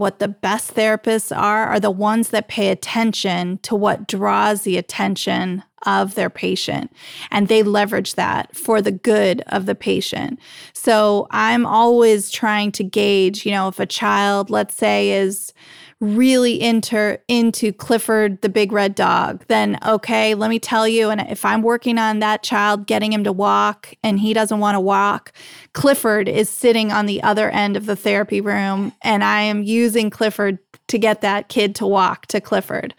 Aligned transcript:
what 0.00 0.18
the 0.18 0.28
best 0.28 0.74
therapists 0.74 1.36
are 1.36 1.66
are 1.66 1.78
the 1.78 1.90
ones 1.90 2.30
that 2.30 2.48
pay 2.48 2.70
attention 2.70 3.58
to 3.58 3.76
what 3.76 4.08
draws 4.08 4.62
the 4.62 4.78
attention 4.78 5.62
of 5.84 6.14
their 6.14 6.30
patient 6.30 6.90
and 7.30 7.48
they 7.48 7.62
leverage 7.62 8.14
that 8.14 8.56
for 8.56 8.80
the 8.80 8.92
good 8.92 9.42
of 9.48 9.66
the 9.66 9.74
patient. 9.74 10.38
So 10.72 11.26
I'm 11.30 11.66
always 11.66 12.30
trying 12.30 12.72
to 12.72 12.84
gauge, 12.84 13.44
you 13.44 13.52
know, 13.52 13.68
if 13.68 13.78
a 13.78 13.84
child, 13.84 14.48
let's 14.48 14.74
say, 14.74 15.10
is 15.10 15.52
really 16.00 16.60
into 16.60 17.18
into 17.28 17.72
Clifford 17.72 18.40
the 18.40 18.48
big 18.48 18.72
red 18.72 18.94
dog, 18.94 19.44
then 19.48 19.78
okay, 19.86 20.34
let 20.34 20.48
me 20.48 20.58
tell 20.58 20.88
you 20.88 21.10
and 21.10 21.20
if 21.20 21.44
I'm 21.44 21.62
working 21.62 21.98
on 21.98 22.20
that 22.20 22.42
child 22.42 22.86
getting 22.86 23.12
him 23.12 23.24
to 23.24 23.32
walk 23.32 23.94
and 24.02 24.18
he 24.18 24.32
doesn't 24.32 24.60
want 24.60 24.76
to 24.76 24.80
walk, 24.80 25.32
Clifford 25.74 26.28
is 26.28 26.48
sitting 26.48 26.90
on 26.90 27.06
the 27.06 27.22
other 27.22 27.50
end 27.50 27.76
of 27.76 27.86
the 27.86 27.96
therapy 27.96 28.40
room 28.40 28.92
and 29.02 29.22
I 29.22 29.42
am 29.42 29.62
using 29.62 30.08
Clifford 30.08 30.58
to 30.88 30.98
get 30.98 31.20
that 31.20 31.48
kid 31.48 31.74
to 31.76 31.86
walk 31.86 32.26
to 32.26 32.40
Clifford. 32.40 32.94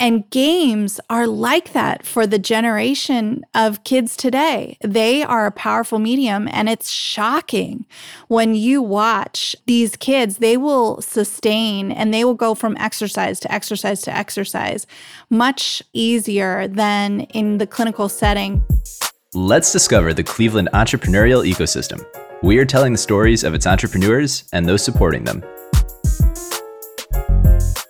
And 0.00 0.28
games 0.30 0.98
are 1.10 1.26
like 1.26 1.74
that 1.74 2.06
for 2.06 2.26
the 2.26 2.38
generation 2.38 3.44
of 3.54 3.84
kids 3.84 4.16
today. 4.16 4.78
They 4.80 5.22
are 5.22 5.44
a 5.44 5.50
powerful 5.50 5.98
medium, 5.98 6.48
and 6.50 6.70
it's 6.70 6.88
shocking 6.88 7.84
when 8.28 8.54
you 8.54 8.80
watch 8.80 9.54
these 9.66 9.96
kids. 9.96 10.38
They 10.38 10.56
will 10.56 11.02
sustain 11.02 11.92
and 11.92 12.14
they 12.14 12.24
will 12.24 12.34
go 12.34 12.54
from 12.54 12.78
exercise 12.78 13.38
to 13.40 13.52
exercise 13.52 14.00
to 14.02 14.16
exercise 14.16 14.86
much 15.28 15.82
easier 15.92 16.66
than 16.66 17.20
in 17.20 17.58
the 17.58 17.66
clinical 17.66 18.08
setting. 18.08 18.64
Let's 19.34 19.70
discover 19.70 20.14
the 20.14 20.24
Cleveland 20.24 20.70
entrepreneurial 20.72 21.46
ecosystem. 21.46 22.02
We 22.42 22.56
are 22.56 22.64
telling 22.64 22.92
the 22.92 22.98
stories 22.98 23.44
of 23.44 23.52
its 23.52 23.66
entrepreneurs 23.66 24.44
and 24.54 24.66
those 24.66 24.82
supporting 24.82 25.24
them. 25.24 25.44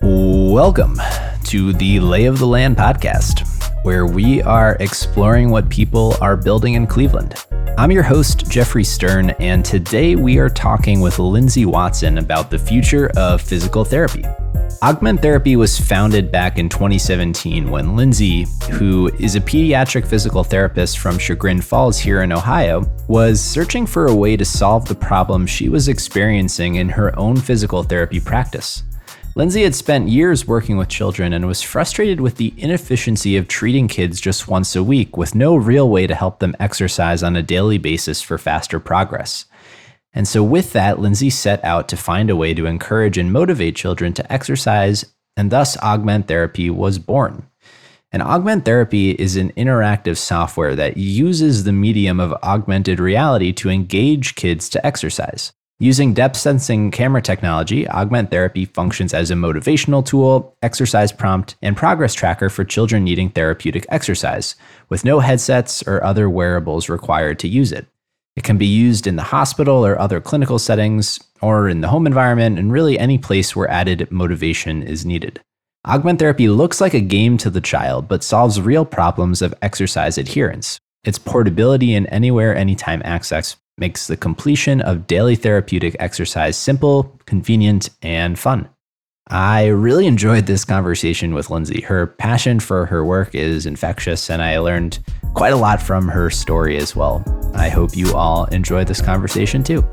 Welcome 0.03 1.01
to 1.51 1.73
the 1.73 1.99
Lay 1.99 2.27
of 2.27 2.39
the 2.39 2.47
Land 2.47 2.77
podcast, 2.77 3.45
where 3.83 4.07
we 4.07 4.41
are 4.43 4.77
exploring 4.79 5.51
what 5.51 5.69
people 5.69 6.17
are 6.21 6.37
building 6.37 6.75
in 6.75 6.87
Cleveland. 6.87 7.45
I'm 7.77 7.91
your 7.91 8.05
host, 8.05 8.49
Jeffrey 8.49 8.85
Stern, 8.85 9.31
and 9.41 9.65
today 9.65 10.15
we 10.15 10.39
are 10.39 10.49
talking 10.49 11.01
with 11.01 11.19
Lindsay 11.19 11.67
Watson 11.67 12.19
about 12.19 12.53
the 12.53 12.59
future 12.59 13.11
of 13.17 13.43
physical 13.43 13.85
therapy. 13.85 14.25
Augment 14.83 15.21
Therapy 15.23 15.57
was 15.57 15.77
founded 15.77 16.31
back 16.31 16.57
in 16.57 16.69
2017 16.69 17.69
when 17.69 17.97
Lindsay, 17.97 18.47
who 18.71 19.09
is 19.19 19.35
a 19.35 19.41
pediatric 19.41 20.07
physical 20.07 20.45
therapist 20.45 21.01
from 21.01 21.19
Chagrin 21.19 21.61
Falls 21.61 21.99
here 21.99 22.23
in 22.23 22.31
Ohio, 22.31 22.89
was 23.09 23.43
searching 23.43 23.87
for 23.87 24.07
a 24.07 24.15
way 24.15 24.37
to 24.37 24.45
solve 24.45 24.87
the 24.87 24.95
problem 24.95 25.49
she 25.49 25.69
was 25.69 25.89
experiencing 25.89 26.77
in 26.77 26.89
her 26.89 27.19
own 27.19 27.37
physical 27.37 27.83
therapy 27.83 28.21
practice. 28.21 28.85
Lindsay 29.37 29.63
had 29.63 29.77
spent 29.77 30.09
years 30.09 30.49
working 30.49 30.77
with 30.77 30.89
children 30.89 31.33
and 31.33 31.47
was 31.47 31.63
frustrated 31.63 32.21
with 32.21 32.37
the 32.37 32.53
inefficiency 32.57 33.37
of 33.37 33.47
treating 33.47 33.87
kids 33.87 34.21
just 34.21 34.49
once 34.49 34.75
a 34.75 34.83
week 34.83 35.17
with 35.17 35.37
no 35.37 35.55
real 35.55 35.89
way 35.89 36.09
to 36.09 36.17
help 36.17 36.41
them 36.41 36.57
exercise 36.59 37.23
on 37.23 37.37
a 37.37 37.43
daily 37.43 37.79
basis 37.79 38.21
for 38.21 38.39
faster 38.39 38.81
progress. 38.81 39.45
And 40.13 40.27
so, 40.27 40.43
with 40.43 40.73
that, 40.73 40.99
Lindsay 40.99 41.31
set 41.31 41.65
out 41.65 41.89
to 41.89 41.97
find 41.97 42.29
a 42.29 42.35
way 42.35 42.55
to 42.55 42.67
encourage 42.67 43.17
and 43.17 43.33
motivate 43.33 43.77
children 43.77 44.13
to 44.15 44.33
exercise, 44.33 45.05
and 45.37 45.53
thus 45.53 45.77
Augment 45.79 46.27
Therapy 46.27 46.69
was 46.69 46.99
born. 46.99 47.47
And 48.11 48.25
Augment 48.25 48.65
Therapy 48.65 49.13
is 49.13 49.37
an 49.37 49.53
interactive 49.53 50.17
software 50.17 50.75
that 50.75 50.97
uses 50.97 51.63
the 51.63 51.73
medium 51.73 52.19
of 52.19 52.33
augmented 52.43 52.99
reality 52.99 53.53
to 53.53 53.71
engage 53.71 54.35
kids 54.35 54.69
to 54.71 54.85
exercise. 54.85 55.53
Using 55.83 56.13
depth 56.13 56.37
sensing 56.37 56.91
camera 56.91 57.23
technology, 57.23 57.89
Augment 57.89 58.31
Therapy 58.31 58.67
functions 58.67 59.15
as 59.15 59.31
a 59.31 59.35
motivational 59.35 60.05
tool, 60.05 60.55
exercise 60.63 61.11
prompt, 61.11 61.57
and 61.63 61.75
progress 61.75 62.13
tracker 62.13 62.51
for 62.51 62.65
children 62.65 63.03
needing 63.03 63.31
therapeutic 63.31 63.87
exercise, 63.89 64.57
with 64.91 65.07
no 65.07 65.21
headsets 65.21 65.83
or 65.85 66.05
other 66.05 66.29
wearables 66.29 66.91
required 66.91 67.39
to 67.39 67.49
use 67.49 67.73
it. 67.73 67.87
It 68.37 68.45
can 68.45 68.59
be 68.59 68.67
used 68.67 69.07
in 69.07 69.17
the 69.17 69.23
hospital 69.23 69.87
or 69.87 69.99
other 69.99 70.21
clinical 70.21 70.59
settings, 70.59 71.19
or 71.41 71.67
in 71.67 71.81
the 71.81 71.89
home 71.89 72.07
environment, 72.07 72.59
and 72.59 72.71
really 72.71 72.99
any 72.99 73.17
place 73.17 73.57
where 73.57 73.71
added 73.71 74.07
motivation 74.11 74.83
is 74.83 75.07
needed. 75.07 75.41
Augment 75.89 76.19
Therapy 76.19 76.51
looks 76.51 76.83
like 76.83 76.93
a 76.93 77.01
game 77.01 77.39
to 77.39 77.49
the 77.49 77.63
child, 77.63 78.07
but 78.07 78.23
solves 78.23 78.61
real 78.61 78.85
problems 78.85 79.41
of 79.41 79.55
exercise 79.63 80.19
adherence. 80.19 80.79
Its 81.05 81.19
portability 81.19 81.95
and 81.95 82.07
anywhere, 82.11 82.55
anytime 82.55 83.01
access 83.03 83.57
makes 83.81 84.07
the 84.07 84.17
completion 84.17 84.81
of 84.83 85.07
daily 85.07 85.35
therapeutic 85.35 85.97
exercise 85.99 86.57
simple, 86.57 87.19
convenient, 87.27 87.91
and 88.03 88.39
fun. 88.39 88.69
I 89.29 89.69
really 89.69 90.07
enjoyed 90.07 90.47
this 90.47 90.65
conversation 90.65 91.35
with 91.35 91.51
Lindsay. 91.51 91.81
Her 91.83 92.07
passion 92.07 92.61
for 92.61 92.87
her 92.87 93.05
work 93.05 93.35
is 93.35 93.65
infectious, 93.65 94.29
and 94.29 94.43
I 94.43 94.59
learned 94.59 94.99
quite 95.35 95.53
a 95.53 95.57
lot 95.57 95.81
from 95.81 96.09
her 96.09 96.31
story 96.31 96.77
as 96.77 96.95
well. 96.95 97.25
I 97.55 97.69
hope 97.69 97.97
you 97.97 98.15
all 98.15 98.47
enjoyed 98.47 98.89
this 98.89 99.01
conversation 99.01 99.63
too. 99.63 99.85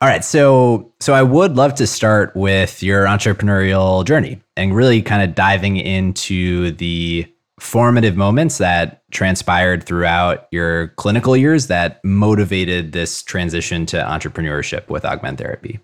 All 0.00 0.10
right, 0.10 0.24
so 0.24 0.92
so 1.00 1.14
I 1.14 1.22
would 1.22 1.56
love 1.56 1.76
to 1.76 1.86
start 1.86 2.34
with 2.34 2.82
your 2.82 3.04
entrepreneurial 3.04 4.04
journey 4.04 4.42
and 4.56 4.74
really 4.74 5.00
kind 5.00 5.22
of 5.22 5.34
diving 5.34 5.76
into 5.76 6.72
the 6.72 7.26
formative 7.64 8.14
moments 8.14 8.58
that 8.58 9.02
transpired 9.10 9.84
throughout 9.84 10.46
your 10.52 10.88
clinical 10.96 11.34
years 11.34 11.66
that 11.68 11.98
motivated 12.04 12.92
this 12.92 13.22
transition 13.22 13.86
to 13.86 13.96
entrepreneurship 13.96 14.88
with 14.90 15.04
augment 15.04 15.38
therapy? 15.38 15.80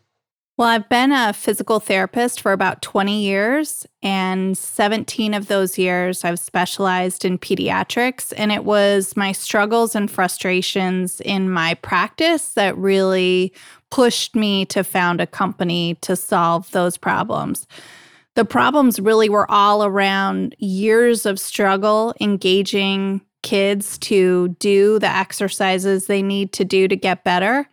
Well, 0.58 0.68
I've 0.68 0.91
been 0.91 1.10
a 1.10 1.32
physical 1.32 1.80
therapist 1.80 2.42
for 2.42 2.52
about 2.52 2.82
20 2.82 3.22
years, 3.22 3.86
and 4.02 4.58
17 4.58 5.32
of 5.32 5.48
those 5.48 5.78
years 5.78 6.22
I've 6.22 6.38
specialized 6.38 7.24
in 7.24 7.38
pediatrics. 7.38 8.34
And 8.36 8.52
it 8.52 8.64
was 8.64 9.16
my 9.16 9.32
struggles 9.32 9.94
and 9.94 10.10
frustrations 10.10 11.22
in 11.22 11.48
my 11.48 11.74
practice 11.74 12.52
that 12.52 12.76
really 12.76 13.54
pushed 13.91 14.36
me 14.36 14.66
to 14.66 14.84
found 14.84 15.22
a 15.22 15.26
company 15.26 15.94
to 16.02 16.14
solve 16.14 16.70
those 16.72 16.98
problems 16.98 17.66
the 18.40 18.44
problems 18.46 18.98
really 18.98 19.28
were 19.28 19.48
all 19.50 19.84
around 19.84 20.56
years 20.58 21.26
of 21.26 21.38
struggle 21.38 22.14
engaging 22.22 23.20
kids 23.42 23.98
to 23.98 24.48
do 24.58 24.98
the 24.98 25.06
exercises 25.06 26.06
they 26.06 26.22
need 26.22 26.50
to 26.50 26.64
do 26.64 26.88
to 26.88 26.96
get 26.96 27.22
better. 27.22 27.68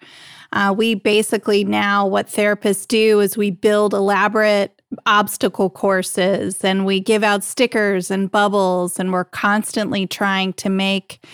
Uh, 0.52 0.76
we 0.76 0.94
basically 0.94 1.64
now, 1.64 2.06
what 2.06 2.28
therapists 2.28 2.86
do 2.86 3.22
is 3.22 3.38
we 3.38 3.50
build 3.50 3.94
elaborate 3.94 4.82
obstacle 5.06 5.70
courses 5.70 6.62
and 6.66 6.86
we 6.86 7.00
give 7.00 7.24
out 7.24 7.46
stickers 7.46 8.12
and 8.12 8.30
bubbles, 8.30 9.00
and 9.00 9.14
we're 9.14 9.24
constantly 9.24 10.06
trying 10.06 10.52
to 10.52 10.68
make 10.68 11.26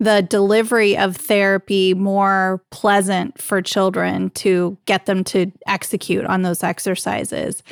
the 0.00 0.22
delivery 0.22 0.98
of 0.98 1.16
therapy 1.16 1.94
more 1.94 2.60
pleasant 2.70 3.40
for 3.40 3.62
children 3.62 4.30
to 4.30 4.76
get 4.86 5.06
them 5.06 5.22
to 5.22 5.52
execute 5.68 6.24
on 6.24 6.42
those 6.42 6.64
exercises. 6.64 7.62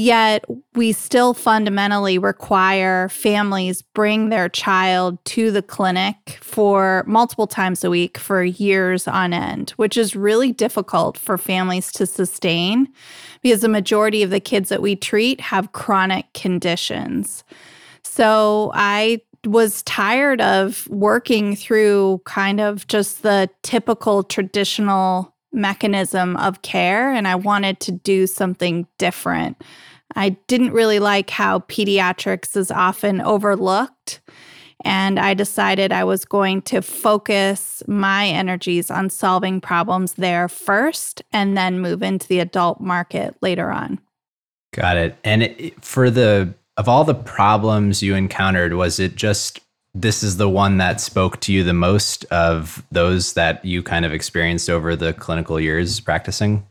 Yet 0.00 0.46
we 0.74 0.92
still 0.92 1.34
fundamentally 1.34 2.16
require 2.16 3.10
families 3.10 3.82
bring 3.82 4.30
their 4.30 4.48
child 4.48 5.22
to 5.26 5.50
the 5.50 5.60
clinic 5.60 6.38
for 6.40 7.04
multiple 7.06 7.46
times 7.46 7.84
a 7.84 7.90
week 7.90 8.16
for 8.16 8.42
years 8.42 9.06
on 9.06 9.34
end, 9.34 9.72
which 9.72 9.98
is 9.98 10.16
really 10.16 10.52
difficult 10.52 11.18
for 11.18 11.36
families 11.36 11.92
to 11.92 12.06
sustain 12.06 12.88
because 13.42 13.60
the 13.60 13.68
majority 13.68 14.22
of 14.22 14.30
the 14.30 14.40
kids 14.40 14.70
that 14.70 14.80
we 14.80 14.96
treat 14.96 15.38
have 15.38 15.72
chronic 15.72 16.32
conditions. 16.32 17.44
So 18.02 18.70
I 18.72 19.20
was 19.44 19.82
tired 19.82 20.40
of 20.40 20.88
working 20.88 21.54
through 21.54 22.22
kind 22.24 22.58
of 22.58 22.86
just 22.86 23.22
the 23.22 23.50
typical 23.62 24.22
traditional 24.22 25.34
mechanism 25.52 26.38
of 26.38 26.62
care 26.62 27.12
and 27.12 27.28
I 27.28 27.34
wanted 27.34 27.80
to 27.80 27.92
do 27.92 28.26
something 28.26 28.86
different. 28.96 29.62
I 30.16 30.30
didn't 30.46 30.72
really 30.72 30.98
like 30.98 31.30
how 31.30 31.60
pediatrics 31.60 32.56
is 32.56 32.70
often 32.70 33.20
overlooked. 33.20 34.20
And 34.82 35.18
I 35.18 35.34
decided 35.34 35.92
I 35.92 36.04
was 36.04 36.24
going 36.24 36.62
to 36.62 36.80
focus 36.80 37.82
my 37.86 38.28
energies 38.28 38.90
on 38.90 39.10
solving 39.10 39.60
problems 39.60 40.14
there 40.14 40.48
first 40.48 41.22
and 41.32 41.56
then 41.56 41.80
move 41.80 42.02
into 42.02 42.26
the 42.26 42.40
adult 42.40 42.80
market 42.80 43.36
later 43.42 43.70
on. 43.70 44.00
Got 44.72 44.96
it. 44.96 45.18
And 45.22 45.42
it, 45.42 45.84
for 45.84 46.10
the, 46.10 46.54
of 46.76 46.88
all 46.88 47.04
the 47.04 47.14
problems 47.14 48.02
you 48.02 48.14
encountered, 48.14 48.72
was 48.74 48.98
it 48.98 49.16
just 49.16 49.60
this 49.92 50.22
is 50.22 50.36
the 50.36 50.48
one 50.48 50.78
that 50.78 51.00
spoke 51.00 51.40
to 51.40 51.52
you 51.52 51.64
the 51.64 51.72
most 51.72 52.24
of 52.26 52.84
those 52.92 53.32
that 53.32 53.64
you 53.64 53.82
kind 53.82 54.04
of 54.04 54.12
experienced 54.12 54.70
over 54.70 54.94
the 54.94 55.12
clinical 55.12 55.58
years 55.58 55.98
practicing? 56.00 56.64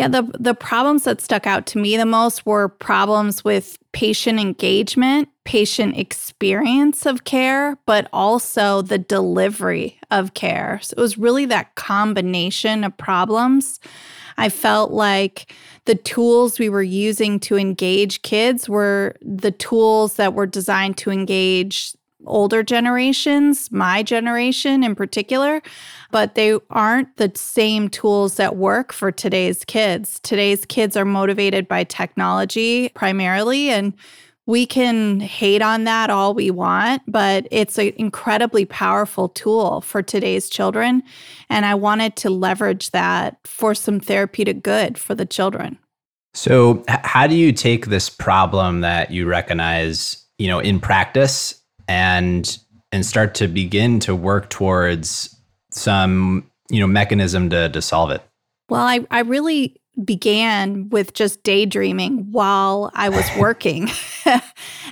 Yeah, 0.00 0.08
the 0.08 0.22
the 0.38 0.54
problems 0.54 1.04
that 1.04 1.20
stuck 1.20 1.46
out 1.46 1.66
to 1.66 1.78
me 1.78 1.98
the 1.98 2.06
most 2.06 2.46
were 2.46 2.70
problems 2.70 3.44
with 3.44 3.76
patient 3.92 4.40
engagement, 4.40 5.28
patient 5.44 5.98
experience 5.98 7.04
of 7.04 7.24
care, 7.24 7.76
but 7.84 8.08
also 8.10 8.80
the 8.80 8.96
delivery 8.96 10.00
of 10.10 10.32
care. 10.32 10.80
So 10.82 10.94
it 10.96 11.00
was 11.02 11.18
really 11.18 11.44
that 11.46 11.74
combination 11.74 12.82
of 12.82 12.96
problems. 12.96 13.78
I 14.38 14.48
felt 14.48 14.90
like 14.90 15.52
the 15.84 15.96
tools 15.96 16.58
we 16.58 16.70
were 16.70 16.82
using 16.82 17.38
to 17.40 17.58
engage 17.58 18.22
kids 18.22 18.70
were 18.70 19.16
the 19.20 19.50
tools 19.50 20.14
that 20.14 20.32
were 20.32 20.46
designed 20.46 20.96
to 20.96 21.10
engage 21.10 21.92
older 22.26 22.62
generations, 22.62 23.70
my 23.70 24.02
generation 24.02 24.84
in 24.84 24.94
particular, 24.94 25.62
but 26.10 26.34
they 26.34 26.58
aren't 26.70 27.16
the 27.16 27.30
same 27.34 27.88
tools 27.88 28.36
that 28.36 28.56
work 28.56 28.92
for 28.92 29.10
today's 29.10 29.64
kids. 29.64 30.20
Today's 30.20 30.64
kids 30.64 30.96
are 30.96 31.04
motivated 31.04 31.68
by 31.68 31.84
technology 31.84 32.90
primarily 32.90 33.70
and 33.70 33.94
we 34.46 34.66
can 34.66 35.20
hate 35.20 35.62
on 35.62 35.84
that 35.84 36.10
all 36.10 36.34
we 36.34 36.50
want, 36.50 37.02
but 37.06 37.46
it's 37.52 37.78
an 37.78 37.92
incredibly 37.96 38.64
powerful 38.64 39.28
tool 39.28 39.80
for 39.80 40.02
today's 40.02 40.50
children. 40.50 41.04
And 41.48 41.64
I 41.64 41.76
wanted 41.76 42.16
to 42.16 42.30
leverage 42.30 42.90
that 42.90 43.36
for 43.44 43.76
some 43.76 44.00
therapeutic 44.00 44.64
good 44.64 44.98
for 44.98 45.14
the 45.14 45.24
children. 45.24 45.78
So, 46.34 46.82
how 46.88 47.28
do 47.28 47.36
you 47.36 47.52
take 47.52 47.86
this 47.86 48.08
problem 48.08 48.80
that 48.80 49.12
you 49.12 49.26
recognize, 49.26 50.24
you 50.38 50.48
know, 50.48 50.58
in 50.58 50.80
practice 50.80 51.59
and 51.90 52.58
and 52.92 53.04
start 53.04 53.34
to 53.34 53.48
begin 53.48 53.98
to 53.98 54.14
work 54.14 54.48
towards 54.48 55.36
some 55.72 56.48
you 56.70 56.78
know 56.78 56.86
mechanism 56.86 57.50
to 57.50 57.68
to 57.68 57.82
solve 57.82 58.12
it. 58.12 58.22
Well 58.68 58.82
i 58.82 59.00
i 59.10 59.20
really 59.20 59.79
began 60.04 60.88
with 60.88 61.12
just 61.14 61.42
daydreaming 61.42 62.30
while 62.30 62.90
I 62.94 63.08
was 63.08 63.24
working 63.38 63.88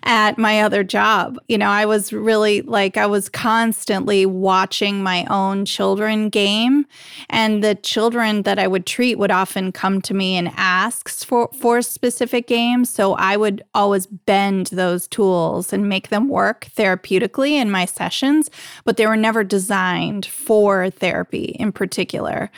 at 0.03 0.39
my 0.39 0.63
other 0.63 0.85
job. 0.85 1.39
You 1.49 1.59
know, 1.59 1.69
I 1.69 1.87
was 1.87 2.13
really 2.13 2.63
like, 2.63 2.97
I 2.97 3.07
was 3.07 3.29
constantly 3.29 4.27
watching 4.27 5.03
my 5.03 5.25
own 5.27 5.65
children 5.65 6.29
game. 6.29 6.87
And 7.31 7.63
the 7.63 7.75
children 7.75 8.43
that 8.43 8.59
I 8.59 8.67
would 8.67 8.87
treat 8.87 9.19
would 9.19 9.31
often 9.31 9.73
come 9.73 10.03
to 10.03 10.15
me 10.15 10.37
and 10.37 10.51
ask 10.57 11.09
for, 11.25 11.49
for 11.59 11.83
specific 11.83 12.47
games. 12.47 12.91
So 12.91 13.15
I 13.15 13.37
would 13.37 13.63
always 13.75 14.07
bend 14.07 14.67
those 14.69 15.07
tools 15.09 15.73
and 15.73 15.89
make 15.89 16.09
them 16.09 16.29
work 16.29 16.69
therapeutically 16.77 17.53
in 17.53 17.71
my 17.71 17.85
sessions, 17.85 18.51
but 18.85 18.97
they 18.97 19.07
were 19.07 19.17
never 19.17 19.45
designed 19.45 20.27
for 20.27 20.91
therapy 20.91 21.57
in 21.59 21.73
particular. 21.73 22.51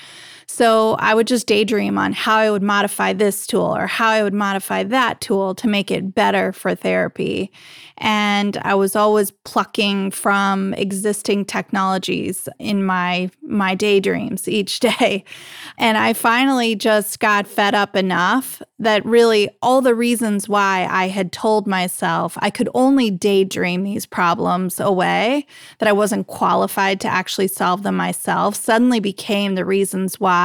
So 0.53 0.97
I 0.99 1.15
would 1.15 1.29
just 1.29 1.47
daydream 1.47 1.97
on 1.97 2.13
how 2.13 2.37
I 2.37 2.51
would 2.51 2.63
modify 2.63 3.13
this 3.13 3.47
tool 3.47 3.77
or 3.77 3.87
how 3.87 4.09
I 4.09 4.25
would 4.25 4.35
modify 4.35 4.83
that 4.83 5.21
tool 5.21 5.55
to 5.55 5.69
make 5.69 5.93
it 5.93 6.13
better 6.13 6.53
for 6.53 6.75
therapy. 6.75 7.53
And 7.99 8.57
I 8.63 8.75
was 8.75 8.97
always 8.97 9.31
plucking 9.31 10.11
from 10.11 10.75
existing 10.75 11.45
technologies 11.45 12.49
in 12.59 12.85
my 12.85 13.31
my 13.43 13.77
daydreams 13.77 14.49
each 14.49 14.81
day. 14.81 15.25
And 15.79 15.97
I 15.97 16.13
finally 16.13 16.75
just 16.75 17.21
got 17.21 17.47
fed 17.47 17.75
up 17.75 17.97
enough 17.97 18.61
that 18.79 19.05
really 19.07 19.49
all 19.63 19.81
the 19.81 19.95
reasons 19.95 20.47
why 20.47 20.87
I 20.91 21.09
had 21.09 21.33
told 21.33 21.67
myself 21.67 22.37
I 22.41 22.51
could 22.51 22.69
only 22.75 23.11
daydream 23.11 23.83
these 23.83 24.05
problems 24.05 24.79
away, 24.79 25.47
that 25.79 25.89
I 25.89 25.93
wasn't 25.93 26.27
qualified 26.27 27.01
to 27.01 27.09
actually 27.09 27.49
solve 27.49 27.83
them 27.83 27.97
myself, 27.97 28.57
suddenly 28.57 29.01
became 29.01 29.55
the 29.55 29.65
reasons 29.65 30.21
why 30.21 30.40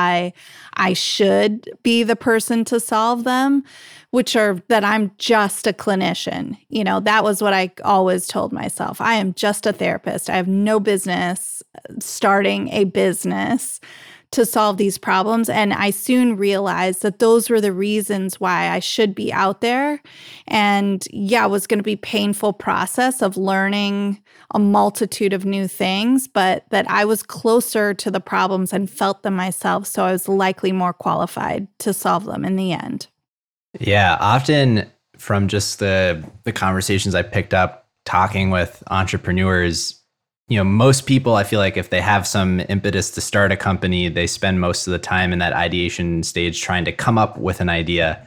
I 0.73 0.93
should 0.93 1.69
be 1.83 2.03
the 2.03 2.15
person 2.15 2.65
to 2.65 2.79
solve 2.79 3.23
them 3.23 3.63
which 4.15 4.33
are 4.37 4.63
that 4.69 4.85
I'm 4.85 5.11
just 5.17 5.67
a 5.67 5.73
clinician. 5.73 6.57
You 6.69 6.85
know, 6.85 7.01
that 7.01 7.25
was 7.25 7.41
what 7.41 7.53
I 7.53 7.69
always 7.83 8.27
told 8.27 8.53
myself. 8.53 9.01
I 9.01 9.15
am 9.15 9.33
just 9.33 9.65
a 9.65 9.73
therapist. 9.73 10.29
I 10.29 10.37
have 10.37 10.47
no 10.47 10.79
business 10.79 11.61
starting 11.99 12.69
a 12.69 12.85
business 12.85 13.81
to 14.35 14.45
solve 14.45 14.77
these 14.77 14.97
problems. 14.97 15.49
And 15.49 15.73
I 15.73 15.89
soon 15.89 16.37
realized 16.37 17.01
that 17.01 17.19
those 17.19 17.49
were 17.49 17.61
the 17.61 17.73
reasons 17.73 18.39
why 18.39 18.69
I 18.69 18.79
should 18.79 19.15
be 19.15 19.31
out 19.31 19.61
there. 19.61 20.01
And 20.47 21.05
yeah, 21.11 21.45
it 21.45 21.49
was 21.49 21.67
going 21.67 21.79
to 21.79 21.83
be 21.83 21.95
painful 21.95 22.53
process 22.53 23.21
of 23.21 23.37
learning 23.37 24.21
a 24.53 24.59
multitude 24.59 25.33
of 25.33 25.45
new 25.45 25.67
things, 25.67 26.27
but 26.27 26.65
that 26.69 26.89
I 26.89 27.05
was 27.05 27.23
closer 27.23 27.93
to 27.93 28.11
the 28.11 28.19
problems 28.19 28.73
and 28.73 28.89
felt 28.89 29.23
them 29.23 29.35
myself. 29.35 29.87
So 29.87 30.03
I 30.03 30.11
was 30.11 30.27
likely 30.27 30.71
more 30.71 30.93
qualified 30.93 31.67
to 31.79 31.93
solve 31.93 32.25
them 32.25 32.45
in 32.45 32.57
the 32.57 32.73
end. 32.73 33.07
Yeah, 33.79 34.17
often 34.19 34.89
from 35.17 35.47
just 35.47 35.79
the 35.79 36.23
the 36.43 36.51
conversations 36.51 37.15
I 37.15 37.21
picked 37.21 37.53
up 37.53 37.87
talking 38.05 38.49
with 38.49 38.83
entrepreneurs, 38.89 39.94
you 40.47 40.57
know, 40.57 40.63
most 40.63 41.07
people 41.07 41.35
I 41.35 41.43
feel 41.43 41.59
like 41.59 41.77
if 41.77 41.89
they 41.89 42.01
have 42.01 42.27
some 42.27 42.59
impetus 42.69 43.09
to 43.11 43.21
start 43.21 43.51
a 43.51 43.57
company, 43.57 44.09
they 44.09 44.27
spend 44.27 44.61
most 44.61 44.85
of 44.85 44.91
the 44.91 44.99
time 44.99 45.33
in 45.33 45.39
that 45.39 45.53
ideation 45.53 46.21
stage 46.23 46.61
trying 46.61 46.85
to 46.85 46.91
come 46.91 47.17
up 47.17 47.37
with 47.37 47.61
an 47.61 47.69
idea. 47.69 48.25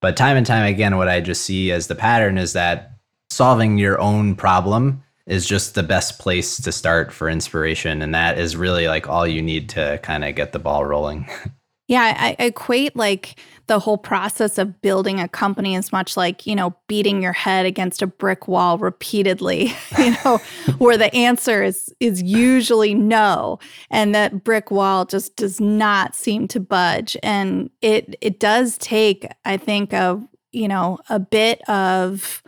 But 0.00 0.16
time 0.16 0.36
and 0.36 0.46
time 0.46 0.64
again 0.66 0.96
what 0.96 1.08
I 1.08 1.20
just 1.20 1.44
see 1.44 1.70
as 1.70 1.86
the 1.86 1.94
pattern 1.94 2.38
is 2.38 2.54
that 2.54 2.94
solving 3.28 3.78
your 3.78 4.00
own 4.00 4.34
problem 4.34 5.02
is 5.26 5.46
just 5.46 5.74
the 5.74 5.82
best 5.84 6.18
place 6.18 6.60
to 6.60 6.72
start 6.72 7.12
for 7.12 7.28
inspiration 7.28 8.02
and 8.02 8.12
that 8.14 8.36
is 8.36 8.56
really 8.56 8.88
like 8.88 9.08
all 9.08 9.26
you 9.26 9.40
need 9.40 9.68
to 9.68 10.00
kind 10.02 10.24
of 10.24 10.34
get 10.34 10.52
the 10.52 10.58
ball 10.58 10.84
rolling. 10.84 11.28
Yeah, 11.90 12.14
I, 12.16 12.36
equate 12.38 12.94
like 12.94 13.36
the 13.66 13.80
whole 13.80 13.98
process 13.98 14.58
of 14.58 14.80
building 14.80 15.18
a 15.18 15.26
company 15.26 15.74
as 15.74 15.90
much 15.90 16.16
like, 16.16 16.46
you 16.46 16.54
know, 16.54 16.72
beating 16.86 17.20
your 17.20 17.32
head 17.32 17.66
against 17.66 18.00
a 18.00 18.06
brick 18.06 18.46
wall 18.46 18.78
repeatedly, 18.78 19.72
you 19.98 20.14
know, 20.24 20.38
where 20.78 20.96
the 20.96 21.12
answer 21.12 21.64
is 21.64 21.92
is 21.98 22.22
usually 22.22 22.94
no. 22.94 23.58
And 23.90 24.14
that 24.14 24.44
brick 24.44 24.70
wall 24.70 25.04
just 25.04 25.34
does 25.34 25.60
not 25.60 26.14
seem 26.14 26.46
to 26.48 26.60
budge. 26.60 27.16
And 27.24 27.70
it 27.82 28.14
it 28.20 28.38
does 28.38 28.78
take, 28.78 29.26
I 29.44 29.56
think, 29.56 29.92
a 29.92 30.22
you 30.52 30.68
know, 30.68 31.00
a 31.08 31.18
bit 31.18 31.60
of 31.68 32.40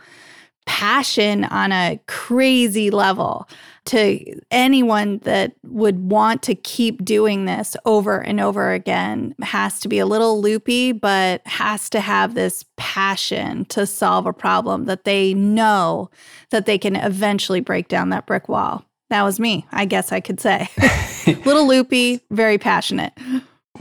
passion 0.65 1.43
on 1.43 1.73
a 1.73 1.99
crazy 2.07 2.91
level 2.91 3.49
to 3.85 4.39
anyone 4.51 5.19
that 5.19 5.53
would 5.63 5.99
want 6.09 6.41
to 6.43 6.55
keep 6.55 7.03
doing 7.03 7.45
this 7.45 7.75
over 7.85 8.19
and 8.19 8.39
over 8.39 8.71
again 8.71 9.35
has 9.41 9.79
to 9.81 9.87
be 9.87 9.99
a 9.99 10.05
little 10.05 10.41
loopy, 10.41 10.91
but 10.91 11.45
has 11.45 11.89
to 11.89 11.99
have 11.99 12.33
this 12.33 12.65
passion 12.77 13.65
to 13.65 13.85
solve 13.85 14.25
a 14.25 14.33
problem 14.33 14.85
that 14.85 15.03
they 15.03 15.33
know 15.33 16.09
that 16.51 16.65
they 16.65 16.77
can 16.77 16.95
eventually 16.95 17.59
break 17.59 17.87
down 17.87 18.09
that 18.09 18.25
brick 18.25 18.47
wall. 18.47 18.85
That 19.09 19.23
was 19.23 19.39
me, 19.39 19.65
I 19.71 19.85
guess 19.85 20.11
I 20.11 20.21
could 20.21 20.39
say. 20.39 20.69
little 21.45 21.67
loopy, 21.67 22.21
very 22.31 22.57
passionate. 22.57 23.13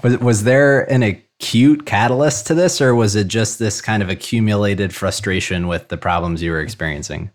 Was, 0.03 0.19
was 0.19 0.45
there 0.45 0.91
an 0.91 1.03
acute 1.03 1.87
catalyst 1.87 2.47
to 2.49 2.55
this, 2.55 2.81
or 2.81 2.95
was 2.95 3.15
it 3.15 3.29
just 3.29 3.59
this 3.59 3.81
kind 3.81 4.03
of 4.03 4.09
accumulated 4.09 4.95
frustration 4.95 5.69
with 5.69 5.89
the 5.89 5.97
problems 5.97 6.43
you 6.43 6.51
were 6.51 6.61
experiencing? 6.61 7.31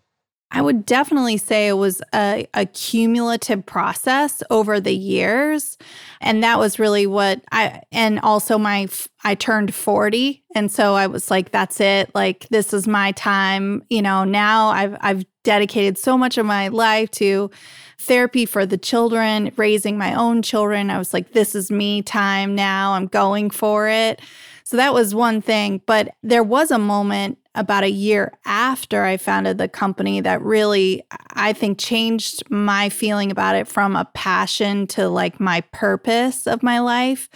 I 0.49 0.61
would 0.61 0.85
definitely 0.85 1.37
say 1.37 1.67
it 1.67 1.73
was 1.73 2.01
a, 2.13 2.47
a, 2.53 2.65
cumulative 2.67 3.65
process 3.65 4.41
over 4.49 4.79
the 4.79 4.95
years. 4.95 5.77
And 6.21 6.41
that 6.41 6.57
was 6.57 6.79
really 6.79 7.05
what 7.05 7.41
I, 7.51 7.81
and 7.91 8.19
also 8.21 8.57
my, 8.57 8.87
I 9.25 9.35
turned 9.35 9.75
40. 9.75 10.41
And 10.55 10.71
so 10.71 10.95
I 10.95 11.07
was 11.07 11.29
like, 11.29 11.51
that's 11.51 11.81
it. 11.81 12.15
Like, 12.15 12.47
this 12.49 12.73
is 12.73 12.87
my 12.87 13.11
time. 13.11 13.83
You 13.89 14.01
know, 14.01 14.23
now 14.23 14.69
I've, 14.69 14.95
I've 15.01 15.25
dedicated 15.43 15.97
so 15.97 16.17
much 16.17 16.37
of 16.37 16.45
my 16.45 16.69
life 16.69 17.11
to 17.11 17.51
therapy 17.99 18.45
for 18.45 18.65
the 18.65 18.77
children, 18.77 19.51
raising 19.57 19.97
my 19.97 20.13
own 20.13 20.41
children. 20.41 20.89
I 20.89 20.97
was 20.97 21.13
like, 21.13 21.33
this 21.33 21.55
is 21.55 21.69
me 21.69 22.01
time 22.01 22.55
now. 22.55 22.93
I'm 22.93 23.07
going 23.07 23.49
for 23.49 23.89
it. 23.89 24.21
So 24.63 24.77
that 24.77 24.93
was 24.93 25.15
one 25.15 25.41
thing. 25.41 25.81
But 25.85 26.15
there 26.23 26.43
was 26.43 26.71
a 26.71 26.77
moment 26.79 27.37
about 27.57 27.83
a 27.83 27.89
year 27.89 28.37
after 28.45 29.03
I 29.03 29.17
founded 29.17 29.57
the 29.57 29.67
company 29.67 30.21
that 30.21 30.41
really, 30.41 31.03
I 31.33 31.53
think, 31.53 31.79
changed 31.79 32.49
my 32.49 32.89
feeling 32.89 33.31
about 33.31 33.55
it 33.55 33.67
from 33.67 33.95
a 33.95 34.05
passion 34.13 34.85
to 34.87 35.09
like 35.09 35.39
my 35.39 35.61
purpose 35.71 36.45
of 36.45 36.61
my 36.61 36.79
life. 36.79 37.29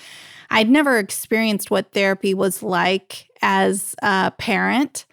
I'd 0.51 0.69
never 0.69 0.99
experienced 0.99 1.71
what 1.71 1.91
therapy 1.91 2.33
was 2.33 2.61
like 2.61 3.30
as 3.41 3.95
a 4.01 4.31
parent. 4.38 5.05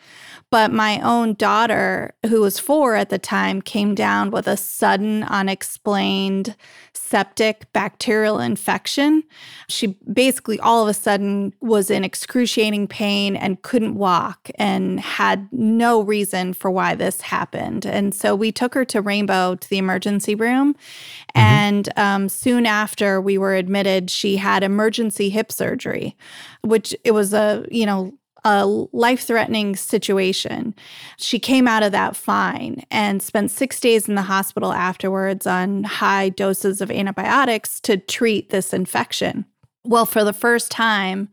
But 0.50 0.72
my 0.72 0.98
own 1.00 1.34
daughter, 1.34 2.14
who 2.26 2.40
was 2.40 2.58
four 2.58 2.94
at 2.94 3.10
the 3.10 3.18
time, 3.18 3.60
came 3.60 3.94
down 3.94 4.30
with 4.30 4.46
a 4.46 4.56
sudden, 4.56 5.24
unexplained 5.24 6.56
septic 6.94 7.70
bacterial 7.72 8.38
infection. 8.38 9.22
She 9.68 9.98
basically 10.12 10.58
all 10.60 10.82
of 10.82 10.88
a 10.88 10.94
sudden 10.94 11.54
was 11.60 11.90
in 11.90 12.04
excruciating 12.04 12.88
pain 12.88 13.36
and 13.36 13.60
couldn't 13.62 13.94
walk 13.94 14.50
and 14.56 15.00
had 15.00 15.48
no 15.52 16.02
reason 16.02 16.54
for 16.54 16.70
why 16.70 16.94
this 16.94 17.20
happened. 17.22 17.86
And 17.86 18.14
so 18.14 18.34
we 18.34 18.52
took 18.52 18.74
her 18.74 18.84
to 18.86 19.00
Rainbow 19.00 19.54
to 19.54 19.68
the 19.68 19.78
emergency 19.78 20.34
room. 20.34 20.74
Mm-hmm. 20.74 21.38
And 21.38 21.88
um, 21.96 22.28
soon 22.28 22.66
after 22.66 23.20
we 23.20 23.38
were 23.38 23.54
admitted, 23.54 24.10
she 24.10 24.36
had 24.36 24.62
emergency 24.62 25.30
hip 25.30 25.52
surgery, 25.52 26.16
which 26.62 26.94
it 27.04 27.12
was 27.12 27.32
a, 27.32 27.66
you 27.70 27.86
know, 27.86 28.17
a 28.44 28.66
life 28.66 29.22
threatening 29.22 29.76
situation. 29.76 30.74
She 31.16 31.38
came 31.38 31.68
out 31.68 31.82
of 31.82 31.92
that 31.92 32.16
fine 32.16 32.84
and 32.90 33.22
spent 33.22 33.50
six 33.50 33.80
days 33.80 34.08
in 34.08 34.14
the 34.14 34.22
hospital 34.22 34.72
afterwards 34.72 35.46
on 35.46 35.84
high 35.84 36.28
doses 36.28 36.80
of 36.80 36.90
antibiotics 36.90 37.80
to 37.80 37.96
treat 37.96 38.50
this 38.50 38.72
infection. 38.72 39.44
Well, 39.84 40.06
for 40.06 40.22
the 40.22 40.32
first 40.32 40.70
time, 40.70 41.28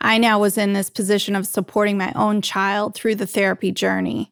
I 0.00 0.18
now 0.18 0.38
was 0.38 0.56
in 0.56 0.74
this 0.74 0.90
position 0.90 1.34
of 1.34 1.46
supporting 1.46 1.98
my 1.98 2.12
own 2.14 2.40
child 2.40 2.94
through 2.94 3.16
the 3.16 3.26
therapy 3.26 3.72
journey. 3.72 4.30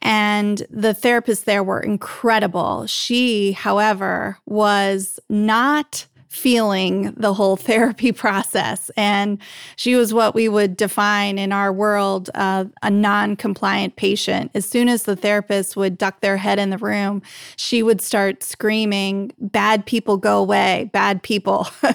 And 0.00 0.58
the 0.70 0.92
therapists 0.94 1.44
there 1.44 1.62
were 1.62 1.78
incredible. 1.78 2.86
She, 2.86 3.52
however, 3.52 4.38
was 4.46 5.20
not 5.28 6.06
feeling 6.32 7.12
the 7.12 7.34
whole 7.34 7.56
therapy 7.68 8.10
process. 8.10 8.90
And 8.96 9.38
she 9.76 9.94
was 9.94 10.14
what 10.14 10.34
we 10.34 10.48
would 10.48 10.76
define 10.78 11.38
in 11.38 11.52
our 11.52 11.72
world 11.72 12.30
uh, 12.34 12.64
a 12.82 12.90
non 12.90 13.36
compliant 13.36 13.96
patient. 13.96 14.50
As 14.54 14.64
soon 14.64 14.88
as 14.88 15.02
the 15.02 15.14
therapist 15.14 15.76
would 15.76 15.98
duck 15.98 16.20
their 16.20 16.38
head 16.38 16.58
in 16.58 16.70
the 16.70 16.78
room, 16.78 17.20
she 17.56 17.82
would 17.82 18.00
start 18.00 18.42
screaming, 18.42 19.32
Bad 19.38 19.84
people 19.84 20.16
go 20.16 20.38
away, 20.38 20.90
bad 20.92 21.22
people. 21.22 21.68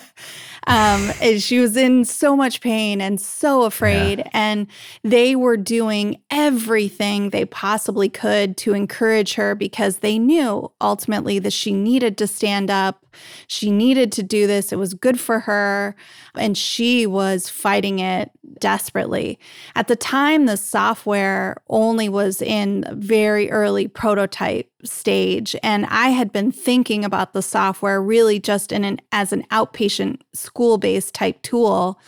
Um, 0.67 1.13
she 1.39 1.59
was 1.59 1.77
in 1.77 2.03
so 2.03 2.35
much 2.35 2.59
pain 2.59 2.99
and 2.99 3.19
so 3.19 3.63
afraid. 3.63 4.19
Yeah. 4.19 4.29
And 4.33 4.67
they 5.01 5.35
were 5.35 5.55
doing 5.55 6.21
everything 6.29 7.29
they 7.29 7.45
possibly 7.45 8.09
could 8.09 8.57
to 8.57 8.73
encourage 8.73 9.35
her 9.35 9.55
because 9.55 9.99
they 9.99 10.19
knew 10.19 10.69
ultimately 10.81 11.39
that 11.39 11.53
she 11.53 11.71
needed 11.71 12.17
to 12.17 12.27
stand 12.27 12.69
up. 12.69 13.05
She 13.47 13.71
needed 13.71 14.11
to 14.13 14.23
do 14.23 14.47
this. 14.47 14.71
It 14.71 14.77
was 14.77 14.93
good 14.93 15.19
for 15.19 15.41
her. 15.41 15.95
And 16.35 16.57
she 16.57 17.05
was 17.05 17.49
fighting 17.49 17.99
it 17.99 18.31
desperately. 18.59 19.39
At 19.75 19.87
the 19.87 19.95
time, 19.95 20.45
the 20.45 20.57
software 20.57 21.57
only 21.69 22.09
was 22.09 22.41
in 22.41 22.85
very 22.91 23.49
early 23.51 23.87
prototype 23.87 24.69
stage 24.83 25.55
and 25.63 25.85
I 25.87 26.09
had 26.09 26.31
been 26.31 26.51
thinking 26.51 27.03
about 27.03 27.33
the 27.33 27.41
software 27.41 28.01
really 28.01 28.39
just 28.39 28.71
in 28.71 28.83
an 28.83 28.99
as 29.11 29.33
an 29.33 29.43
outpatient 29.51 30.21
school-based 30.33 31.13
type 31.13 31.41
tool 31.41 31.99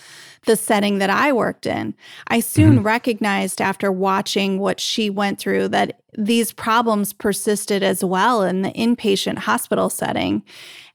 the 0.46 0.56
setting 0.56 1.00
that 1.00 1.10
I 1.10 1.34
worked 1.34 1.66
in. 1.66 1.94
I 2.28 2.40
soon 2.40 2.78
mm-hmm. 2.78 2.86
recognized 2.86 3.62
after 3.62 3.92
watching 3.92 4.58
what 4.58 4.80
she 4.80 5.10
went 5.10 5.40
through 5.40 5.68
that 5.70 6.00
these 6.18 6.52
problems 6.52 7.14
persisted 7.14 7.84
as 7.84 8.04
well 8.04 8.42
in 8.44 8.62
the 8.62 8.72
inpatient 8.72 9.40
hospital 9.40 9.90
setting. 9.90 10.44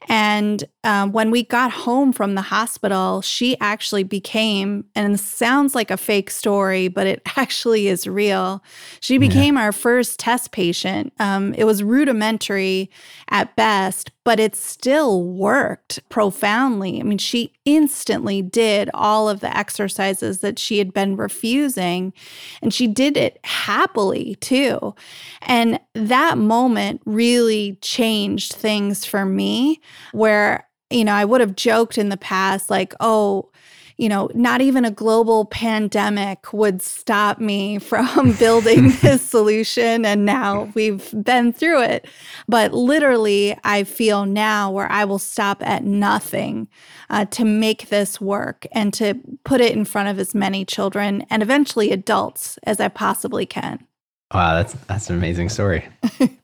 And 0.08 0.64
um, 0.84 1.12
when 1.12 1.30
we 1.30 1.44
got 1.44 1.70
home 1.70 2.12
from 2.12 2.34
the 2.34 2.42
hospital, 2.42 3.22
she 3.22 3.58
actually 3.60 4.02
became, 4.02 4.84
and 4.94 5.18
sounds 5.18 5.74
like 5.74 5.90
a 5.90 5.96
fake 5.96 6.30
story, 6.30 6.88
but 6.88 7.06
it 7.06 7.22
actually 7.36 7.88
is 7.88 8.06
real. 8.06 8.62
She 9.00 9.18
became 9.18 9.56
yeah. 9.56 9.62
our 9.62 9.72
first 9.72 10.18
test 10.18 10.52
patient. 10.52 11.12
Um, 11.18 11.54
it 11.54 11.64
was 11.64 11.82
rudimentary 11.82 12.90
at 13.30 13.56
best, 13.56 14.10
but 14.24 14.38
it 14.38 14.54
still 14.54 15.22
worked 15.22 16.00
profoundly. 16.10 17.00
I 17.00 17.02
mean, 17.02 17.18
she 17.18 17.53
instantly 17.64 18.42
did 18.42 18.90
all 18.94 19.28
of 19.28 19.40
the 19.40 19.56
exercises 19.56 20.40
that 20.40 20.58
she 20.58 20.78
had 20.78 20.92
been 20.92 21.16
refusing, 21.16 22.12
and 22.62 22.72
she 22.72 22.86
did 22.86 23.16
it 23.16 23.38
happily 23.44 24.36
too. 24.36 24.94
And 25.42 25.80
that 25.94 26.38
moment 26.38 27.00
really 27.04 27.78
changed 27.80 28.52
things 28.52 29.04
for 29.04 29.24
me, 29.24 29.80
where, 30.12 30.68
you 30.90 31.04
know, 31.04 31.14
I 31.14 31.24
would 31.24 31.40
have 31.40 31.56
joked 31.56 31.98
in 31.98 32.08
the 32.10 32.16
past, 32.16 32.70
like, 32.70 32.94
oh, 33.00 33.50
you 33.96 34.08
know, 34.08 34.28
not 34.34 34.60
even 34.60 34.84
a 34.84 34.90
global 34.90 35.44
pandemic 35.44 36.52
would 36.52 36.82
stop 36.82 37.38
me 37.38 37.78
from 37.78 38.32
building 38.32 38.88
this 39.02 39.22
solution. 39.22 40.04
And 40.04 40.24
now 40.24 40.70
we've 40.74 41.10
been 41.22 41.52
through 41.52 41.82
it. 41.82 42.06
But 42.48 42.72
literally, 42.74 43.56
I 43.64 43.84
feel 43.84 44.26
now 44.26 44.70
where 44.70 44.90
I 44.90 45.04
will 45.04 45.18
stop 45.18 45.62
at 45.62 45.84
nothing 45.84 46.68
uh, 47.14 47.24
to 47.26 47.44
make 47.44 47.90
this 47.90 48.20
work 48.20 48.66
and 48.72 48.92
to 48.92 49.14
put 49.44 49.60
it 49.60 49.72
in 49.72 49.84
front 49.84 50.08
of 50.08 50.18
as 50.18 50.34
many 50.34 50.64
children 50.64 51.24
and 51.30 51.44
eventually 51.44 51.92
adults 51.92 52.58
as 52.64 52.80
I 52.80 52.88
possibly 52.88 53.46
can. 53.46 53.86
Wow, 54.34 54.54
that's 54.56 54.72
that's 54.88 55.10
an 55.10 55.16
amazing 55.16 55.48
story. 55.48 55.86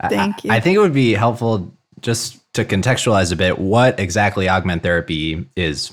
Thank 0.09 0.45
you. 0.45 0.53
I, 0.53 0.57
I 0.57 0.61
think 0.61 0.77
it 0.77 0.79
would 0.79 0.95
be 0.95 1.13
helpful 1.13 1.77
just 2.03 2.39
to 2.55 2.65
contextualize 2.65 3.33
a 3.33 3.37
bit 3.37 3.59
what 3.59 3.99
exactly 3.99 4.49
augment 4.49 4.85
therapy 4.85 5.45
is. 5.57 5.93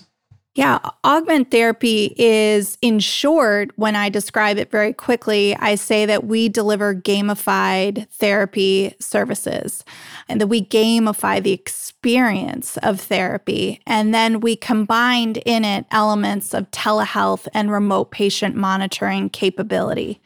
Yeah, 0.58 0.80
augment 1.06 1.52
therapy 1.52 2.16
is, 2.18 2.80
in 2.82 2.98
short, 2.98 3.70
when 3.76 3.96
I 3.96 4.10
describe 4.10 4.58
it 4.58 4.72
very 4.72 4.92
quickly, 4.92 5.56
I 5.58 5.76
say 5.76 6.08
that 6.08 6.24
we 6.24 6.50
deliver 6.50 6.96
gamified 6.96 8.10
therapy 8.10 8.96
services 9.00 9.86
and 10.28 10.42
that 10.42 10.48
we 10.48 10.66
gamify 10.66 11.44
the 11.44 11.52
experience 11.52 12.76
of 12.78 13.00
therapy. 13.00 13.82
And 13.86 14.16
then 14.16 14.40
we 14.40 14.56
combined 14.56 15.38
in 15.46 15.64
it 15.64 15.86
elements 15.92 16.56
of 16.56 16.72
telehealth 16.72 17.48
and 17.54 17.72
remote 17.72 18.10
patient 18.10 18.56
monitoring 18.56 19.30
capability. 19.30 20.20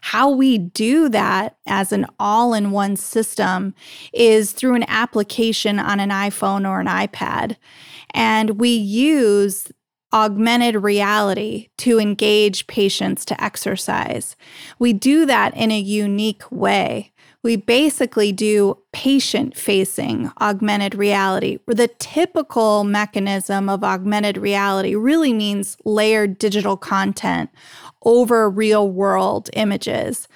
How 0.00 0.28
we 0.28 0.58
do 0.58 1.08
that 1.10 1.56
as 1.68 1.92
an 1.92 2.06
all 2.18 2.52
in 2.52 2.72
one 2.72 2.96
system 2.96 3.74
is 4.12 4.50
through 4.50 4.74
an 4.74 4.86
application 4.88 5.78
on 5.78 6.00
an 6.00 6.10
iPhone 6.10 6.68
or 6.68 6.80
an 6.80 6.88
iPad. 6.88 7.54
And 8.14 8.58
we 8.60 8.70
use 8.70 9.70
augmented 10.12 10.76
reality 10.76 11.68
to 11.78 11.98
engage 11.98 12.66
patients 12.66 13.24
to 13.26 13.42
exercise. 13.42 14.36
We 14.78 14.92
do 14.92 15.26
that 15.26 15.54
in 15.54 15.70
a 15.70 15.78
unique 15.78 16.50
way. 16.50 17.12
We 17.44 17.56
basically 17.56 18.32
do 18.32 18.78
patient 18.92 19.56
facing 19.56 20.30
augmented 20.40 20.94
reality, 20.94 21.58
where 21.64 21.74
the 21.74 21.88
typical 21.88 22.84
mechanism 22.84 23.68
of 23.68 23.84
augmented 23.84 24.38
reality 24.38 24.96
really 24.96 25.32
means 25.32 25.76
layered 25.84 26.38
digital 26.38 26.76
content 26.76 27.50
over 28.02 28.50
real 28.50 28.90
world 28.90 29.50
images 29.52 30.26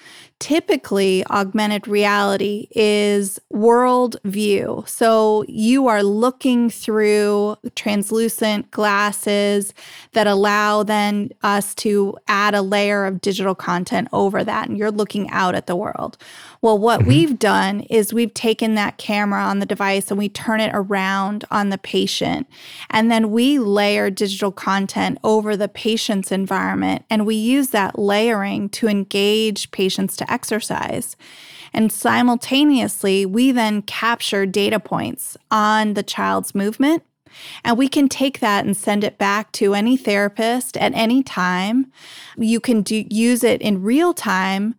typically 0.42 1.25
augmented 1.30 1.87
reality 1.87 2.66
is 2.72 3.38
world 3.50 4.16
view. 4.25 4.82
So 4.88 5.44
you 5.46 5.87
are 5.87 6.02
looking 6.02 6.68
through 6.68 7.54
translucent 7.76 8.68
glasses 8.72 9.72
that 10.14 10.26
allow 10.26 10.82
then 10.82 11.30
us 11.44 11.76
to 11.76 12.18
add 12.26 12.56
a 12.56 12.62
layer 12.62 13.04
of 13.04 13.20
digital 13.20 13.54
content 13.54 14.08
over 14.12 14.42
that 14.42 14.68
and 14.68 14.76
you're 14.76 14.90
looking 14.90 15.30
out 15.30 15.54
at 15.54 15.68
the 15.68 15.76
world. 15.76 16.18
Well, 16.62 16.78
what 16.78 17.00
mm-hmm. 17.00 17.09
we've 17.09 17.38
done 17.40 17.81
is 17.81 18.14
we've 18.14 18.33
taken 18.33 18.76
that 18.76 18.97
camera 18.97 19.42
on 19.42 19.59
the 19.59 19.66
device 19.66 20.11
and 20.11 20.19
we 20.19 20.28
turn 20.28 20.61
it 20.61 20.71
around 20.73 21.45
on 21.50 21.71
the 21.71 21.78
patient. 21.78 22.47
And 22.88 23.11
then 23.11 23.33
we 23.33 23.59
layer 23.59 24.11
digital 24.11 24.52
content 24.52 25.19
over 25.25 25.57
the 25.57 25.69
patient's 25.69 26.31
environment. 26.31 27.04
And 27.11 27.26
we 27.26 27.35
use 27.35 27.71
that 27.71 27.99
layering 27.99 28.69
to 28.71 28.87
engage 28.87 29.73
patients 29.73 30.16
to 30.19 30.33
exercise. 30.33 31.16
And 31.73 31.90
simultaneously, 31.90 33.26
we 33.26 33.50
then 33.50 33.83
capture 33.83 34.47
data 34.47 34.78
points 34.78 35.37
on 35.50 35.95
the 35.95 36.04
child's 36.04 36.54
movement. 36.54 37.02
And 37.64 37.76
we 37.76 37.88
can 37.88 38.09
take 38.09 38.38
that 38.38 38.64
and 38.64 38.76
send 38.76 39.02
it 39.02 39.19
back 39.19 39.50
to 39.52 39.75
any 39.75 39.97
therapist 39.97 40.76
at 40.76 40.92
any 40.95 41.25
time. 41.25 41.90
You 42.37 42.61
can 42.61 42.83
do, 42.83 43.04
use 43.11 43.42
it 43.42 43.61
in 43.62 43.83
real 43.83 44.14
time 44.14 44.76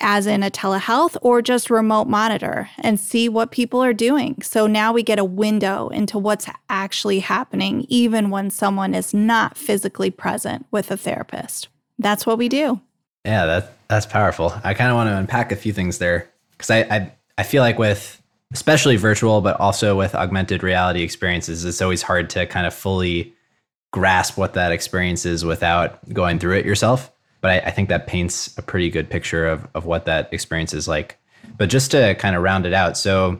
as 0.00 0.26
in 0.26 0.42
a 0.42 0.50
telehealth 0.50 1.16
or 1.22 1.40
just 1.40 1.70
remote 1.70 2.06
monitor 2.06 2.68
and 2.78 3.00
see 3.00 3.28
what 3.28 3.50
people 3.50 3.82
are 3.82 3.92
doing. 3.92 4.40
So 4.42 4.66
now 4.66 4.92
we 4.92 5.02
get 5.02 5.18
a 5.18 5.24
window 5.24 5.88
into 5.88 6.18
what's 6.18 6.46
actually 6.68 7.20
happening, 7.20 7.86
even 7.88 8.30
when 8.30 8.50
someone 8.50 8.94
is 8.94 9.14
not 9.14 9.56
physically 9.56 10.10
present 10.10 10.66
with 10.70 10.90
a 10.90 10.96
therapist. 10.96 11.68
That's 11.98 12.26
what 12.26 12.38
we 12.38 12.48
do. 12.48 12.80
Yeah, 13.24 13.46
that, 13.46 13.72
that's 13.88 14.06
powerful. 14.06 14.52
I 14.62 14.74
kind 14.74 14.90
of 14.90 14.96
want 14.96 15.08
to 15.08 15.16
unpack 15.16 15.52
a 15.52 15.56
few 15.56 15.72
things 15.72 15.98
there 15.98 16.28
because 16.52 16.70
I, 16.70 16.80
I, 16.80 17.12
I 17.38 17.42
feel 17.42 17.62
like 17.62 17.78
with 17.78 18.20
especially 18.52 18.96
virtual, 18.96 19.40
but 19.40 19.58
also 19.58 19.96
with 19.96 20.14
augmented 20.14 20.62
reality 20.62 21.02
experiences, 21.02 21.64
it's 21.64 21.82
always 21.82 22.02
hard 22.02 22.30
to 22.30 22.46
kind 22.46 22.66
of 22.66 22.74
fully 22.74 23.34
grasp 23.92 24.36
what 24.36 24.54
that 24.54 24.72
experience 24.72 25.24
is 25.24 25.44
without 25.44 26.08
going 26.12 26.38
through 26.38 26.56
it 26.56 26.66
yourself. 26.66 27.10
But 27.44 27.50
I, 27.62 27.66
I 27.66 27.70
think 27.72 27.90
that 27.90 28.06
paints 28.06 28.56
a 28.56 28.62
pretty 28.62 28.88
good 28.88 29.10
picture 29.10 29.46
of, 29.46 29.68
of 29.74 29.84
what 29.84 30.06
that 30.06 30.32
experience 30.32 30.72
is 30.72 30.88
like. 30.88 31.18
But 31.58 31.68
just 31.68 31.90
to 31.90 32.14
kind 32.14 32.34
of 32.34 32.42
round 32.42 32.64
it 32.64 32.72
out, 32.72 32.96
so 32.96 33.38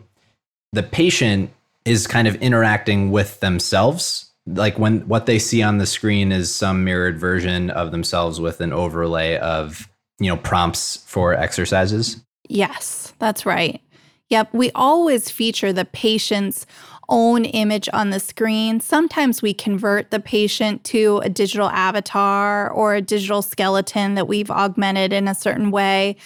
the 0.75 0.83
patient 0.83 1.51
is 1.87 2.07
kind 2.07 2.29
of 2.29 2.35
interacting 2.43 3.13
with 3.13 3.41
themselves. 3.41 4.31
Like 4.45 4.79
when 4.79 5.09
what 5.09 5.25
they 5.25 5.39
see 5.39 5.63
on 5.63 5.79
the 5.79 5.87
screen 5.87 6.33
is 6.33 6.55
some 6.55 6.85
mirrored 6.85 7.19
version 7.19 7.71
of 7.71 7.93
themselves 7.93 8.43
with 8.43 8.61
an 8.61 8.75
overlay 8.75 9.39
of 9.39 9.89
you 10.19 10.29
know 10.29 10.37
prompts 10.37 10.99
for 11.07 11.33
exercises. 11.33 12.23
Yes 12.47 13.15
that's 13.19 13.47
right. 13.47 13.81
Yep 14.29 14.53
we 14.53 14.71
always 14.75 15.31
feature 15.31 15.73
the 15.73 15.87
patient's 15.87 16.67
own 17.09 17.45
image 17.45 17.89
on 17.93 18.11
the 18.11 18.21
screen. 18.21 18.81
Sometimes 18.81 19.43
we 19.43 19.55
convert 19.55 20.11
the 20.11 20.21
patient 20.21 20.85
to 20.85 21.21
a 21.25 21.29
digital 21.29 21.69
avatar 21.71 22.71
or 22.71 22.95
a 22.95 23.03
digital 23.03 23.43
skeleton 23.43 24.15
that 24.15 24.29
we've 24.29 24.51
augmented 24.51 25.13
in 25.13 25.29
a 25.29 25.35
certain 25.35 25.71
way. 25.71 26.17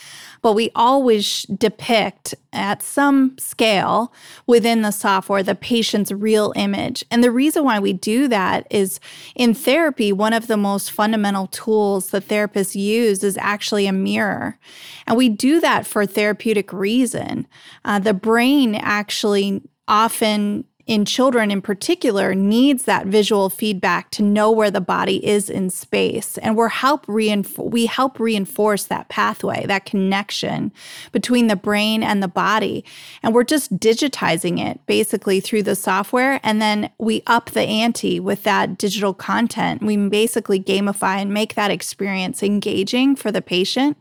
But 0.40 0.52
we 0.52 0.70
always 0.74 1.42
depict 1.44 2.34
at 2.52 2.82
some 2.82 3.36
scale 3.38 4.12
within 4.46 4.82
the 4.82 4.90
software 4.92 5.42
the 5.42 5.54
patient's 5.54 6.12
real 6.12 6.52
image. 6.56 7.04
And 7.10 7.22
the 7.24 7.30
reason 7.30 7.64
why 7.64 7.78
we 7.78 7.92
do 7.92 8.28
that 8.28 8.66
is 8.70 9.00
in 9.34 9.54
therapy, 9.54 10.12
one 10.12 10.32
of 10.32 10.46
the 10.46 10.56
most 10.56 10.92
fundamental 10.92 11.48
tools 11.48 12.10
that 12.10 12.28
therapists 12.28 12.74
use 12.74 13.24
is 13.24 13.36
actually 13.38 13.86
a 13.86 13.92
mirror. 13.92 14.58
And 15.06 15.16
we 15.16 15.28
do 15.28 15.60
that 15.60 15.86
for 15.86 16.06
therapeutic 16.06 16.72
reason. 16.72 17.46
Uh, 17.84 17.98
the 17.98 18.14
brain 18.14 18.74
actually 18.76 19.62
often 19.88 20.64
in 20.88 21.04
children 21.04 21.50
in 21.50 21.60
particular 21.60 22.34
needs 22.34 22.84
that 22.84 23.06
visual 23.06 23.50
feedback 23.50 24.10
to 24.10 24.22
know 24.22 24.50
where 24.50 24.70
the 24.70 24.80
body 24.80 25.24
is 25.24 25.50
in 25.50 25.68
space. 25.68 26.38
And 26.38 26.56
we're 26.56 26.68
help 26.68 27.04
reinf- 27.06 27.70
we 27.70 27.84
help 27.84 28.18
reinforce 28.18 28.84
that 28.84 29.10
pathway 29.10 29.66
that 29.66 29.84
connection 29.84 30.72
between 31.12 31.46
the 31.46 31.56
brain 31.56 32.02
and 32.02 32.22
the 32.22 32.28
body. 32.28 32.86
And 33.22 33.34
we're 33.34 33.44
just 33.44 33.76
digitizing 33.76 34.58
it 34.58 34.80
basically 34.86 35.40
through 35.40 35.64
the 35.64 35.76
software. 35.76 36.40
And 36.42 36.60
then 36.60 36.90
we 36.98 37.22
up 37.26 37.50
the 37.50 37.62
ante 37.62 38.18
with 38.18 38.42
that 38.44 38.78
digital 38.78 39.12
content. 39.12 39.82
We 39.82 39.96
basically 40.08 40.58
gamify 40.58 41.16
and 41.18 41.34
make 41.34 41.54
that 41.54 41.70
experience 41.70 42.42
engaging 42.42 43.14
for 43.14 43.30
the 43.30 43.42
patient 43.42 43.96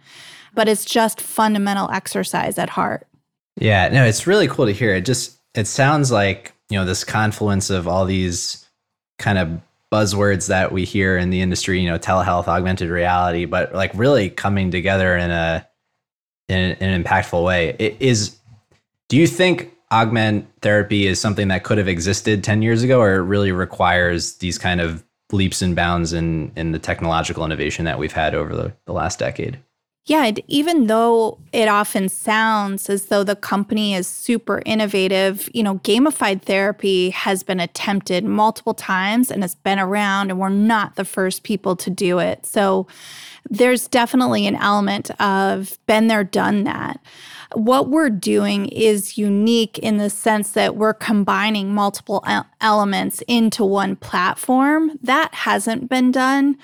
but 0.53 0.67
it's 0.67 0.85
just 0.85 1.21
fundamental 1.21 1.87
exercise 1.91 2.57
at 2.57 2.69
heart. 2.69 3.05
Yeah 3.57 3.89
no 3.89 4.05
it's 4.05 4.25
really 4.25 4.47
cool 4.47 4.65
to 4.65 4.71
hear. 4.71 4.95
It 4.95 5.05
just 5.05 5.37
it 5.53 5.67
sounds 5.67 6.11
like 6.11 6.53
you 6.69 6.77
know 6.77 6.85
this 6.85 7.03
confluence 7.03 7.69
of 7.69 7.87
all 7.87 8.05
these 8.05 8.65
kind 9.19 9.37
of 9.37 9.61
buzzwords 9.91 10.47
that 10.47 10.71
we 10.71 10.83
hear 10.83 11.17
in 11.17 11.29
the 11.29 11.41
industry 11.41 11.79
you 11.79 11.89
know 11.89 11.97
telehealth 11.97 12.47
augmented 12.47 12.89
reality 12.89 13.45
but 13.45 13.73
like 13.73 13.91
really 13.93 14.29
coming 14.29 14.69
together 14.69 15.15
in 15.15 15.31
a 15.31 15.65
in, 16.49 16.71
an 16.79 17.03
impactful 17.03 17.43
way. 17.43 17.75
It 17.79 17.97
is 17.99 18.37
do 19.09 19.17
you 19.17 19.27
think 19.27 19.73
augment 19.91 20.47
therapy 20.61 21.07
is 21.07 21.19
something 21.19 21.47
that 21.47 21.63
could 21.63 21.77
have 21.77 21.87
existed 21.87 22.43
10 22.43 22.61
years 22.61 22.83
ago 22.83 22.99
or 22.99 23.15
it 23.15 23.21
really 23.21 23.51
requires 23.51 24.35
these 24.37 24.57
kind 24.57 24.81
of 24.81 25.03
leaps 25.31 25.61
and 25.61 25.75
bounds 25.75 26.13
in 26.13 26.51
in 26.55 26.71
the 26.71 26.79
technological 26.79 27.45
innovation 27.45 27.85
that 27.85 27.99
we've 27.99 28.13
had 28.13 28.35
over 28.35 28.55
the, 28.55 28.73
the 28.85 28.93
last 28.93 29.19
decade 29.19 29.59
yeah, 30.07 30.31
even 30.47 30.87
though 30.87 31.37
it 31.51 31.67
often 31.67 32.07
sounds 32.07 32.89
as 32.89 33.07
though 33.07 33.25
the 33.25 33.35
company 33.35 33.93
is 33.93 34.07
super 34.07 34.63
innovative, 34.65 35.49
you 35.53 35.61
know, 35.61 35.79
gamified 35.79 36.43
therapy 36.43 37.09
has 37.09 37.43
been 37.43 37.59
attempted 37.59 38.23
multiple 38.23 38.73
times 38.73 39.29
and 39.29 39.43
it's 39.43 39.55
been 39.55 39.79
around, 39.79 40.29
and 40.29 40.39
we're 40.39 40.47
not 40.47 40.95
the 40.95 41.03
first 41.03 41.43
people 41.43 41.75
to 41.75 41.89
do 41.89 42.19
it. 42.19 42.45
So 42.45 42.87
there's 43.49 43.89
definitely 43.89 44.47
an 44.47 44.55
element 44.55 45.11
of 45.19 45.77
been 45.87 46.07
there, 46.07 46.23
done 46.23 46.63
that. 46.63 47.01
What 47.53 47.89
we're 47.89 48.09
doing 48.09 48.67
is 48.67 49.17
unique 49.17 49.77
in 49.79 49.97
the 49.97 50.09
sense 50.09 50.51
that 50.51 50.77
we're 50.77 50.93
combining 50.93 51.73
multiple 51.73 52.25
elements 52.61 53.21
into 53.27 53.63
one 53.65 53.97
platform. 53.97 54.99
That 55.01 55.33
hasn't 55.33 55.89
been 55.89 56.11
done. 56.11 56.57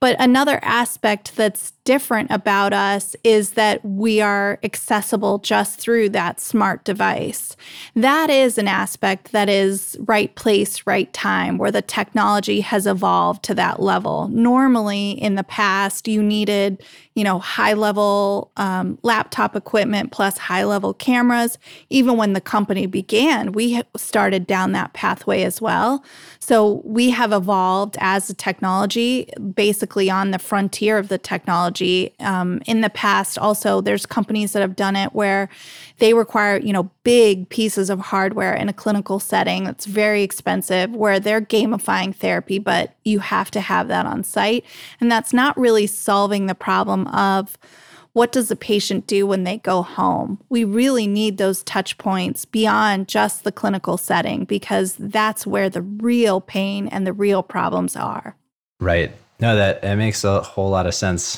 But 0.00 0.16
another 0.18 0.58
aspect 0.62 1.36
that's 1.36 1.74
different 1.84 2.30
about 2.30 2.72
us 2.72 3.16
is 3.24 3.52
that 3.52 3.84
we 3.84 4.20
are 4.20 4.58
accessible 4.62 5.38
just 5.38 5.80
through 5.80 6.08
that 6.10 6.40
smart 6.40 6.84
device. 6.84 7.56
That 7.96 8.30
is 8.30 8.56
an 8.56 8.68
aspect 8.68 9.32
that 9.32 9.48
is 9.48 9.96
right 10.00 10.32
place, 10.36 10.86
right 10.86 11.12
time, 11.12 11.58
where 11.58 11.72
the 11.72 11.82
technology 11.82 12.60
has 12.60 12.86
evolved 12.86 13.42
to 13.44 13.54
that 13.54 13.82
level. 13.82 14.28
Normally, 14.28 15.12
in 15.12 15.34
the 15.34 15.44
past, 15.44 16.06
you 16.06 16.22
needed, 16.22 16.82
you 17.14 17.24
know, 17.24 17.40
high 17.40 17.72
level 17.72 18.52
um, 18.56 18.98
laptop 19.02 19.56
equipment 19.56 20.12
plus 20.12 20.38
high 20.38 20.64
level 20.64 20.94
cameras. 20.94 21.58
Even 21.90 22.16
when 22.16 22.32
the 22.32 22.40
company 22.40 22.86
began, 22.86 23.52
we 23.52 23.82
started 23.96 24.46
down 24.46 24.70
that 24.72 24.92
pathway 24.92 25.42
as 25.42 25.60
well. 25.60 26.04
So 26.38 26.80
we 26.84 27.10
have 27.10 27.32
evolved 27.32 27.96
as 28.00 28.30
a 28.30 28.34
technology, 28.34 29.28
basically 29.54 30.08
on 30.08 30.30
the 30.30 30.38
frontier 30.38 30.98
of 30.98 31.08
the 31.08 31.18
technology. 31.18 31.71
Um, 32.20 32.60
in 32.66 32.80
the 32.80 32.90
past, 32.90 33.38
also, 33.38 33.80
there's 33.80 34.04
companies 34.04 34.52
that 34.52 34.60
have 34.60 34.76
done 34.76 34.96
it 34.96 35.14
where 35.14 35.48
they 35.98 36.14
require, 36.14 36.58
you 36.58 36.72
know, 36.72 36.90
big 37.04 37.48
pieces 37.48 37.88
of 37.88 38.00
hardware 38.00 38.54
in 38.54 38.68
a 38.68 38.72
clinical 38.72 39.18
setting 39.18 39.64
that's 39.64 39.86
very 39.86 40.22
expensive, 40.22 40.94
where 40.94 41.20
they're 41.20 41.40
gamifying 41.40 42.14
therapy, 42.14 42.58
but 42.58 42.94
you 43.04 43.20
have 43.20 43.50
to 43.52 43.60
have 43.60 43.88
that 43.88 44.06
on 44.06 44.24
site. 44.24 44.64
And 45.00 45.10
that's 45.10 45.32
not 45.32 45.56
really 45.56 45.86
solving 45.86 46.46
the 46.46 46.54
problem 46.54 47.06
of 47.08 47.56
what 48.12 48.32
does 48.32 48.48
the 48.48 48.56
patient 48.56 49.06
do 49.06 49.26
when 49.26 49.44
they 49.44 49.58
go 49.58 49.82
home? 49.82 50.38
We 50.50 50.64
really 50.64 51.06
need 51.06 51.38
those 51.38 51.62
touch 51.62 51.96
points 51.96 52.44
beyond 52.44 53.08
just 53.08 53.44
the 53.44 53.52
clinical 53.52 53.96
setting 53.96 54.44
because 54.44 54.96
that's 54.96 55.46
where 55.46 55.70
the 55.70 55.82
real 55.82 56.40
pain 56.40 56.88
and 56.88 57.06
the 57.06 57.12
real 57.12 57.42
problems 57.42 57.96
are. 57.96 58.36
Right. 58.80 59.12
No, 59.42 59.56
that, 59.56 59.82
it 59.82 59.96
makes 59.96 60.22
a 60.22 60.40
whole 60.40 60.70
lot 60.70 60.86
of 60.86 60.94
sense 60.94 61.36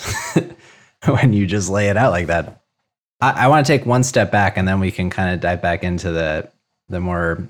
when 1.06 1.32
you 1.32 1.46
just 1.46 1.70
lay 1.70 1.88
it 1.88 1.96
out 1.96 2.12
like 2.12 2.26
that. 2.26 2.60
I, 3.22 3.44
I 3.44 3.48
want 3.48 3.64
to 3.64 3.72
take 3.72 3.86
one 3.86 4.04
step 4.04 4.30
back 4.30 4.58
and 4.58 4.68
then 4.68 4.78
we 4.78 4.90
can 4.90 5.08
kind 5.08 5.32
of 5.32 5.40
dive 5.40 5.62
back 5.62 5.82
into 5.82 6.12
the 6.12 6.50
the 6.90 7.00
more 7.00 7.48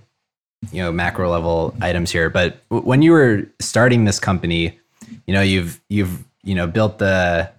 you 0.70 0.80
know 0.80 0.92
macro 0.92 1.28
level 1.28 1.74
items 1.82 2.12
here. 2.12 2.30
But 2.30 2.66
w- 2.68 2.86
when 2.86 3.02
you 3.02 3.10
were 3.10 3.48
starting 3.60 4.04
this 4.04 4.20
company, 4.20 4.78
you 5.26 5.34
know 5.34 5.42
you've 5.42 5.80
you've 5.88 6.22
you 6.44 6.54
know 6.54 6.68
built 6.68 6.98
the 6.98 7.50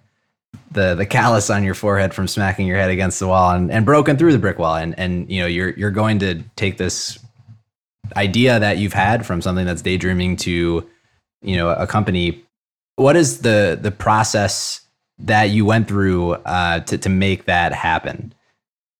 the 0.70 0.94
the 0.94 1.04
callus 1.04 1.50
on 1.50 1.64
your 1.64 1.74
forehead 1.74 2.14
from 2.14 2.26
smacking 2.26 2.66
your 2.66 2.78
head 2.78 2.90
against 2.90 3.18
the 3.18 3.28
wall 3.28 3.50
and, 3.50 3.70
and 3.70 3.84
broken 3.84 4.16
through 4.16 4.32
the 4.32 4.38
brick 4.38 4.58
wall 4.58 4.74
and 4.74 4.98
and 4.98 5.30
you 5.30 5.42
know 5.42 5.46
you're 5.46 5.70
you're 5.70 5.90
going 5.90 6.18
to 6.20 6.42
take 6.56 6.78
this 6.78 7.18
idea 8.16 8.58
that 8.58 8.78
you've 8.78 8.94
had 8.94 9.26
from 9.26 9.42
something 9.42 9.66
that's 9.66 9.82
daydreaming 9.82 10.36
to 10.38 10.88
you 11.42 11.56
know 11.58 11.68
a 11.68 11.86
company 11.86 12.42
what 12.96 13.16
is 13.16 13.40
the 13.42 13.78
the 13.80 13.90
process 13.90 14.80
that 15.18 15.44
you 15.44 15.64
went 15.64 15.88
through 15.88 16.32
uh, 16.32 16.80
to 16.80 16.98
to 16.98 17.08
make 17.08 17.44
that 17.46 17.72
happen? 17.72 18.34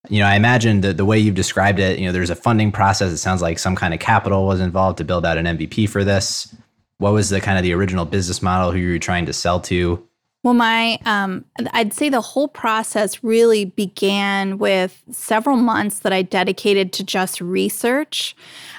You 0.09 0.21
know 0.21 0.27
i 0.27 0.37
imagine 0.37 0.83
that 0.83 0.97
the 0.99 1.05
way 1.05 1.19
you've 1.19 1.35
described 1.35 1.81
it 1.81 1.99
you 1.99 2.07
know 2.07 2.13
there's 2.13 2.31
a 2.31 2.37
funding 2.37 2.71
process. 2.71 3.13
It 3.13 3.19
sounds 3.19 3.43
like 3.43 3.59
some 3.59 3.75
kind 3.75 3.93
of 3.93 3.99
capital 3.99 4.47
was 4.47 4.61
involved 4.61 4.99
to 4.99 5.05
build 5.05 5.27
out 5.27 5.37
an 5.37 5.47
mvp 5.47 5.89
for 5.89 6.05
this. 6.05 6.55
What 6.99 7.13
was 7.13 7.29
the 7.29 7.41
kind 7.41 7.59
of 7.59 7.65
the 7.65 7.73
original 7.73 8.05
business 8.05 8.41
model? 8.41 8.71
Who 8.71 8.79
you 8.79 8.93
were 8.93 8.99
trying 8.99 9.27
to 9.27 9.33
sell 9.33 9.61
to? 9.63 10.07
Well, 10.47 10.55
my, 10.55 11.01
um, 11.07 11.45
I'd 11.73 11.93
say 11.93 12.09
the 12.09 12.21
whole 12.21 12.47
process 12.47 13.25
really 13.25 13.65
began 13.65 14.59
with 14.59 15.03
several 15.11 15.57
months 15.57 15.99
that 16.01 16.13
I 16.13 16.23
dedicated 16.23 16.93
to 16.93 17.03
just 17.03 17.41
research. 17.41 18.37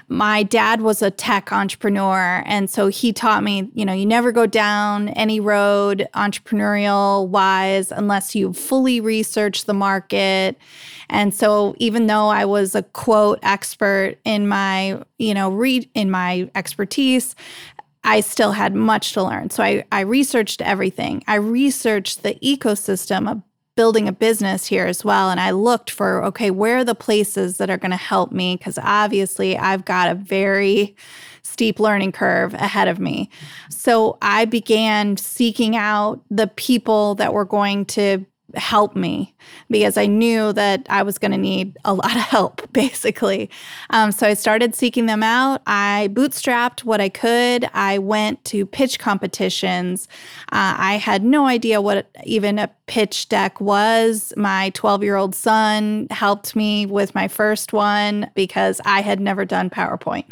My 0.09 0.43
dad 0.43 0.81
was 0.81 1.01
a 1.01 1.11
tech 1.11 1.51
entrepreneur. 1.51 2.41
And 2.45 2.69
so 2.69 2.87
he 2.87 3.11
taught 3.11 3.43
me, 3.43 3.69
you 3.73 3.85
know, 3.85 3.93
you 3.93 4.05
never 4.05 4.31
go 4.31 4.45
down 4.45 5.09
any 5.09 5.39
road 5.39 6.07
entrepreneurial 6.15 7.27
wise 7.27 7.91
unless 7.91 8.33
you 8.33 8.53
fully 8.53 9.01
research 9.01 9.65
the 9.65 9.73
market. 9.73 10.57
And 11.09 11.33
so 11.33 11.75
even 11.77 12.07
though 12.07 12.29
I 12.29 12.45
was 12.45 12.73
a 12.73 12.83
quote 12.83 13.39
expert 13.43 14.17
in 14.23 14.47
my, 14.47 15.01
you 15.17 15.33
know, 15.33 15.49
read 15.49 15.89
in 15.93 16.09
my 16.09 16.49
expertise, 16.55 17.35
I 18.05 18.21
still 18.21 18.53
had 18.53 18.73
much 18.73 19.11
to 19.13 19.23
learn. 19.23 19.49
So 19.49 19.61
I, 19.61 19.83
I 19.91 20.01
researched 20.01 20.61
everything. 20.61 21.23
I 21.27 21.35
researched 21.35 22.23
the 22.23 22.35
ecosystem 22.35 23.43
building 23.77 24.09
a 24.09 24.11
business 24.11 24.65
here 24.65 24.85
as 24.85 25.05
well. 25.05 25.29
And 25.29 25.39
I 25.39 25.51
looked 25.51 25.89
for, 25.89 26.21
okay, 26.25 26.51
where 26.51 26.79
are 26.79 26.83
the 26.83 26.95
places 26.95 27.57
that 27.57 27.69
are 27.69 27.77
going 27.77 27.91
to 27.91 27.97
help 27.97 28.33
me? 28.33 28.57
Because 28.57 28.77
obviously 28.81 29.57
I've 29.57 29.85
got 29.85 30.11
a 30.11 30.15
very 30.15 30.97
steep 31.43 31.79
learning 31.79 32.11
curve 32.11 32.53
ahead 32.55 32.89
of 32.89 32.99
me. 32.99 33.29
So 33.69 34.17
I 34.21 34.43
began 34.45 35.15
seeking 35.15 35.77
out 35.77 36.21
the 36.29 36.47
people 36.47 37.15
that 37.15 37.33
were 37.33 37.45
going 37.45 37.85
to 37.85 38.25
help 38.55 38.95
me 38.95 39.35
because 39.69 39.97
I 39.97 40.05
knew 40.05 40.53
that 40.53 40.85
I 40.89 41.03
was 41.03 41.17
going 41.17 41.31
to 41.31 41.37
need 41.37 41.77
a 41.85 41.93
lot 41.93 42.15
of 42.15 42.21
help, 42.21 42.61
basically. 42.73 43.49
Um, 43.91 44.11
so 44.11 44.27
I 44.27 44.33
started 44.33 44.75
seeking 44.75 45.05
them 45.05 45.21
out. 45.21 45.61
I 45.67 46.09
bootstrapped 46.13 46.83
what 46.83 46.99
I 46.99 47.09
could. 47.09 47.69
I 47.73 47.99
went 47.99 48.43
to 48.45 48.65
pitch 48.65 48.99
competitions. 48.99 50.07
Uh, 50.51 50.75
I 50.77 50.95
had 50.95 51.23
no 51.23 51.45
idea 51.45 51.81
what 51.81 52.09
even 52.23 52.57
a 52.59 52.71
pitch 52.87 53.29
deck 53.29 53.59
was. 53.61 54.33
My 54.37 54.71
12 54.71 55.03
year 55.03 55.15
old 55.17 55.35
son 55.35 56.07
helped 56.09 56.55
me 56.55 56.85
with 56.85 57.13
my 57.13 57.27
first 57.27 57.73
one 57.73 58.31
because 58.33 58.81
I 58.85 59.01
had 59.01 59.19
never 59.19 59.45
done 59.45 59.69
PowerPoint. 59.69 60.25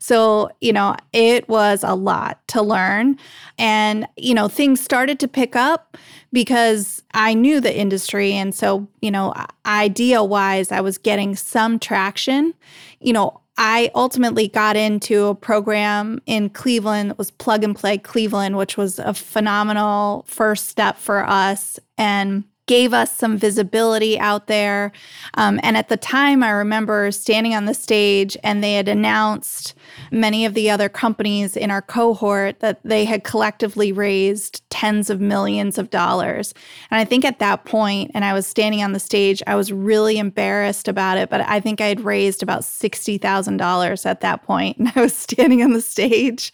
So, 0.00 0.50
you 0.60 0.72
know, 0.72 0.96
it 1.12 1.48
was 1.48 1.84
a 1.84 1.94
lot 1.94 2.46
to 2.48 2.62
learn. 2.62 3.16
And, 3.58 4.06
you 4.16 4.34
know, 4.34 4.48
things 4.48 4.80
started 4.80 5.20
to 5.20 5.28
pick 5.28 5.54
up 5.54 5.96
because 6.32 7.02
I 7.14 7.34
knew 7.34 7.60
the 7.60 7.76
industry. 7.76 8.32
And 8.32 8.54
so, 8.54 8.88
you 9.00 9.10
know, 9.10 9.32
idea 9.64 10.22
wise, 10.22 10.72
I 10.72 10.80
was 10.80 10.98
getting 10.98 11.36
some 11.36 11.78
traction. 11.78 12.54
You 13.00 13.12
know, 13.12 13.39
I 13.62 13.90
ultimately 13.94 14.48
got 14.48 14.74
into 14.74 15.26
a 15.26 15.34
program 15.34 16.22
in 16.24 16.48
Cleveland 16.48 17.10
that 17.10 17.18
was 17.18 17.30
Plug 17.30 17.62
and 17.62 17.76
Play 17.76 17.98
Cleveland, 17.98 18.56
which 18.56 18.78
was 18.78 18.98
a 18.98 19.12
phenomenal 19.12 20.24
first 20.26 20.68
step 20.68 20.96
for 20.96 21.28
us. 21.28 21.78
And 21.98 22.44
gave 22.70 22.94
us 22.94 23.10
some 23.10 23.36
visibility 23.36 24.16
out 24.20 24.46
there. 24.46 24.92
Um, 25.34 25.58
and 25.64 25.76
at 25.76 25.88
the 25.88 25.96
time, 25.96 26.44
I 26.44 26.50
remember 26.50 27.10
standing 27.10 27.52
on 27.52 27.64
the 27.64 27.74
stage 27.74 28.36
and 28.44 28.62
they 28.62 28.74
had 28.74 28.86
announced 28.86 29.74
many 30.12 30.46
of 30.46 30.54
the 30.54 30.70
other 30.70 30.88
companies 30.88 31.56
in 31.56 31.72
our 31.72 31.82
cohort 31.82 32.60
that 32.60 32.78
they 32.84 33.06
had 33.06 33.24
collectively 33.24 33.90
raised 33.90 34.62
tens 34.70 35.10
of 35.10 35.20
millions 35.20 35.78
of 35.78 35.90
dollars. 35.90 36.54
And 36.90 37.00
I 37.00 37.04
think 37.04 37.24
at 37.24 37.40
that 37.40 37.64
point, 37.64 38.12
and 38.14 38.24
I 38.24 38.32
was 38.32 38.46
standing 38.46 38.82
on 38.82 38.92
the 38.92 39.00
stage, 39.00 39.42
I 39.46 39.56
was 39.56 39.72
really 39.72 40.18
embarrassed 40.18 40.88
about 40.88 41.18
it, 41.18 41.28
but 41.28 41.42
I 41.42 41.60
think 41.60 41.80
I 41.80 41.86
had 41.86 42.00
raised 42.00 42.42
about 42.42 42.62
$60,000 42.62 44.06
at 44.06 44.20
that 44.20 44.42
point, 44.44 44.76
and 44.78 44.92
I 44.94 45.00
was 45.00 45.14
standing 45.14 45.62
on 45.62 45.72
the 45.72 45.80
stage. 45.80 46.52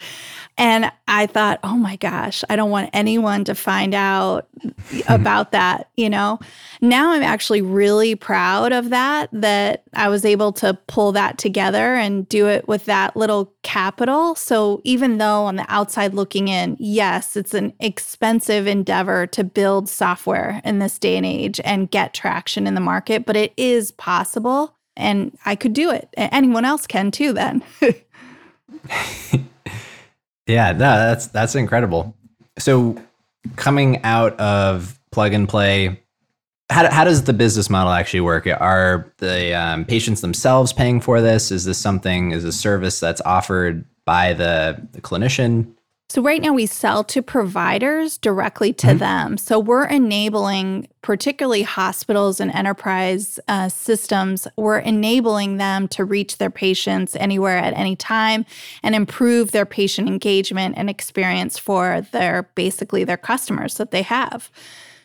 And 0.59 0.91
I 1.07 1.27
thought, 1.27 1.61
oh 1.63 1.77
my 1.77 1.97
gosh, 1.97 2.43
I 2.49 2.57
don't 2.57 2.71
want 2.71 2.89
anyone 2.95 3.45
to 3.45 3.55
find 3.55 3.95
out 3.95 4.49
about 5.09 5.53
that, 5.53 5.91
you 5.97 6.09
know? 6.09 6.41
Now 6.81 7.13
I'm 7.13 7.23
actually 7.23 7.61
really 7.61 8.15
proud 8.15 8.73
of 8.73 8.89
that, 8.91 9.29
that 9.33 9.83
I 9.93 10.09
was 10.09 10.25
able 10.25 10.53
to 10.55 10.75
pull 10.87 11.13
that 11.13 11.37
together 11.37 11.95
and 11.95 12.27
do 12.29 12.49
it 12.49 12.67
with 12.67 12.87
that 12.87 13.17
little 13.17 13.53
capital. 13.63 14.35
So 14.35 14.81
even 14.85 15.19
though 15.19 15.45
on 15.45 15.57
the 15.57 15.67
outside 15.69 16.15
looking 16.15 16.49
in, 16.49 16.77
yes, 16.81 17.37
it's 17.37 17.53
an 17.53 17.75
expensive 18.07 18.69
endeavor 18.69 19.27
to 19.27 19.43
build 19.43 19.89
software 19.89 20.61
in 20.65 20.79
this 20.79 20.97
day 20.97 21.17
and 21.17 21.27
age 21.27 21.61
and 21.65 21.91
get 21.91 22.15
traction 22.15 22.67
in 22.67 22.75
the 22.75 22.81
market, 22.81 23.27
but 23.27 23.37
it 23.37 23.53
is 23.57 23.91
possible. 23.91 24.77
And 24.97 25.37
I 25.45 25.57
could 25.57 25.73
do 25.73 25.91
it. 25.91 26.09
Anyone 26.17 26.65
else 26.65 26.87
can 26.87 27.11
too, 27.11 27.33
then. 27.33 27.65
Yeah, 30.47 30.73
no, 30.73 30.79
that's 30.79 31.27
that's 31.27 31.55
incredible. 31.55 32.17
So 32.59 32.97
coming 33.57 34.03
out 34.05 34.39
of 34.39 34.99
plug 35.11 35.33
and 35.33 35.49
play, 35.49 36.01
how, 36.71 36.91
how 36.91 37.05
does 37.05 37.25
the 37.25 37.33
business 37.33 37.69
model 37.69 37.93
actually 37.93 38.21
work? 38.21 38.47
Are 38.47 39.13
the 39.19 39.55
um, 39.55 39.85
patients 39.85 40.21
themselves 40.21 40.73
paying 40.73 41.01
for 41.01 41.21
this? 41.21 41.51
Is 41.51 41.65
this 41.65 41.79
something, 41.79 42.31
is 42.31 42.45
a 42.45 42.53
service 42.53 43.01
that's 43.01 43.21
offered 43.23 43.85
by 44.05 44.33
the, 44.33 44.87
the 44.93 45.01
clinician? 45.01 45.73
So, 46.09 46.23
right 46.23 46.41
now 46.41 46.53
we 46.53 46.67
sell 46.67 47.03
to 47.05 47.21
providers 47.21 48.17
directly 48.17 48.73
to 48.75 48.87
mm-hmm. 48.89 48.99
them. 48.99 49.39
So, 49.39 49.59
we're 49.59 49.87
enabling, 49.87 50.87
particularly 51.03 51.63
hospitals 51.63 52.39
and 52.39 52.53
enterprise 52.53 53.41
uh, 53.49 53.69
systems, 53.69 54.47
we're 54.57 54.79
enabling 54.79 55.57
them 55.57 55.89
to 55.89 56.05
reach 56.05 56.39
their 56.39 56.51
patients 56.51 57.17
anywhere 57.17 57.59
at 57.59 57.75
any 57.75 57.97
time 57.97 58.47
and 58.85 58.95
improve 58.95 59.51
their 59.51 59.67
patient 59.67 60.07
engagement 60.07 60.77
and 60.79 60.89
experience 60.89 61.59
for 61.59 62.07
their 62.13 62.45
basically 62.55 63.03
their 63.03 63.17
customers 63.17 63.75
that 63.75 63.91
they 63.91 64.03
have. 64.03 64.49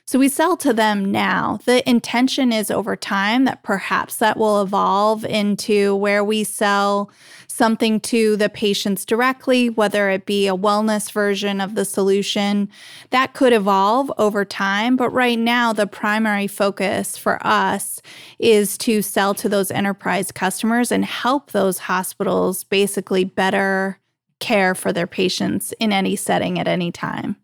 So 0.05 0.19
we 0.19 0.27
sell 0.27 0.57
to 0.57 0.73
them 0.73 1.09
now. 1.09 1.59
The 1.65 1.87
intention 1.89 2.51
is 2.51 2.69
over 2.69 2.97
time 2.97 3.45
that 3.45 3.63
perhaps 3.63 4.17
that 4.17 4.35
will 4.35 4.61
evolve 4.61 5.23
into 5.23 5.95
where 5.95 6.21
we 6.21 6.43
sell 6.43 7.09
something 7.51 7.99
to 7.99 8.35
the 8.37 8.49
patients 8.49 9.05
directly, 9.05 9.69
whether 9.69 10.09
it 10.09 10.25
be 10.25 10.47
a 10.47 10.55
wellness 10.55 11.11
version 11.11 11.61
of 11.61 11.75
the 11.75 11.85
solution. 11.85 12.69
That 13.09 13.33
could 13.33 13.53
evolve 13.53 14.11
over 14.17 14.45
time. 14.45 14.95
But 14.95 15.09
right 15.09 15.37
now, 15.37 15.73
the 15.73 15.87
primary 15.87 16.47
focus 16.47 17.17
for 17.17 17.45
us 17.45 18.01
is 18.39 18.77
to 18.79 19.01
sell 19.01 19.33
to 19.35 19.49
those 19.49 19.71
enterprise 19.71 20.31
customers 20.31 20.91
and 20.91 21.05
help 21.05 21.51
those 21.51 21.77
hospitals 21.77 22.63
basically 22.63 23.23
better 23.23 23.99
care 24.39 24.73
for 24.73 24.91
their 24.93 25.07
patients 25.07 25.73
in 25.79 25.91
any 25.91 26.15
setting 26.15 26.59
at 26.59 26.67
any 26.67 26.91
time. 26.91 27.35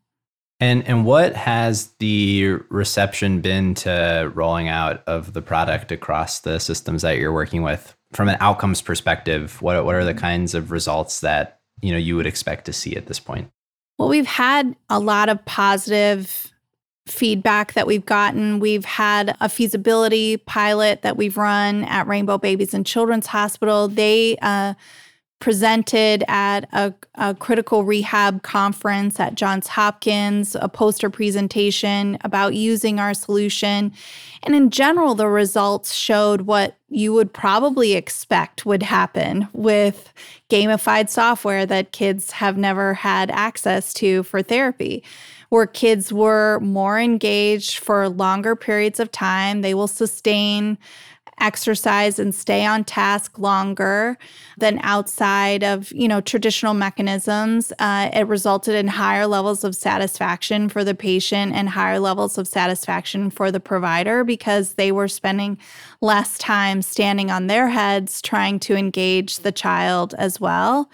And 0.60 0.88
and 0.88 1.06
what 1.06 1.36
has 1.36 1.92
the 2.00 2.58
reception 2.70 3.42
been 3.42 3.76
to 3.76 4.32
rolling 4.34 4.70
out 4.70 5.04
of 5.06 5.34
the 5.34 5.42
product 5.42 5.92
across 5.92 6.40
the 6.40 6.60
systems 6.60 7.04
that 7.04 7.18
you're 7.18 7.34
working 7.34 7.62
with? 7.62 7.96
From 8.14 8.30
an 8.30 8.38
outcomes 8.40 8.82
perspective, 8.82 9.62
what 9.62 9.84
what 9.86 9.96
are 9.96 10.06
the 10.06 10.14
kinds 10.14 10.54
of 10.54 10.72
results 10.72 11.22
that 11.22 11.60
you 11.82 11.92
know 11.92 11.98
you 11.98 12.16
would 12.16 12.26
expect 12.26 12.66
to 12.66 12.74
see 12.74 12.96
at 12.96 13.08
this 13.08 13.20
point? 13.20 13.50
Well, 13.98 14.10
we've 14.10 14.28
had 14.28 14.76
a 14.90 15.00
lot 15.00 15.30
of 15.30 15.44
positive 15.46 16.54
feedback 17.08 17.74
that 17.74 17.88
we've 17.88 18.06
gotten. 18.06 18.60
We've 18.60 18.86
had 18.86 19.36
a 19.40 19.50
feasibility 19.50 20.38
pilot 20.38 21.02
that 21.02 21.18
we've 21.18 21.38
run 21.38 21.84
at 21.86 22.08
Rainbow 22.08 22.38
Babies 22.38 22.74
and 22.74 22.86
Children's 22.86 23.28
Hospital. 23.28 23.88
They 23.88 24.38
uh, 24.42 24.74
presented 25.40 26.24
at 26.28 26.68
a, 26.74 26.94
a, 27.16 27.36
critical 27.36 27.84
rehab 27.84 28.42
conference 28.42 29.20
at 29.20 29.36
Johns 29.36 29.68
Hopkins, 29.68 30.56
a 30.60 30.68
poster 30.68 31.10
presentation 31.12 32.18
about 32.24 32.56
using 32.56 33.00
our 33.00 33.14
solution. 33.14 33.92
And 34.44 34.56
in 34.56 34.72
general, 34.72 35.14
the 35.14 35.28
results 35.28 35.94
showed 35.94 36.42
what 36.42 36.76
you 36.90 37.14
would 37.14 37.34
probably 37.34 37.94
expect 37.94 38.66
would 38.66 38.82
happen 38.82 39.48
with 39.54 40.12
gamified 40.50 41.10
software 41.10 41.66
that 41.68 41.92
kids 41.92 42.32
have 42.32 42.58
never 42.58 42.96
had 42.96 43.30
access 43.30 43.94
to 43.96 44.24
for 44.24 44.42
therapy. 44.42 45.04
Where 45.50 45.68
kids 45.68 46.12
were 46.12 46.60
more 46.62 47.00
engaged 47.00 47.78
for 47.78 48.10
longer 48.10 48.56
periods 48.56 49.00
of 49.00 49.12
time, 49.12 49.62
they 49.62 49.74
will 49.74 49.88
sustain 49.88 50.78
exercise 51.40 52.18
and 52.18 52.34
stay 52.34 52.66
on 52.66 52.84
task 52.84 53.38
longer 53.38 54.18
than 54.58 54.80
outside 54.82 55.64
of 55.64 55.92
you 55.92 56.08
know 56.08 56.20
traditional 56.20 56.74
mechanisms 56.74 57.72
uh, 57.80 58.10
it 58.14 58.28
resulted 58.28 58.74
in 58.74 58.88
higher 58.88 59.28
levels 59.28 59.64
of 59.64 59.76
satisfaction 59.76 60.68
for 60.68 60.84
the 60.84 60.96
patient 60.96 61.54
and 61.54 61.70
higher 61.70 62.00
levels 62.00 62.38
of 62.38 62.48
satisfaction 62.48 63.30
for 63.30 63.52
the 63.52 63.60
provider 63.60 64.24
because 64.24 64.74
they 64.74 64.92
were 64.92 65.08
spending 65.08 65.58
less 66.02 66.38
time 66.40 66.82
standing 66.82 67.30
on 67.30 67.48
their 67.48 67.70
heads 67.70 68.22
trying 68.22 68.60
to 68.60 68.76
engage 68.76 69.40
the 69.40 69.52
child 69.52 70.16
as 70.18 70.40
well 70.40 70.90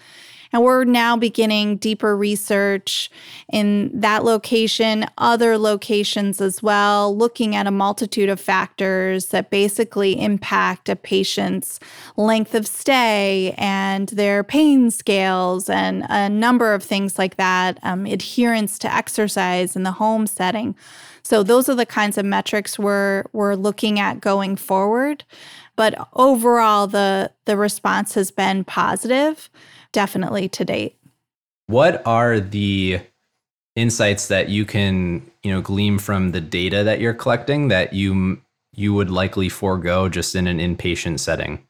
and 0.54 0.62
we're 0.62 0.84
now 0.84 1.16
beginning 1.16 1.78
deeper 1.78 2.16
research 2.16 3.10
in 3.52 3.90
that 3.92 4.24
location, 4.24 5.04
other 5.18 5.58
locations 5.58 6.40
as 6.40 6.62
well, 6.62 7.14
looking 7.16 7.56
at 7.56 7.66
a 7.66 7.72
multitude 7.72 8.28
of 8.28 8.38
factors 8.38 9.26
that 9.26 9.50
basically 9.50 10.18
impact 10.22 10.88
a 10.88 10.94
patient's 10.94 11.80
length 12.16 12.54
of 12.54 12.68
stay 12.68 13.52
and 13.58 14.10
their 14.10 14.44
pain 14.44 14.92
scales 14.92 15.68
and 15.68 16.06
a 16.08 16.28
number 16.28 16.72
of 16.72 16.84
things 16.84 17.18
like 17.18 17.36
that, 17.36 17.80
um, 17.82 18.06
adherence 18.06 18.78
to 18.78 18.94
exercise 18.94 19.74
in 19.74 19.82
the 19.82 19.90
home 19.90 20.24
setting. 20.24 20.76
So 21.24 21.42
those 21.42 21.68
are 21.68 21.74
the 21.74 21.84
kinds 21.84 22.16
of 22.16 22.24
metrics 22.24 22.78
we're 22.78 23.24
we're 23.32 23.56
looking 23.56 23.98
at 23.98 24.20
going 24.20 24.54
forward. 24.54 25.24
But 25.74 26.08
overall 26.12 26.86
the 26.86 27.32
the 27.44 27.56
response 27.56 28.14
has 28.14 28.30
been 28.30 28.62
positive 28.62 29.50
definitely 29.94 30.50
to 30.50 30.64
date. 30.66 30.98
What 31.66 32.02
are 32.06 32.40
the 32.40 33.00
insights 33.74 34.28
that 34.28 34.50
you 34.50 34.66
can, 34.66 35.30
you 35.42 35.50
know, 35.50 35.62
glean 35.62 35.98
from 35.98 36.32
the 36.32 36.40
data 36.42 36.84
that 36.84 37.00
you're 37.00 37.14
collecting 37.14 37.68
that 37.68 37.94
you 37.94 38.42
you 38.76 38.92
would 38.92 39.08
likely 39.08 39.48
forego 39.48 40.08
just 40.08 40.34
in 40.34 40.46
an 40.46 40.58
inpatient 40.58 41.20
setting? 41.20 41.64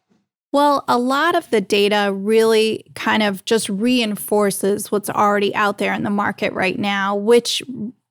Well, 0.52 0.84
a 0.88 0.98
lot 0.98 1.34
of 1.34 1.50
the 1.50 1.60
data 1.60 2.12
really 2.14 2.84
kind 2.94 3.22
of 3.22 3.44
just 3.44 3.68
reinforces 3.68 4.90
what's 4.90 5.10
already 5.10 5.54
out 5.54 5.78
there 5.78 5.92
in 5.92 6.02
the 6.02 6.10
market 6.10 6.52
right 6.52 6.78
now, 6.78 7.14
which 7.14 7.62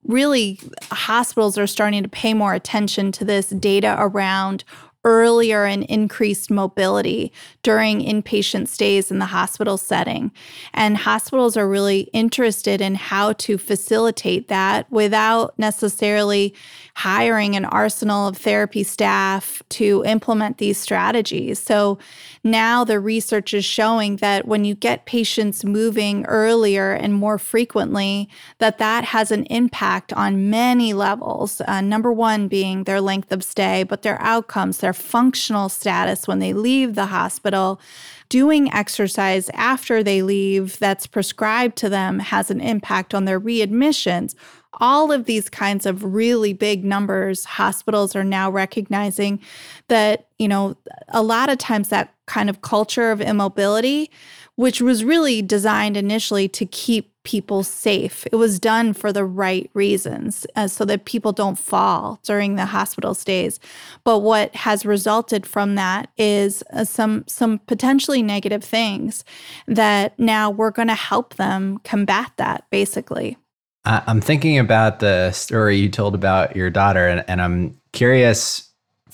really 0.05 0.59
hospitals 0.91 1.57
are 1.57 1.67
starting 1.67 2.03
to 2.03 2.09
pay 2.09 2.33
more 2.33 2.53
attention 2.53 3.11
to 3.13 3.25
this 3.25 3.47
data 3.47 3.95
around 3.97 4.63
earlier 5.03 5.65
and 5.65 5.83
increased 5.83 6.49
mobility 6.49 7.31
during 7.61 8.01
inpatient 8.01 8.67
stays 8.67 9.11
in 9.11 9.19
the 9.19 9.25
hospital 9.25 9.77
setting. 9.77 10.31
And 10.73 10.97
hospitals 10.97 11.57
are 11.57 11.67
really 11.67 12.01
interested 12.13 12.81
in 12.81 12.95
how 12.95 13.33
to 13.33 13.57
facilitate 13.57 14.47
that 14.47 14.89
without 14.91 15.57
necessarily 15.59 16.53
hiring 16.95 17.55
an 17.55 17.65
arsenal 17.65 18.27
of 18.27 18.37
therapy 18.37 18.83
staff 18.83 19.61
to 19.69 20.03
implement 20.05 20.57
these 20.57 20.77
strategies. 20.77 21.59
So 21.59 21.97
now 22.43 22.83
the 22.83 22.99
research 22.99 23.53
is 23.53 23.63
showing 23.63 24.17
that 24.17 24.45
when 24.45 24.65
you 24.65 24.75
get 24.75 25.05
patients 25.05 25.63
moving 25.63 26.25
earlier 26.25 26.91
and 26.91 27.13
more 27.13 27.37
frequently, 27.37 28.29
that 28.57 28.79
that 28.79 29.05
has 29.05 29.31
an 29.31 29.45
impact 29.45 30.11
on 30.13 30.49
many 30.49 30.93
levels. 30.93 31.61
Uh, 31.61 31.79
number 31.79 32.11
one 32.11 32.49
being 32.49 32.83
their 32.83 32.99
length 32.99 33.31
of 33.31 33.43
stay, 33.43 33.83
but 33.83 34.01
their 34.01 34.21
outcomes, 34.21 34.79
their 34.79 34.93
functional 34.93 35.69
status 35.69 36.27
when 36.27 36.39
they 36.39 36.51
leave 36.51 36.95
the 36.95 37.07
hospital 37.07 37.79
doing 38.27 38.73
exercise 38.73 39.49
after 39.53 40.03
they 40.03 40.21
leave 40.21 40.79
that's 40.79 41.07
prescribed 41.07 41.77
to 41.77 41.87
them 41.87 42.19
has 42.19 42.49
an 42.49 42.59
impact 42.59 43.13
on 43.13 43.25
their 43.25 43.39
readmissions 43.39 44.33
all 44.79 45.11
of 45.11 45.25
these 45.25 45.49
kinds 45.49 45.85
of 45.85 46.03
really 46.03 46.53
big 46.53 46.83
numbers 46.83 47.45
hospitals 47.45 48.15
are 48.15 48.23
now 48.23 48.49
recognizing 48.49 49.39
that 49.87 50.27
you 50.39 50.47
know 50.47 50.75
a 51.09 51.21
lot 51.21 51.49
of 51.49 51.57
times 51.57 51.89
that 51.89 52.12
kind 52.25 52.49
of 52.49 52.61
culture 52.61 53.11
of 53.11 53.21
immobility 53.21 54.09
which 54.55 54.81
was 54.81 55.03
really 55.03 55.41
designed 55.41 55.97
initially 55.97 56.47
to 56.47 56.65
keep 56.65 57.11
people 57.23 57.63
safe. 57.63 58.27
It 58.31 58.35
was 58.35 58.59
done 58.59 58.93
for 58.93 59.13
the 59.13 59.23
right 59.23 59.69
reasons 59.73 60.45
uh, 60.55 60.67
so 60.67 60.83
that 60.85 61.05
people 61.05 61.31
don't 61.31 61.57
fall 61.57 62.19
during 62.23 62.55
the 62.55 62.65
hospital 62.65 63.13
stays. 63.13 63.59
But 64.03 64.19
what 64.19 64.53
has 64.55 64.85
resulted 64.85 65.47
from 65.47 65.75
that 65.75 66.09
is 66.17 66.63
uh, 66.73 66.83
some 66.83 67.23
some 67.27 67.59
potentially 67.59 68.21
negative 68.21 68.63
things 68.63 69.23
that 69.67 70.17
now 70.19 70.51
we're 70.51 70.71
going 70.71 70.89
to 70.89 70.95
help 70.95 71.35
them 71.35 71.79
combat 71.79 72.33
that 72.37 72.65
basically. 72.69 73.37
I'm 73.85 74.21
thinking 74.21 74.59
about 74.59 74.99
the 74.99 75.31
story 75.31 75.75
you 75.75 75.89
told 75.89 76.15
about 76.15 76.55
your 76.55 76.69
daughter, 76.69 77.05
and, 77.05 77.25
and 77.27 77.41
I'm 77.41 77.81
curious 77.91 78.72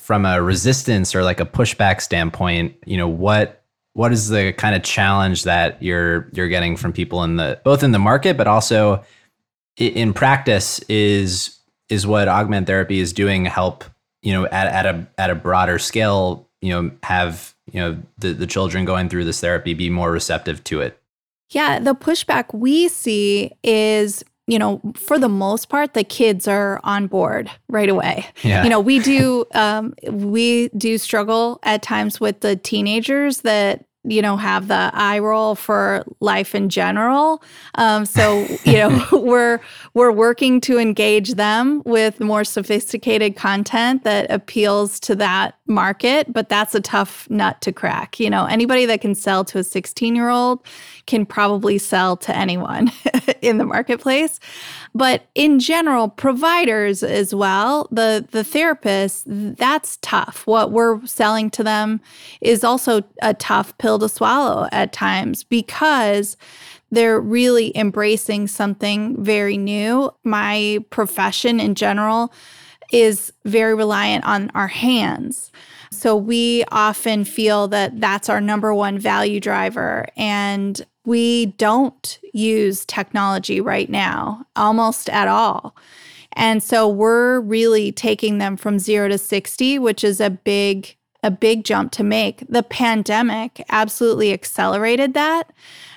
from 0.09 0.25
a 0.25 0.41
resistance 0.41 1.13
or 1.13 1.21
like 1.21 1.39
a 1.39 1.45
pushback 1.45 2.01
standpoint. 2.01 2.75
You 2.87 2.97
know 2.97 3.07
what 3.07 3.61
what 3.93 4.11
is 4.11 4.29
the 4.29 4.53
kind 4.53 4.75
of 4.75 4.81
challenge 4.81 5.43
that 5.43 5.83
you're 5.83 6.27
you're 6.33 6.47
getting 6.47 6.77
from 6.77 6.93
people 6.93 7.23
in 7.23 7.35
the 7.35 7.61
both 7.63 7.83
in 7.83 7.91
the 7.91 7.99
market, 7.99 8.35
but 8.35 8.47
also 8.47 9.03
in 9.77 10.11
practice 10.15 10.79
is 10.89 11.59
is 11.89 12.07
what 12.07 12.27
augment 12.27 12.65
therapy 12.65 12.99
is 12.99 13.13
doing 13.13 13.45
help 13.45 13.83
you 14.23 14.33
know 14.33 14.47
at, 14.47 14.65
at 14.73 14.85
a 14.87 15.07
at 15.19 15.29
a 15.29 15.35
broader 15.35 15.77
scale 15.77 16.49
you 16.59 16.69
know 16.71 16.89
have 17.03 17.53
you 17.71 17.79
know 17.79 18.01
the, 18.17 18.33
the 18.33 18.47
children 18.47 18.85
going 18.85 19.09
through 19.09 19.25
this 19.25 19.39
therapy 19.39 19.75
be 19.75 19.91
more 19.91 20.11
receptive 20.11 20.63
to 20.63 20.81
it 20.81 20.99
yeah 21.51 21.77
the 21.77 21.93
pushback 21.93 22.51
we 22.51 22.87
see 22.87 23.51
is 23.63 24.23
you 24.49 24.57
know, 24.57 24.81
for 24.95 25.19
the 25.19 25.29
most 25.29 25.69
part, 25.69 25.93
the 25.93 26.03
kids 26.03 26.47
are 26.47 26.79
on 26.83 27.05
board 27.05 27.51
right 27.67 27.87
away. 27.87 28.25
Yeah. 28.41 28.63
You 28.63 28.69
know, 28.69 28.79
we 28.79 28.97
do 28.97 29.45
um, 29.53 29.93
we 30.09 30.69
do 30.69 30.97
struggle 30.97 31.59
at 31.61 31.83
times 31.83 32.19
with 32.19 32.39
the 32.39 32.55
teenagers 32.55 33.41
that 33.41 33.85
you 34.03 34.21
know 34.21 34.37
have 34.37 34.67
the 34.67 34.91
eye 34.93 35.19
roll 35.19 35.55
for 35.55 36.03
life 36.19 36.55
in 36.55 36.69
general. 36.69 37.43
Um, 37.75 38.05
so 38.05 38.45
you 38.63 38.73
know 38.73 39.05
we're 39.11 39.59
we're 39.93 40.11
working 40.11 40.61
to 40.61 40.77
engage 40.77 41.33
them 41.33 41.81
with 41.85 42.19
more 42.19 42.43
sophisticated 42.43 43.35
content 43.35 44.03
that 44.03 44.29
appeals 44.31 44.99
to 45.01 45.15
that 45.15 45.55
market 45.67 46.31
but 46.33 46.49
that's 46.49 46.73
a 46.73 46.81
tough 46.81 47.29
nut 47.29 47.61
to 47.61 47.71
crack 47.71 48.19
you 48.19 48.29
know. 48.29 48.45
Anybody 48.45 48.85
that 48.85 49.01
can 49.01 49.15
sell 49.15 49.43
to 49.45 49.59
a 49.59 49.63
16 49.63 50.15
year 50.15 50.29
old 50.29 50.63
can 51.05 51.25
probably 51.25 51.77
sell 51.77 52.17
to 52.17 52.35
anyone 52.35 52.91
in 53.41 53.57
the 53.57 53.65
marketplace 53.65 54.39
but 54.93 55.27
in 55.35 55.59
general 55.59 56.09
providers 56.09 57.03
as 57.03 57.33
well 57.33 57.87
the 57.91 58.25
the 58.31 58.43
therapists 58.43 59.23
that's 59.57 59.97
tough 60.01 60.45
what 60.47 60.71
we're 60.71 61.05
selling 61.05 61.49
to 61.49 61.63
them 61.63 62.01
is 62.41 62.63
also 62.63 63.03
a 63.21 63.33
tough 63.33 63.77
pill 63.77 63.99
to 63.99 64.09
swallow 64.09 64.67
at 64.71 64.93
times 64.93 65.43
because 65.43 66.37
they're 66.91 67.19
really 67.19 67.75
embracing 67.77 68.47
something 68.47 69.21
very 69.23 69.57
new. 69.57 70.11
My 70.23 70.83
profession 70.89 71.59
in 71.59 71.75
general 71.75 72.33
is 72.91 73.31
very 73.45 73.75
reliant 73.75 74.25
on 74.25 74.51
our 74.55 74.67
hands. 74.67 75.51
So 75.91 76.15
we 76.15 76.63
often 76.71 77.25
feel 77.25 77.67
that 77.69 77.99
that's 77.99 78.29
our 78.29 78.41
number 78.41 78.73
one 78.73 78.99
value 78.99 79.39
driver. 79.39 80.07
And 80.15 80.81
we 81.05 81.47
don't 81.57 82.19
use 82.33 82.85
technology 82.85 83.59
right 83.59 83.89
now, 83.89 84.45
almost 84.55 85.09
at 85.09 85.27
all. 85.27 85.75
And 86.33 86.61
so 86.61 86.87
we're 86.87 87.39
really 87.39 87.91
taking 87.91 88.37
them 88.37 88.55
from 88.55 88.79
zero 88.79 89.07
to 89.09 89.17
60, 89.17 89.79
which 89.79 90.03
is 90.03 90.21
a 90.21 90.29
big 90.29 90.95
a 91.23 91.31
big 91.31 91.65
jump 91.65 91.91
to 91.91 92.03
make. 92.03 92.43
The 92.47 92.63
pandemic 92.63 93.63
absolutely 93.69 94.31
accelerated 94.31 95.13
that 95.13 95.51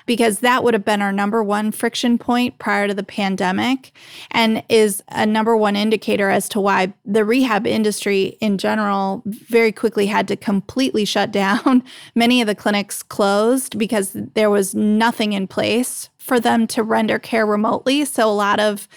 because 0.05 0.39
that 0.39 0.63
would 0.63 0.73
have 0.73 0.83
been 0.83 1.01
our 1.01 1.13
number 1.13 1.41
one 1.41 1.71
friction 1.71 2.17
point 2.17 2.59
prior 2.59 2.87
to 2.87 2.93
the 2.93 3.03
pandemic 3.03 3.93
and 4.31 4.63
is 4.67 5.01
a 5.09 5.25
number 5.25 5.55
one 5.55 5.75
indicator 5.75 6.29
as 6.29 6.49
to 6.49 6.59
why 6.59 6.93
the 7.05 7.23
rehab 7.23 7.65
industry 7.65 8.37
in 8.41 8.57
general 8.57 9.23
very 9.25 9.71
quickly 9.71 10.07
had 10.07 10.27
to 10.27 10.35
completely 10.35 11.05
shut 11.13 11.31
down. 11.31 11.83
Many 12.15 12.41
of 12.41 12.47
the 12.47 12.55
clinics 12.55 13.01
closed 13.01 13.77
because 13.77 14.11
there 14.13 14.49
was 14.49 14.75
nothing 14.75 15.33
in 15.33 15.47
place 15.47 16.09
for 16.17 16.39
them 16.39 16.67
to 16.67 16.83
render 16.83 17.19
care 17.19 17.45
remotely. 17.45 18.03
So 18.05 18.29
a 18.29 18.31
lot 18.31 18.59
of 18.59 18.87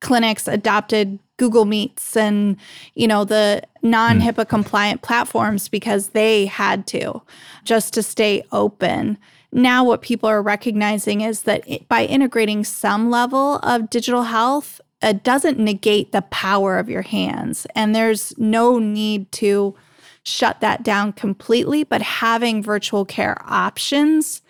clinics 0.00 0.48
adopted 0.48 1.18
Google 1.42 1.64
Meets 1.64 2.16
and 2.16 2.56
you 2.94 3.08
know 3.08 3.24
the 3.24 3.64
non-HIPAA 3.82 4.44
hmm. 4.44 4.48
compliant 4.48 5.02
platforms 5.02 5.66
because 5.66 6.10
they 6.10 6.46
had 6.46 6.86
to 6.86 7.20
just 7.64 7.92
to 7.94 8.02
stay 8.04 8.44
open. 8.52 9.18
Now 9.50 9.82
what 9.82 10.02
people 10.02 10.28
are 10.28 10.40
recognizing 10.40 11.22
is 11.22 11.42
that 11.42 11.66
by 11.88 12.04
integrating 12.04 12.62
some 12.62 13.10
level 13.10 13.56
of 13.64 13.90
digital 13.90 14.22
health 14.22 14.80
it 15.02 15.24
doesn't 15.24 15.58
negate 15.58 16.12
the 16.12 16.22
power 16.22 16.78
of 16.78 16.88
your 16.88 17.02
hands 17.02 17.66
and 17.74 17.92
there's 17.92 18.38
no 18.38 18.78
need 18.78 19.32
to 19.32 19.74
shut 20.22 20.60
that 20.60 20.84
down 20.84 21.12
completely 21.12 21.82
but 21.82 22.02
having 22.02 22.62
virtual 22.62 23.04
care 23.04 23.36
options 23.44 24.42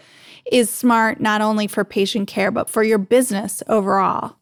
is 0.45 0.69
smart 0.69 1.23
not 1.23 1.41
only 1.41 1.67
for 1.67 1.85
patient 1.85 2.29
care 2.29 2.51
but 2.51 2.69
for 2.69 2.83
your 2.83 2.99
business 2.99 3.63
overall. 3.67 4.37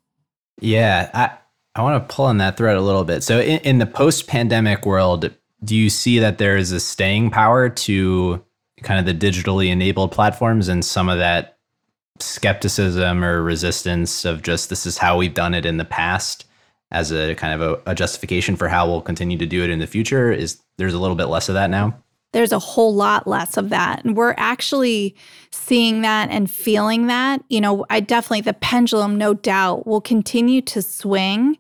Yeah, 0.61 1.37
I 1.75 1.83
want 1.83 2.09
to 2.09 2.15
pull 2.15 2.25
on 2.27 2.39
that 2.39 2.57
thread 2.57 2.77
a 2.77 2.81
little 2.81 3.05
bit. 3.05 3.23
So, 3.23 3.41
in, 3.41 3.61
in 3.61 3.79
the 3.79 3.87
post 3.87 4.27
pandemic 4.27 4.85
world, 4.85 5.31
do 5.63 5.77
you 5.77 5.91
see 5.91 6.19
that 6.19 6.39
there 6.39 6.57
is 6.57 6.73
a 6.73 6.81
staying 6.81 7.31
power 7.31 7.69
to 7.69 8.45
kind 8.83 8.99
of 8.99 9.07
the 9.07 9.27
digitally 9.27 9.71
enabled 9.71 10.11
platforms 10.11 10.69
and 10.69 10.85
some 10.85 11.09
of 11.09 11.19
that 11.19 11.59
skepticism 12.19 13.25
or 13.25 13.43
resistance 13.43 14.25
of 14.25 14.43
just 14.43 14.69
this 14.69 14.87
is 14.87 14.99
how 14.99 15.17
we've 15.17 15.35
done 15.35 15.55
it 15.55 15.67
in 15.67 15.77
the 15.77 15.85
past 15.85 16.47
as 16.91 17.13
a 17.13 17.35
kind 17.35 17.61
of 17.61 17.81
a, 17.87 17.91
a 17.91 17.95
justification 17.95 18.57
for 18.57 18.69
how 18.69 18.87
we'll 18.87 19.01
continue 19.01 19.39
to 19.39 19.47
do 19.47 19.63
it 19.63 19.71
in 19.71 19.79
the 19.79 19.87
future? 19.87 20.33
Is 20.33 20.61
there's 20.79 20.95
a 20.95 20.99
little 20.99 21.17
bit 21.17 21.27
less 21.27 21.49
of 21.49 21.55
that 21.55 21.71
now? 21.71 21.97
There's 22.33 22.53
a 22.53 22.59
whole 22.59 22.95
lot 22.95 23.27
less 23.27 23.57
of 23.57 23.71
that. 23.71 24.05
And 24.05 24.17
we're 24.17 24.35
actually 24.37 25.17
seeing 25.51 26.03
that 26.03 26.31
and 26.31 26.51
feeling 26.51 27.07
that. 27.09 27.43
You 27.49 27.61
know, 27.61 27.85
I 27.91 28.01
definitely, 28.01 28.43
the 28.43 28.55
pendulum, 28.55 29.17
no 29.17 29.35
doubt, 29.35 29.87
will 29.87 30.01
continue 30.01 30.63
to 30.63 30.83
swing. 30.83 31.59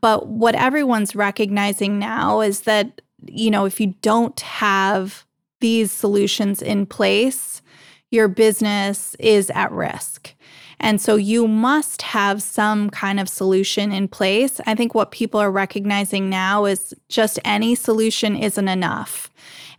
But 0.00 0.28
what 0.28 0.54
everyone's 0.54 1.16
recognizing 1.16 1.98
now 1.98 2.40
is 2.40 2.60
that, 2.62 3.00
you 3.26 3.50
know, 3.50 3.64
if 3.64 3.80
you 3.80 3.94
don't 4.02 4.38
have 4.40 5.26
these 5.60 5.90
solutions 5.92 6.62
in 6.62 6.86
place, 6.86 7.62
your 8.10 8.28
business 8.28 9.16
is 9.18 9.50
at 9.50 9.72
risk. 9.72 10.34
And 10.78 11.00
so 11.00 11.14
you 11.14 11.46
must 11.46 12.02
have 12.02 12.42
some 12.42 12.90
kind 12.90 13.20
of 13.20 13.28
solution 13.28 13.92
in 13.92 14.08
place. 14.08 14.60
I 14.66 14.74
think 14.74 14.94
what 14.94 15.12
people 15.12 15.38
are 15.38 15.50
recognizing 15.50 16.28
now 16.28 16.64
is 16.64 16.92
just 17.08 17.38
any 17.44 17.76
solution 17.76 18.36
isn't 18.36 18.68
enough. 18.68 19.30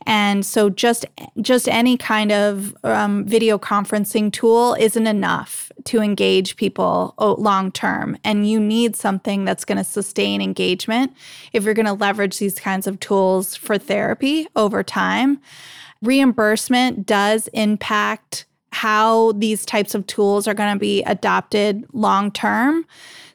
And 0.05 0.45
so 0.45 0.69
just 0.69 1.05
just 1.41 1.67
any 1.67 1.97
kind 1.97 2.31
of 2.31 2.75
um, 2.83 3.25
video 3.25 3.57
conferencing 3.57 4.31
tool 4.31 4.75
isn't 4.79 5.07
enough 5.07 5.71
to 5.85 6.01
engage 6.01 6.55
people 6.55 7.13
oh, 7.17 7.33
long 7.35 7.71
term. 7.71 8.17
And 8.23 8.49
you 8.49 8.59
need 8.59 8.95
something 8.95 9.45
that's 9.45 9.65
going 9.65 9.77
to 9.77 9.83
sustain 9.83 10.41
engagement 10.41 11.13
if 11.51 11.63
you're 11.63 11.73
going 11.73 11.85
to 11.85 11.93
leverage 11.93 12.39
these 12.39 12.59
kinds 12.59 12.87
of 12.87 12.99
tools 12.99 13.55
for 13.55 13.77
therapy 13.77 14.47
over 14.55 14.83
time. 14.83 15.39
Reimbursement 16.01 17.05
does 17.05 17.47
impact 17.49 18.45
how 18.73 19.31
these 19.33 19.65
types 19.65 19.95
of 19.95 20.05
tools 20.07 20.47
are 20.47 20.53
going 20.53 20.73
to 20.73 20.79
be 20.79 21.03
adopted 21.03 21.85
long 21.93 22.31
term. 22.31 22.85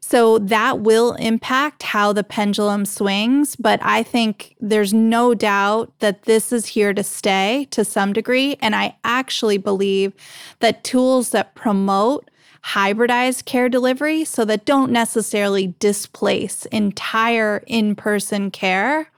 So 0.08 0.38
that 0.38 0.80
will 0.80 1.12
impact 1.16 1.82
how 1.82 2.14
the 2.14 2.24
pendulum 2.24 2.86
swings. 2.86 3.56
But 3.56 3.78
I 3.82 4.02
think 4.02 4.56
there's 4.58 4.94
no 4.94 5.34
doubt 5.34 5.92
that 5.98 6.22
this 6.22 6.50
is 6.50 6.64
here 6.64 6.94
to 6.94 7.02
stay 7.02 7.68
to 7.72 7.84
some 7.84 8.14
degree. 8.14 8.56
And 8.62 8.74
I 8.74 8.96
actually 9.04 9.58
believe 9.58 10.14
that 10.60 10.82
tools 10.82 11.28
that 11.32 11.54
promote 11.54 12.30
hybridized 12.64 13.44
care 13.44 13.68
delivery, 13.68 14.24
so 14.24 14.46
that 14.46 14.64
don't 14.64 14.90
necessarily 14.90 15.74
displace 15.78 16.64
entire 16.66 17.62
in 17.66 17.94
person 17.94 18.50
care, 18.50 19.10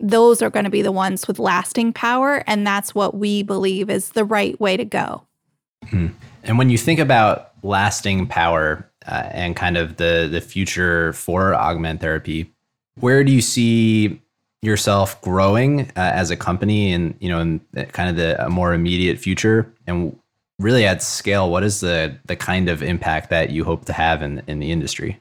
those 0.00 0.42
are 0.42 0.50
going 0.50 0.64
to 0.64 0.70
be 0.70 0.82
the 0.82 0.92
ones 0.92 1.26
with 1.26 1.38
lasting 1.38 1.94
power. 1.94 2.44
And 2.46 2.66
that's 2.66 2.94
what 2.94 3.16
we 3.16 3.42
believe 3.42 3.88
is 3.88 4.10
the 4.10 4.26
right 4.26 4.60
way 4.60 4.76
to 4.76 4.84
go. 4.84 5.26
Hmm. 5.88 6.08
And 6.44 6.58
when 6.58 6.68
you 6.68 6.76
think 6.76 7.00
about 7.00 7.52
lasting 7.62 8.26
power 8.26 8.90
uh, 9.06 9.28
and 9.32 9.56
kind 9.56 9.76
of 9.76 9.96
the 9.96 10.28
the 10.30 10.40
future 10.40 11.12
for 11.12 11.54
augment 11.54 12.00
therapy, 12.00 12.52
where 13.00 13.24
do 13.24 13.32
you 13.32 13.40
see 13.40 14.20
yourself 14.62 15.20
growing 15.20 15.82
uh, 15.96 16.12
as 16.14 16.30
a 16.30 16.36
company 16.36 16.92
and 16.92 17.14
you 17.20 17.28
know 17.28 17.40
in 17.40 17.60
kind 17.92 18.10
of 18.10 18.16
the 18.16 18.48
more 18.48 18.72
immediate 18.72 19.18
future? 19.18 19.72
And 19.86 20.18
really 20.58 20.86
at 20.86 21.02
scale 21.02 21.50
what 21.50 21.62
is 21.62 21.80
the 21.80 22.16
the 22.26 22.36
kind 22.36 22.68
of 22.68 22.82
impact 22.82 23.30
that 23.30 23.50
you 23.50 23.64
hope 23.64 23.84
to 23.86 23.92
have 23.92 24.22
in 24.22 24.42
in 24.46 24.58
the 24.58 24.72
industry? 24.72 25.20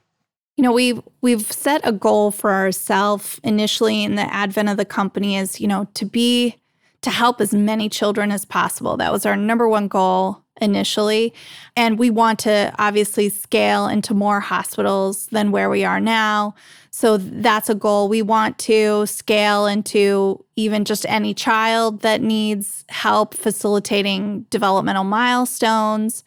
You 0.57 0.63
know 0.63 0.71
we've 0.71 1.01
we've 1.21 1.51
set 1.51 1.81
a 1.83 1.91
goal 1.91 2.31
for 2.31 2.51
ourselves 2.51 3.39
initially 3.43 4.03
in 4.03 4.15
the 4.15 4.33
advent 4.33 4.69
of 4.69 4.77
the 4.77 4.85
company 4.85 5.35
is 5.35 5.59
you 5.59 5.67
know 5.67 5.87
to 5.95 6.05
be 6.05 6.55
to 7.01 7.11
help 7.11 7.39
as 7.39 7.53
many 7.53 7.87
children 7.87 8.31
as 8.31 8.45
possible. 8.45 8.97
That 8.97 9.11
was 9.11 9.27
our 9.27 9.35
number 9.35 9.67
one 9.67 9.87
goal 9.87 10.44
initially. 10.61 11.33
And 11.75 11.99
we 11.99 12.09
want 12.09 12.39
to 12.39 12.73
obviously 12.79 13.29
scale 13.29 13.87
into 13.87 14.13
more 14.13 14.39
hospitals 14.39 15.27
than 15.27 15.51
where 15.51 15.69
we 15.69 15.83
are 15.83 15.99
now. 15.99 16.55
So 16.91 17.17
that's 17.17 17.69
a 17.69 17.75
goal. 17.75 18.07
We 18.07 18.21
want 18.21 18.57
to 18.59 19.05
scale 19.05 19.65
into 19.65 20.43
even 20.55 20.85
just 20.85 21.05
any 21.09 21.33
child 21.33 22.01
that 22.01 22.21
needs 22.21 22.85
help 22.87 23.33
facilitating 23.33 24.45
developmental 24.49 25.03
milestones. 25.03 26.23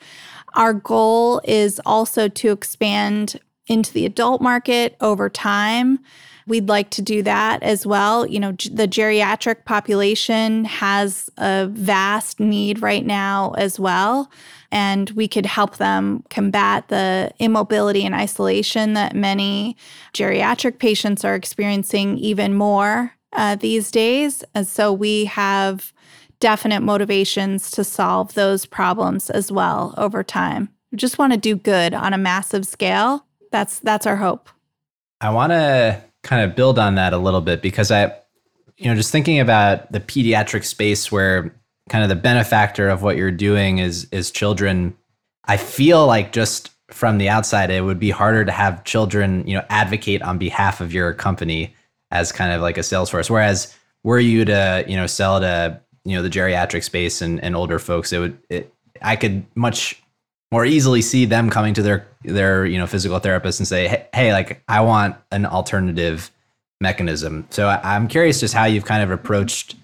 Our 0.55 0.75
goal 0.75 1.41
is 1.45 1.81
also 1.87 2.29
to 2.29 2.53
expand 2.53 3.41
into 3.67 3.93
the 3.93 4.05
adult 4.05 4.43
market 4.43 4.97
over 5.01 5.31
time. 5.31 6.01
We'd 6.49 6.69
like 6.69 6.91
to 6.91 7.03
do 7.03 7.23
that 7.23 7.63
as 7.63 7.87
well. 7.87 8.27
You 8.27 8.41
know, 8.41 8.53
the 8.53 8.89
geriatric 8.89 9.65
population 9.65 10.65
has 10.65 11.31
a 11.37 11.67
vast 11.67 12.41
need 12.41 12.83
right 12.83 13.05
now 13.05 13.53
as 13.59 13.79
well. 13.79 14.31
And 14.71 15.11
we 15.11 15.29
could 15.29 15.47
help 15.47 15.77
them 15.77 16.25
combat 16.31 16.89
the 16.89 17.33
immobility 17.39 18.05
and 18.05 18.15
isolation 18.15 18.95
that 18.95 19.15
many 19.15 19.77
geriatric 20.15 20.79
patients 20.79 21.25
are 21.25 21.35
experiencing 21.35 22.19
even 22.19 22.55
more 22.55 23.13
uh, 23.33 23.57
these 23.57 23.91
days. 23.91 24.45
And 24.55 24.67
so 24.67 24.93
we 24.93 25.27
have 25.27 25.93
definite 26.41 26.81
motivations 26.81 27.71
to 27.73 27.85
solve 27.85 28.35
those 28.35 28.67
problems 28.67 29.31
as 29.31 29.51
well 29.51 29.95
over 29.97 30.23
time. 30.23 30.69
We 30.93 30.97
just 30.97 31.19
want 31.19 31.33
to 31.33 31.39
do 31.39 31.57
good 31.57 31.95
on 31.95 32.13
a 32.15 32.19
massive 32.19 32.67
scale. 32.67 33.27
That's 33.53 33.81
that's 33.81 34.07
our 34.07 34.17
hope. 34.17 34.49
I 35.21 35.31
want 35.31 35.53
to 35.53 36.03
kind 36.29 36.45
of 36.45 36.55
build 36.55 36.79
on 36.79 36.97
that 36.97 37.14
a 37.14 37.19
little 37.19 37.41
bit 37.41 37.62
because 37.62 37.91
I, 37.91 38.14
you 38.77 38.85
know, 38.85 38.95
just 38.95 39.11
thinking 39.11 39.41
about 39.41 39.91
the 39.91 39.99
pediatric 39.99 40.62
space 40.62 41.11
where 41.11 41.59
kind 41.88 42.03
of 42.05 42.11
the 42.11 42.17
benefactor 42.17 42.91
of 42.91 43.03
what 43.03 43.17
you're 43.17 43.31
doing 43.31 43.79
is 43.79 44.07
is 44.12 44.31
children. 44.31 44.95
I 45.47 45.57
feel 45.57 46.07
like 46.07 46.33
just 46.33 46.71
from 46.91 47.17
the 47.17 47.31
outside, 47.31 47.71
it 47.71 47.83
would 47.83 47.99
be 47.99 48.11
harder 48.11 48.45
to 48.45 48.53
have 48.53 48.85
children, 48.85 49.47
you 49.47 49.55
know, 49.55 49.64
advocate 49.71 50.21
on 50.21 50.37
behalf 50.37 50.83
of 50.83 50.93
your 50.93 51.14
company 51.14 51.75
as 52.11 52.31
kind 52.31 52.53
of 52.53 52.61
like 52.61 52.77
a 52.77 52.83
sales 52.83 53.09
force. 53.09 53.31
Whereas 53.31 53.75
were 54.05 54.21
you 54.21 54.45
to, 54.45 54.85
you 54.87 54.97
know, 54.97 55.07
sell 55.07 55.41
to, 55.41 55.81
you 56.05 56.14
know, 56.14 56.23
the 56.23 56.29
geriatric 56.29 56.85
space 56.85 57.23
and, 57.23 57.43
and 57.43 57.57
older 57.57 57.79
folks, 57.79 58.12
it 58.12 58.19
would, 58.19 58.38
it, 58.51 58.75
I 59.01 59.17
could 59.17 59.47
much 59.55 60.03
more 60.51 60.65
easily 60.65 61.03
see 61.03 61.25
them 61.25 61.51
coming 61.51 61.75
to 61.75 61.83
their 61.83 62.07
their 62.23 62.67
you 62.67 62.79
know 62.79 62.87
physical 62.87 63.19
therapist 63.19 63.61
and 63.61 63.69
say, 63.69 63.89
hey, 63.89 64.09
hey 64.15 64.33
like 64.33 64.63
I 64.69 64.81
want 64.81 65.17
an 65.31 65.47
alternative 65.47 66.31
mechanism. 66.81 67.47
So 67.51 67.69
I, 67.69 67.81
I'm 67.95 68.09
curious 68.09 68.41
just 68.41 68.55
how 68.55 68.65
you've 68.65 68.85
kind 68.85 69.03
of 69.03 69.11
approached 69.11 69.77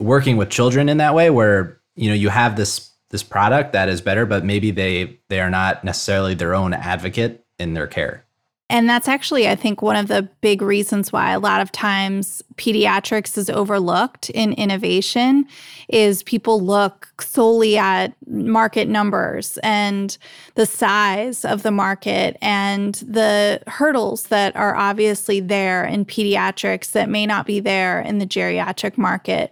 working 0.00 0.36
with 0.36 0.50
children 0.50 0.88
in 0.88 0.98
that 0.98 1.14
way, 1.14 1.30
where 1.30 1.80
you 1.96 2.08
know 2.08 2.14
you 2.14 2.28
have 2.28 2.56
this 2.56 2.90
this 3.10 3.22
product 3.22 3.72
that 3.72 3.88
is 3.88 4.00
better, 4.00 4.26
but 4.26 4.44
maybe 4.44 4.70
they 4.70 5.18
they 5.28 5.40
are 5.40 5.50
not 5.50 5.84
necessarily 5.84 6.34
their 6.34 6.54
own 6.54 6.74
advocate 6.74 7.44
in 7.58 7.74
their 7.74 7.86
care. 7.86 8.24
And 8.70 8.88
that's 8.88 9.08
actually, 9.08 9.48
I 9.48 9.54
think, 9.54 9.80
one 9.80 9.96
of 9.96 10.08
the 10.08 10.22
big 10.42 10.60
reasons 10.60 11.10
why 11.10 11.32
a 11.32 11.38
lot 11.38 11.62
of 11.62 11.72
times 11.72 12.42
pediatrics 12.56 13.38
is 13.38 13.48
overlooked 13.48 14.28
in 14.30 14.52
innovation 14.52 15.46
is 15.88 16.22
people 16.24 16.60
look 16.60 17.08
solely 17.18 17.78
at 17.78 18.12
market 18.26 18.86
numbers 18.86 19.58
and 19.62 20.18
the 20.54 20.66
size 20.66 21.46
of 21.46 21.62
the 21.62 21.70
market 21.70 22.36
and 22.42 22.96
the 22.96 23.62
hurdles 23.68 24.24
that 24.24 24.54
are 24.54 24.76
obviously 24.76 25.40
there 25.40 25.86
in 25.86 26.04
pediatrics 26.04 26.92
that 26.92 27.08
may 27.08 27.24
not 27.24 27.46
be 27.46 27.60
there 27.60 28.00
in 28.00 28.18
the 28.18 28.26
geriatric 28.26 28.98
market 28.98 29.50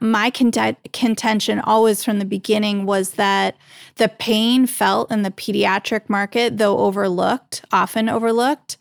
my 0.00 0.30
cont- 0.30 0.92
contention 0.92 1.60
always 1.60 2.04
from 2.04 2.18
the 2.18 2.24
beginning 2.24 2.86
was 2.86 3.12
that 3.12 3.56
the 3.96 4.08
pain 4.08 4.66
felt 4.66 5.10
in 5.10 5.22
the 5.22 5.30
pediatric 5.30 6.08
market, 6.08 6.58
though 6.58 6.78
overlooked, 6.78 7.64
often 7.72 8.08
overlooked, 8.08 8.76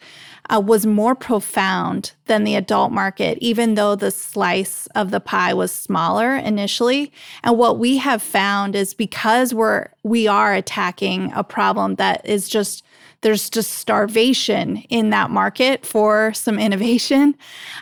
uh, 0.49 0.59
was 0.59 0.85
more 0.85 1.15
profound 1.15 2.11
than 2.25 2.43
the 2.43 2.55
adult 2.55 2.91
market, 2.91 3.37
even 3.41 3.75
though 3.75 3.95
the 3.95 4.11
slice 4.11 4.87
of 4.87 5.11
the 5.11 5.19
pie 5.19 5.53
was 5.53 5.71
smaller 5.71 6.35
initially. 6.35 7.11
And 7.43 7.57
what 7.57 7.79
we 7.79 7.97
have 7.97 8.21
found 8.21 8.75
is 8.75 8.93
because 8.93 9.53
we're 9.53 9.87
we 10.03 10.27
are 10.27 10.53
attacking 10.53 11.31
a 11.33 11.43
problem 11.43 11.95
that 11.95 12.25
is 12.25 12.47
just 12.47 12.83
there's 13.25 13.49
just 13.49 13.71
starvation 13.71 14.77
in 14.89 15.09
that 15.09 15.31
market 15.31 15.83
for 15.83 16.31
some 16.35 16.59
innovation 16.59 17.35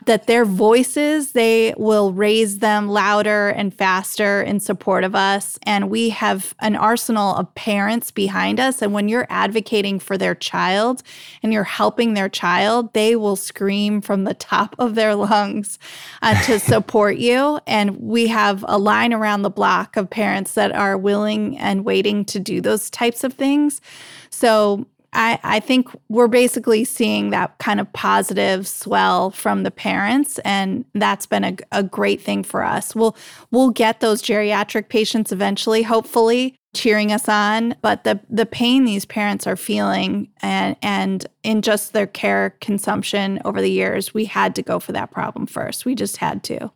that 0.06 0.26
their 0.26 0.46
voices 0.46 1.34
they 1.34 1.74
will 1.76 2.14
raise 2.14 2.60
them 2.60 2.88
louder 2.88 3.50
and 3.50 3.74
faster 3.74 4.42
in 4.42 4.62
support 4.62 5.04
of 5.04 5.16
us. 5.16 5.60
And 5.64 5.90
we 5.90 6.12
have 6.12 6.56
an 6.60 6.78
arsenal 6.78 7.36
of 7.36 7.54
parents 7.56 8.10
behind 8.10 8.58
us. 8.58 8.82
And 8.82 8.94
when 8.94 9.10
you're 9.10 9.28
advocating 9.30 10.00
for 10.00 10.18
their 10.18 10.34
child 10.34 11.04
and 11.44 11.52
you're 11.52 11.66
helping 11.66 12.14
their 12.14 12.30
child 12.30 12.94
they 12.94 13.18
will 13.18 13.36
scream 13.36 14.00
from 14.00 14.24
the 14.24 14.34
top 14.34 14.78
of 14.80 14.96
their 14.96 15.14
lungs 15.14 15.78
uh, 16.22 16.42
to 16.46 16.58
support 16.74 17.18
you. 17.18 17.60
And 17.68 18.00
we 18.00 18.28
have 18.28 18.64
a 18.66 18.78
line 18.78 19.12
around 19.12 19.42
the 19.42 19.50
block 19.50 19.98
of 19.98 20.10
parents 20.10 20.54
that 20.54 20.72
are 20.72 20.98
willing 20.98 21.58
and 21.58 21.84
waiting 21.84 22.24
to 22.26 22.40
do 22.40 22.62
those 22.62 22.90
types 22.90 23.26
of 23.26 23.34
things. 23.34 23.82
So 24.30 24.88
I, 25.14 25.40
I 25.44 25.60
think 25.60 25.90
we're 26.10 26.28
basically 26.28 26.84
seeing 26.84 27.30
that 27.30 27.58
kind 27.60 27.80
of 27.80 27.92
positive 27.94 28.68
swell 28.68 29.32
from 29.32 29.64
the 29.64 29.72
parents, 29.72 30.40
and 30.40 30.86
that's 30.94 31.26
been 31.26 31.44
a, 31.44 31.58
a 31.72 31.84
great 31.84 32.22
thing 32.22 32.44
for 32.44 32.64
us. 32.64 32.96
We'll 32.96 33.16
we'll 33.52 33.70
get 33.70 34.00
those 34.00 34.22
geriatric 34.22 34.90
patients 34.90 35.32
eventually, 35.32 35.84
hopefully, 35.84 36.56
cheering 36.74 37.12
us 37.12 37.30
on. 37.30 37.76
But 37.82 38.04
the 38.04 38.20
the 38.30 38.46
pain 38.46 38.86
these 38.86 39.06
parents 39.06 39.48
are 39.48 39.56
feeling, 39.56 40.30
and 40.42 40.76
and 40.82 41.26
in 41.44 41.62
just 41.62 41.94
their 41.94 42.08
care 42.08 42.56
consumption 42.62 43.40
over 43.46 43.62
the 43.62 43.72
years, 43.72 44.14
we 44.14 44.26
had 44.26 44.56
to 44.56 44.62
go 44.62 44.80
for 44.80 44.92
that 44.92 45.12
problem 45.12 45.46
first. 45.46 45.86
We 45.86 45.96
just 45.96 46.18
had 46.18 46.44
to. 46.46 46.72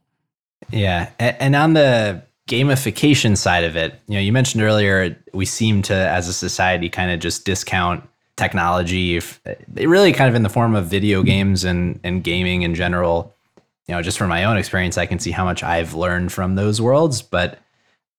Yeah, 0.69 1.10
and 1.19 1.56
on 1.56 1.73
the 1.73 2.23
gamification 2.47 3.38
side 3.38 3.63
of 3.63 3.76
it, 3.76 4.00
you 4.08 4.15
know, 4.15 4.21
you 4.21 4.32
mentioned 4.32 4.63
earlier 4.63 5.17
we 5.34 5.45
seem 5.45 5.82
to, 5.84 5.93
as 5.93 6.28
a 6.28 6.34
society, 6.34 6.89
kind 6.89 7.12
of 7.12 7.19
just 7.19 7.45
discount 7.45 8.08
technology, 8.38 9.17
if, 9.17 9.41
eh, 9.45 9.56
really 9.76 10.13
kind 10.13 10.30
of 10.30 10.36
in 10.36 10.43
the 10.43 10.50
form 10.50 10.76
of 10.76 10.86
video 10.86 11.23
games 11.23 11.63
and, 11.63 12.00
and 12.04 12.23
gaming 12.23 12.62
in 12.62 12.76
general. 12.76 13.34
You 13.88 13.95
know, 13.95 14.02
just 14.02 14.17
from 14.17 14.30
my 14.30 14.43
own 14.43 14.58
experience, 14.58 14.97
I 14.97 15.06
can 15.06 15.19
see 15.19 15.32
how 15.32 15.43
much 15.43 15.63
I've 15.63 15.93
learned 15.93 16.32
from 16.32 16.56
those 16.56 16.82
worlds. 16.82 17.21
But 17.21 17.60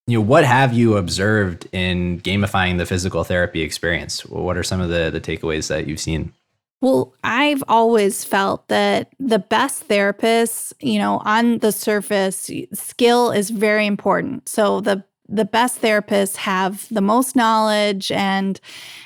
you 0.06 0.18
know, 0.18 0.24
what 0.24 0.44
have 0.44 0.72
you 0.72 0.96
observed 0.96 1.68
in 1.72 2.20
gamifying 2.20 2.78
the 2.78 2.86
physical 2.86 3.24
therapy 3.24 3.60
experience? 3.60 4.24
What 4.24 4.56
are 4.56 4.62
some 4.62 4.80
of 4.80 4.88
the 4.88 5.10
the 5.10 5.20
takeaways 5.20 5.68
that 5.68 5.86
you've 5.86 6.00
seen? 6.00 6.32
Well, 6.80 7.12
I've 7.24 7.64
always 7.66 8.24
felt 8.24 8.68
that 8.68 9.12
the 9.18 9.40
best 9.40 9.88
therapists, 9.88 10.72
you 10.80 10.98
know, 10.98 11.20
on 11.24 11.58
the 11.58 11.72
surface, 11.72 12.50
skill 12.72 13.32
is 13.32 13.50
very 13.50 13.84
important. 13.84 14.48
So 14.48 14.80
the 14.80 15.04
the 15.28 15.44
best 15.44 15.82
therapists 15.82 16.36
have 16.36 16.88
the 16.90 17.02
most 17.02 17.36
knowledge 17.36 18.10
and 18.10 18.60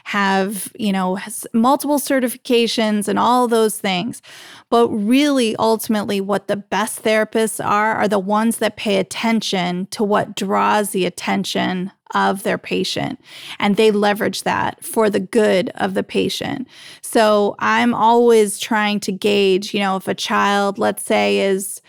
have, 0.05 0.73
you 0.79 0.93
know, 0.93 1.19
multiple 1.53 1.99
certifications 1.99 3.09
and 3.09 3.19
all 3.19 3.49
those 3.49 3.79
things. 3.79 4.23
But 4.71 4.89
really, 4.89 5.57
ultimately, 5.57 6.21
what 6.21 6.47
the 6.47 6.57
best 6.57 7.03
therapists 7.03 7.65
are 7.65 7.97
are 7.97 8.09
the 8.09 8.19
ones 8.19 8.59
that 8.59 8.77
pay 8.77 8.99
attention 8.99 9.87
to 9.87 10.05
what 10.05 10.37
draws 10.37 10.91
the 10.91 11.07
attention 11.07 11.91
of 12.15 12.43
their 12.43 12.59
patient 12.59 13.19
and 13.59 13.77
they 13.77 13.91
leverage 13.91 14.43
that 14.43 14.85
for 14.85 15.09
the 15.09 15.21
good 15.21 15.71
of 15.77 15.95
the 15.95 16.03
patient. 16.03 16.69
So 17.01 17.57
I'm 17.59 17.95
always 17.95 18.59
trying 18.59 19.01
to 19.01 19.13
gauge, 19.13 19.73
you 19.73 19.81
know, 19.81 19.97
if 19.97 20.09
a 20.09 20.15
child, 20.15 20.79
let's 20.79 21.05
say, 21.05 21.41
is 21.41 21.81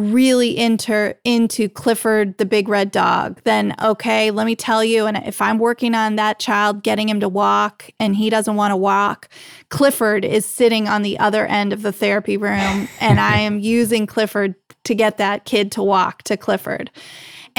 really 0.00 0.56
into 0.56 1.14
into 1.24 1.68
Clifford 1.68 2.38
the 2.38 2.44
big 2.44 2.68
red 2.68 2.90
dog, 2.90 3.40
then 3.44 3.74
okay, 3.82 4.30
let 4.30 4.46
me 4.46 4.56
tell 4.56 4.82
you 4.82 5.06
and 5.06 5.16
if 5.18 5.40
I'm 5.40 5.58
working 5.58 5.94
on 5.94 6.16
that 6.16 6.38
child 6.38 6.82
getting 6.82 7.08
him 7.08 7.20
to 7.20 7.28
walk 7.28 7.90
and 8.00 8.16
he 8.16 8.30
doesn't 8.30 8.56
want 8.56 8.72
to 8.72 8.76
walk, 8.76 9.28
Clifford 9.68 10.24
is 10.24 10.44
sitting 10.46 10.88
on 10.88 11.02
the 11.02 11.18
other 11.18 11.46
end 11.46 11.72
of 11.72 11.82
the 11.82 11.92
therapy 11.92 12.36
room 12.36 12.88
and 13.00 13.20
I 13.20 13.36
am 13.40 13.60
using 13.60 14.06
Clifford 14.06 14.54
to 14.84 14.94
get 14.94 15.18
that 15.18 15.44
kid 15.44 15.70
to 15.72 15.82
walk 15.82 16.22
to 16.22 16.36
Clifford. 16.36 16.90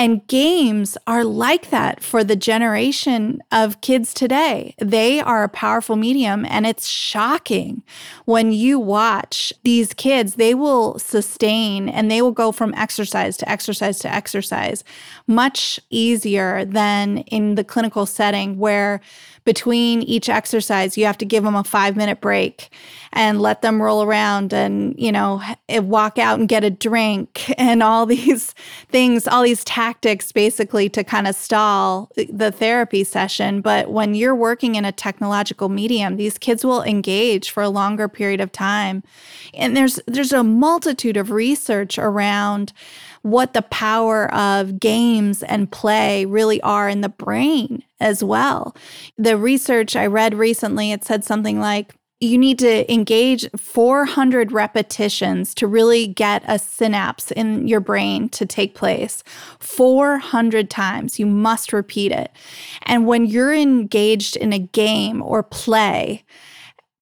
And 0.01 0.25
games 0.25 0.97
are 1.05 1.23
like 1.23 1.69
that 1.69 2.01
for 2.01 2.23
the 2.23 2.35
generation 2.35 3.39
of 3.51 3.81
kids 3.81 4.15
today. 4.15 4.73
They 4.79 5.19
are 5.19 5.43
a 5.43 5.47
powerful 5.47 5.95
medium, 5.95 6.43
and 6.43 6.65
it's 6.65 6.87
shocking 6.87 7.83
when 8.25 8.51
you 8.51 8.79
watch 8.79 9.53
these 9.61 9.93
kids. 9.93 10.33
They 10.33 10.55
will 10.55 10.97
sustain 10.97 11.87
and 11.87 12.09
they 12.09 12.23
will 12.23 12.31
go 12.31 12.51
from 12.51 12.73
exercise 12.73 13.37
to 13.37 13.47
exercise 13.47 13.99
to 13.99 14.11
exercise 14.11 14.83
much 15.27 15.79
easier 15.91 16.65
than 16.65 17.19
in 17.19 17.53
the 17.53 17.63
clinical 17.63 18.07
setting 18.07 18.57
where 18.57 19.01
between 19.43 20.03
each 20.03 20.29
exercise, 20.29 20.97
you 20.97 21.05
have 21.05 21.17
to 21.17 21.25
give 21.25 21.43
them 21.43 21.55
a 21.55 21.63
five 21.63 21.95
minute 21.95 22.21
break 22.21 22.69
and 23.13 23.41
let 23.41 23.61
them 23.61 23.81
roll 23.81 24.03
around 24.03 24.53
and, 24.53 24.95
you 24.97 25.11
know, 25.11 25.41
eh, 25.67 25.79
walk 25.79 26.17
out 26.17 26.39
and 26.39 26.47
get 26.47 26.63
a 26.63 26.69
drink 26.69 27.49
and 27.59 27.81
all 27.81 28.05
these 28.05 28.53
things, 28.89 29.27
all 29.27 29.43
these 29.43 29.63
tactics 29.63 30.31
basically 30.31 30.89
to 30.89 31.03
kind 31.03 31.27
of 31.27 31.35
stall 31.35 32.11
the 32.29 32.51
therapy 32.51 33.03
session. 33.03 33.61
But 33.61 33.91
when 33.91 34.13
you're 34.13 34.35
working 34.35 34.75
in 34.75 34.85
a 34.85 34.91
technological 34.91 35.69
medium, 35.69 36.17
these 36.17 36.37
kids 36.37 36.63
will 36.63 36.83
engage 36.83 37.49
for 37.49 37.63
a 37.63 37.69
longer 37.69 38.07
period 38.07 38.41
of 38.41 38.51
time. 38.51 39.03
And 39.53 39.75
there's 39.75 39.99
there's 40.07 40.33
a 40.33 40.43
multitude 40.43 41.17
of 41.17 41.31
research 41.31 41.97
around 41.97 42.73
what 43.21 43.53
the 43.53 43.61
power 43.61 44.33
of 44.33 44.79
games 44.79 45.43
and 45.43 45.71
play 45.71 46.25
really 46.25 46.61
are 46.61 46.89
in 46.89 47.01
the 47.01 47.09
brain 47.09 47.83
as 47.99 48.23
well. 48.23 48.75
The 49.17 49.37
research 49.37 49.95
I 49.95 50.07
read 50.07 50.33
recently, 50.33 50.91
it 50.91 51.03
said 51.03 51.23
something 51.23 51.59
like, 51.59 51.95
you 52.21 52.37
need 52.37 52.59
to 52.59 52.91
engage 52.91 53.49
400 53.57 54.51
repetitions 54.51 55.55
to 55.55 55.65
really 55.65 56.05
get 56.05 56.43
a 56.47 56.59
synapse 56.59 57.31
in 57.31 57.67
your 57.67 57.79
brain 57.79 58.29
to 58.29 58.45
take 58.45 58.75
place 58.75 59.23
400 59.59 60.69
times 60.69 61.17
you 61.17 61.25
must 61.25 61.73
repeat 61.73 62.11
it 62.11 62.31
and 62.83 63.07
when 63.07 63.25
you're 63.25 63.55
engaged 63.55 64.35
in 64.35 64.53
a 64.53 64.59
game 64.59 65.23
or 65.23 65.41
play 65.41 66.23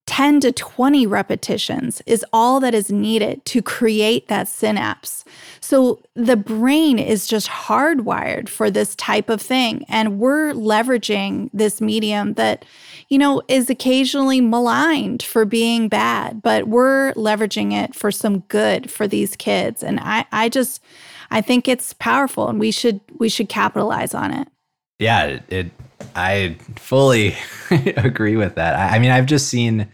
10 0.09 0.39
to 0.39 0.51
20 0.51 1.05
repetitions 1.05 2.01
is 2.07 2.25
all 2.33 2.59
that 2.59 2.73
is 2.73 2.91
needed 2.91 3.45
to 3.45 3.61
create 3.61 4.27
that 4.27 4.47
synapse. 4.47 5.23
So 5.69 6.01
the 6.15 6.35
brain 6.35 6.97
is 6.97 7.27
just 7.27 7.47
hardwired 7.47 8.49
for 8.49 8.71
this 8.71 8.95
type 8.95 9.29
of 9.29 9.39
thing. 9.39 9.85
And 9.87 10.17
we're 10.17 10.51
leveraging 10.53 11.51
this 11.53 11.79
medium 11.79 12.33
that, 12.33 12.65
you 13.09 13.19
know, 13.19 13.43
is 13.47 13.69
occasionally 13.69 14.41
maligned 14.41 15.21
for 15.21 15.45
being 15.45 15.87
bad, 15.87 16.41
but 16.41 16.67
we're 16.67 17.13
leveraging 17.13 17.71
it 17.71 17.93
for 17.93 18.09
some 18.09 18.39
good 18.47 18.89
for 18.89 19.07
these 19.07 19.35
kids. 19.35 19.83
And 19.83 19.99
I, 19.99 20.25
I 20.31 20.49
just, 20.49 20.81
I 21.29 21.39
think 21.39 21.67
it's 21.67 21.93
powerful 21.93 22.49
and 22.49 22.59
we 22.59 22.71
should, 22.71 22.99
we 23.19 23.29
should 23.29 23.47
capitalize 23.47 24.15
on 24.15 24.33
it. 24.33 24.47
Yeah, 24.97 25.25
it, 25.25 25.43
it 25.49 25.71
I 26.15 26.57
fully 26.77 27.35
agree 27.95 28.37
with 28.37 28.55
that. 28.55 28.73
I, 28.73 28.95
I 28.95 28.99
mean, 28.99 29.11
I've 29.11 29.27
just 29.27 29.49
seen 29.49 29.87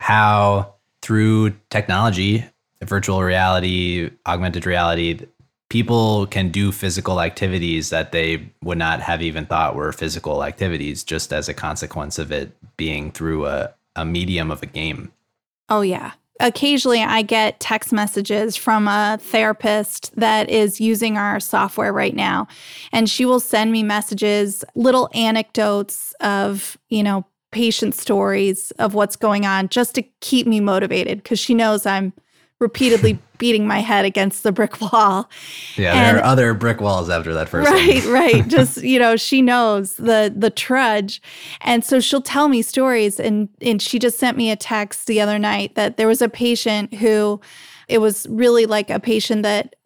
how 0.00 0.74
through 1.02 1.50
technology, 1.70 2.44
virtual 2.84 3.22
reality, 3.22 4.10
augmented 4.26 4.66
reality, 4.66 5.26
people 5.68 6.26
can 6.26 6.50
do 6.50 6.72
physical 6.72 7.20
activities 7.20 7.90
that 7.90 8.12
they 8.12 8.50
would 8.62 8.78
not 8.78 9.00
have 9.00 9.22
even 9.22 9.46
thought 9.46 9.74
were 9.74 9.92
physical 9.92 10.44
activities 10.44 11.04
just 11.04 11.32
as 11.32 11.48
a 11.48 11.54
consequence 11.54 12.18
of 12.18 12.32
it 12.32 12.52
being 12.76 13.10
through 13.10 13.46
a, 13.46 13.72
a 13.96 14.04
medium 14.04 14.50
of 14.50 14.62
a 14.62 14.66
game. 14.66 15.12
Oh, 15.68 15.82
yeah. 15.82 16.12
Occasionally, 16.40 17.02
I 17.02 17.22
get 17.22 17.58
text 17.58 17.92
messages 17.92 18.54
from 18.54 18.86
a 18.86 19.18
therapist 19.20 20.14
that 20.14 20.48
is 20.48 20.80
using 20.80 21.18
our 21.18 21.40
software 21.40 21.92
right 21.92 22.14
now. 22.14 22.46
And 22.92 23.10
she 23.10 23.24
will 23.24 23.40
send 23.40 23.72
me 23.72 23.82
messages, 23.82 24.64
little 24.76 25.10
anecdotes 25.14 26.14
of, 26.20 26.78
you 26.88 27.02
know, 27.02 27.26
patient 27.50 27.94
stories 27.94 28.70
of 28.72 28.94
what's 28.94 29.16
going 29.16 29.46
on 29.46 29.68
just 29.68 29.94
to 29.96 30.02
keep 30.20 30.46
me 30.46 30.60
motivated 30.60 31.22
because 31.22 31.40
she 31.40 31.54
knows 31.54 31.86
I'm 31.86 32.12
repeatedly 32.58 33.18
beating 33.38 33.66
my 33.66 33.78
head 33.78 34.04
against 34.04 34.42
the 34.42 34.50
brick 34.50 34.80
wall. 34.80 35.30
Yeah, 35.76 35.92
and, 35.94 36.16
there 36.16 36.22
are 36.22 36.26
other 36.26 36.54
brick 36.54 36.80
walls 36.80 37.08
after 37.08 37.32
that 37.34 37.48
first 37.48 37.70
Right, 37.70 38.02
one. 38.04 38.12
right. 38.12 38.48
Just, 38.48 38.82
you 38.82 38.98
know, 38.98 39.16
she 39.16 39.42
knows 39.42 39.94
the 39.94 40.32
the 40.34 40.50
trudge. 40.50 41.22
And 41.60 41.84
so 41.84 42.00
she'll 42.00 42.20
tell 42.22 42.48
me 42.48 42.62
stories 42.62 43.20
and 43.20 43.48
and 43.60 43.80
she 43.80 43.98
just 43.98 44.18
sent 44.18 44.36
me 44.36 44.50
a 44.50 44.56
text 44.56 45.06
the 45.06 45.20
other 45.20 45.38
night 45.38 45.74
that 45.76 45.96
there 45.96 46.08
was 46.08 46.20
a 46.20 46.28
patient 46.28 46.94
who 46.94 47.40
it 47.88 47.98
was 47.98 48.26
really 48.28 48.66
like 48.66 48.90
a 48.90 48.98
patient 49.00 49.42
that 49.44 49.76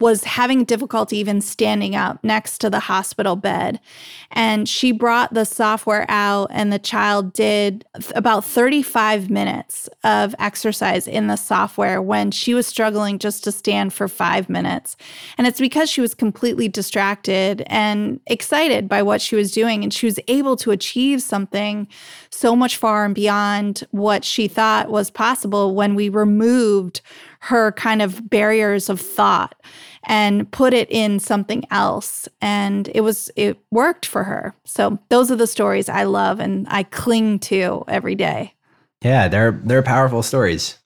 was 0.00 0.22
having 0.24 0.64
difficulty 0.64 1.16
even 1.18 1.40
standing 1.40 1.96
up 1.96 2.22
next 2.22 2.58
to 2.58 2.70
the 2.70 2.78
hospital 2.78 3.34
bed. 3.34 3.80
And 4.30 4.68
she 4.68 4.92
brought 4.92 5.34
the 5.34 5.44
software 5.44 6.06
out, 6.08 6.48
and 6.50 6.72
the 6.72 6.78
child 6.78 7.32
did 7.32 7.84
about 8.14 8.44
35 8.44 9.28
minutes 9.28 9.88
of 10.04 10.34
exercise 10.38 11.08
in 11.08 11.26
the 11.26 11.36
software 11.36 12.00
when 12.00 12.30
she 12.30 12.54
was 12.54 12.66
struggling 12.66 13.18
just 13.18 13.42
to 13.44 13.52
stand 13.52 13.92
for 13.92 14.06
five 14.06 14.48
minutes. 14.48 14.96
And 15.36 15.46
it's 15.46 15.60
because 15.60 15.90
she 15.90 16.00
was 16.00 16.14
completely 16.14 16.68
distracted 16.68 17.64
and 17.66 18.20
excited 18.26 18.88
by 18.88 19.02
what 19.02 19.20
she 19.20 19.34
was 19.34 19.50
doing. 19.50 19.82
And 19.82 19.92
she 19.92 20.06
was 20.06 20.20
able 20.28 20.56
to 20.56 20.70
achieve 20.70 21.22
something 21.22 21.88
so 22.30 22.54
much 22.54 22.76
far 22.76 23.04
and 23.04 23.14
beyond 23.14 23.84
what 23.90 24.24
she 24.24 24.46
thought 24.46 24.90
was 24.90 25.10
possible 25.10 25.74
when 25.74 25.96
we 25.96 26.08
removed 26.08 27.00
her 27.40 27.72
kind 27.72 28.02
of 28.02 28.28
barriers 28.28 28.88
of 28.88 29.00
thought 29.00 29.54
and 30.04 30.50
put 30.50 30.72
it 30.72 30.90
in 30.90 31.18
something 31.20 31.64
else. 31.70 32.28
And 32.40 32.90
it 32.94 33.02
was 33.02 33.30
it 33.36 33.58
worked 33.70 34.06
for 34.06 34.24
her. 34.24 34.54
So 34.64 34.98
those 35.08 35.30
are 35.30 35.36
the 35.36 35.46
stories 35.46 35.88
i 35.88 36.04
love 36.04 36.40
and 36.40 36.66
i 36.70 36.82
cling 36.82 37.38
to 37.40 37.84
every 37.88 38.14
day. 38.14 38.54
Yeah 39.02 39.28
they're 39.28 39.52
they're 39.64 39.82
powerful 39.82 40.22
stories. 40.22 40.78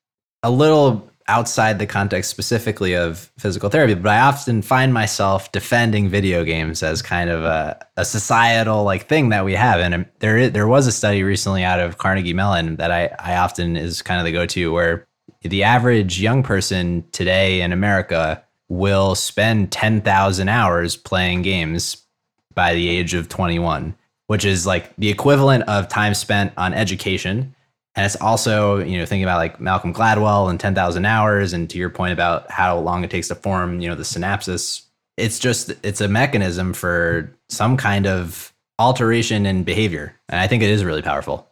A 0.42 0.50
little 0.50 1.08
outside 1.28 1.78
the 1.78 1.86
context 1.86 2.30
specifically 2.30 2.96
of 2.96 3.30
physical 3.38 3.70
therapy 3.70 3.94
but 3.94 4.10
i 4.10 4.18
often 4.18 4.60
find 4.60 4.92
myself 4.92 5.52
defending 5.52 6.08
video 6.08 6.42
games 6.42 6.82
as 6.82 7.00
kind 7.00 7.30
of 7.30 7.44
a, 7.44 7.78
a 7.96 8.04
societal 8.04 8.82
like 8.82 9.06
thing 9.08 9.28
that 9.28 9.44
we 9.44 9.54
have. 9.54 9.78
And 9.78 10.04
there 10.18 10.36
is, 10.36 10.50
there 10.50 10.66
was 10.66 10.88
a 10.88 10.92
study 10.92 11.22
recently 11.22 11.62
out 11.62 11.78
of 11.78 11.98
carnegie 11.98 12.34
mellon 12.34 12.76
that 12.76 12.90
i 12.90 13.14
i 13.18 13.36
often 13.36 13.76
is 13.76 14.02
kind 14.02 14.18
of 14.20 14.24
the 14.26 14.32
go-to 14.32 14.72
where 14.72 15.06
the 15.42 15.62
average 15.62 16.20
young 16.20 16.42
person 16.42 17.04
today 17.12 17.60
in 17.60 17.72
america 17.72 18.42
will 18.72 19.14
spend 19.14 19.70
10,000 19.70 20.48
hours 20.48 20.96
playing 20.96 21.42
games 21.42 22.06
by 22.54 22.72
the 22.74 22.88
age 22.88 23.12
of 23.12 23.28
21, 23.28 23.94
which 24.28 24.46
is 24.46 24.66
like 24.66 24.94
the 24.96 25.10
equivalent 25.10 25.64
of 25.64 25.88
time 25.88 26.14
spent 26.14 26.52
on 26.56 26.72
education. 26.72 27.54
And 27.94 28.06
it's 28.06 28.16
also, 28.16 28.78
you 28.78 28.96
know, 28.96 29.04
thinking 29.04 29.24
about 29.24 29.36
like 29.36 29.60
Malcolm 29.60 29.92
Gladwell 29.92 30.48
and 30.48 30.58
10,000 30.58 31.04
hours. 31.04 31.52
And 31.52 31.68
to 31.68 31.76
your 31.76 31.90
point 31.90 32.14
about 32.14 32.50
how 32.50 32.78
long 32.78 33.04
it 33.04 33.10
takes 33.10 33.28
to 33.28 33.34
form, 33.34 33.80
you 33.80 33.90
know, 33.90 33.94
the 33.94 34.02
synapses, 34.04 34.86
it's 35.18 35.38
just, 35.38 35.72
it's 35.82 36.00
a 36.00 36.08
mechanism 36.08 36.72
for 36.72 37.36
some 37.50 37.76
kind 37.76 38.06
of 38.06 38.54
alteration 38.78 39.44
in 39.44 39.64
behavior. 39.64 40.16
And 40.30 40.40
I 40.40 40.46
think 40.46 40.62
it 40.62 40.70
is 40.70 40.82
really 40.82 41.02
powerful. 41.02 41.46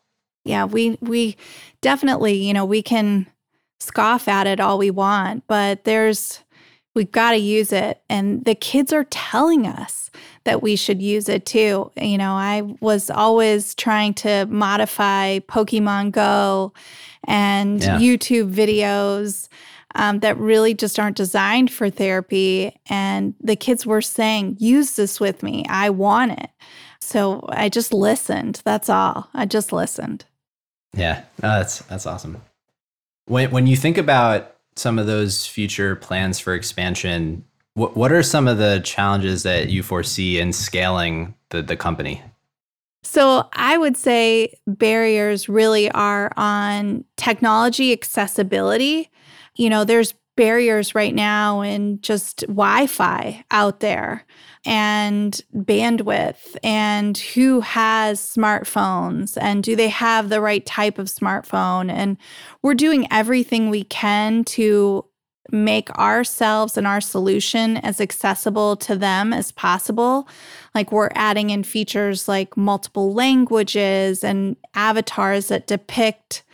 Yeah, 0.47 0.65
we, 0.65 0.97
we 1.03 1.37
definitely, 1.83 2.33
you 2.33 2.55
know, 2.55 2.65
we 2.65 2.81
can 2.81 3.27
scoff 3.81 4.29
at 4.29 4.47
it 4.47 4.61
all 4.61 4.79
we 4.79 4.91
want, 4.91 5.45
but 5.47 5.85
there's, 5.85 6.41
We've 6.95 7.11
got 7.11 7.33
to 7.33 7.37
use 7.37 7.73
it. 7.73 8.03
And 8.09 8.45
the 8.45 8.55
kids 8.55 8.93
are 8.93 9.05
telling 9.05 9.67
us 9.67 10.11
that 10.45 10.61
we 10.61 10.75
should 10.75 11.01
use 11.01 11.29
it 11.29 11.47
too. 11.47 11.93
You 11.97 12.19
know, 12.19 12.33
I 12.33 12.63
was 12.81 13.11
always 13.11 13.75
trying 13.77 14.15
to 14.15 14.47
modify 14.47 15.39
Pokemon 15.41 16.11
Go 16.13 16.73
and 17.25 17.81
yeah. 17.83 17.99
YouTube 17.99 18.53
videos 18.53 19.49
um, 19.95 20.19
that 20.21 20.37
really 20.37 20.75
just 20.75 20.99
aren't 20.99 21.17
designed 21.17 21.71
for 21.71 21.91
therapy. 21.91 22.77
And 22.89 23.35
the 23.41 23.57
kids 23.57 23.87
were 23.87 24.03
saying, 24.03 24.57
use 24.59 24.97
this 24.97 25.21
with 25.21 25.45
me. 25.45 25.65
I 25.69 25.91
want 25.91 26.33
it. 26.33 26.51
So 27.01 27.45
I 27.49 27.69
just 27.69 27.93
listened. 27.93 28.63
That's 28.65 28.89
all. 28.89 29.29
I 29.33 29.47
just 29.47 29.73
listened. 29.73 30.25
Yeah, 30.93 31.23
that's 31.39 31.79
that's 31.83 32.05
awesome. 32.05 32.43
When 33.31 33.53
when 33.53 33.69
you 33.69 33.77
think 33.77 33.97
about 33.97 34.57
some 34.75 34.99
of 34.99 35.07
those 35.07 35.47
future 35.47 35.95
plans 35.95 36.41
for 36.41 36.53
expansion, 36.53 37.45
What 37.75 37.97
What 37.97 38.11
are 38.11 38.25
some 38.25 38.49
of 38.49 38.59
the 38.59 38.81
challenges 38.85 39.45
that 39.45 39.71
you 39.71 39.85
foresee 39.85 40.41
in 40.41 40.53
scaling 40.53 41.37
the 41.51 41.63
the 41.63 41.77
company? 41.77 42.23
So 43.05 43.49
I 43.53 43.79
would 43.79 43.97
say 43.97 44.55
barriers 44.67 45.49
really 45.49 45.89
are 45.93 46.33
on 46.37 47.05
technology 47.17 47.93
accessibility. 47.93 49.11
You 49.55 49.71
know, 49.71 49.85
there's 49.85 50.13
barriers 50.41 50.95
right 50.95 51.15
now 51.15 51.61
in 51.61 52.01
just 52.01 52.41
Wi 52.47 52.87
Fi 52.87 53.45
out 53.51 53.81
there 53.81 54.25
and 54.65 55.39
bandwidth 55.55 56.57
and 56.65 57.19
who 57.19 57.61
has 57.61 58.19
smartphones 58.19 59.37
and 59.39 59.63
do 59.63 59.77
they 59.77 59.91
have 59.91 60.31
the 60.31 60.41
right 60.41 60.65
type 60.65 60.99
of 60.99 61.09
smartphone. 61.09 61.93
And 61.93 62.17
we're 62.63 62.73
doing 62.73 63.07
everything 63.11 63.69
we 63.69 63.85
can 63.85 64.45
to 64.45 65.05
make 65.53 65.91
ourselves 65.99 66.79
and 66.79 66.87
our 66.87 67.03
solution 67.03 67.77
as 67.77 68.01
accessible 68.01 68.77
to 68.77 68.97
them 68.97 69.35
as 69.35 69.53
possible. 69.53 70.27
Like 70.75 70.91
we're 70.91 71.11
adding 71.15 71.51
in 71.51 71.65
features 71.65 72.29
like 72.29 72.57
multiple 72.57 73.13
languages 73.13 74.25
and 74.25 74.57
avatars 74.75 75.49
that 75.49 75.67
depict 75.67 76.45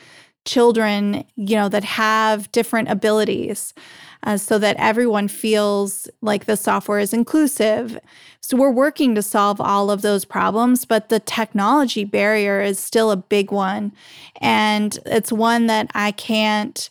children, 0.46 1.24
you 1.36 1.56
know, 1.56 1.68
that 1.68 1.84
have 1.84 2.50
different 2.52 2.88
abilities. 2.88 3.74
Uh, 4.22 4.36
so 4.36 4.58
that 4.58 4.74
everyone 4.78 5.28
feels 5.28 6.08
like 6.20 6.46
the 6.46 6.56
software 6.56 6.98
is 6.98 7.12
inclusive. 7.12 7.96
So 8.40 8.56
we're 8.56 8.72
working 8.72 9.14
to 9.14 9.22
solve 9.22 9.60
all 9.60 9.88
of 9.88 10.02
those 10.02 10.24
problems, 10.24 10.84
but 10.84 11.10
the 11.10 11.20
technology 11.20 12.02
barrier 12.02 12.60
is 12.60 12.80
still 12.80 13.12
a 13.12 13.16
big 13.16 13.52
one. 13.52 13.92
And 14.40 14.98
it's 15.06 15.30
one 15.30 15.66
that 15.66 15.90
I 15.94 16.10
can't 16.10 16.90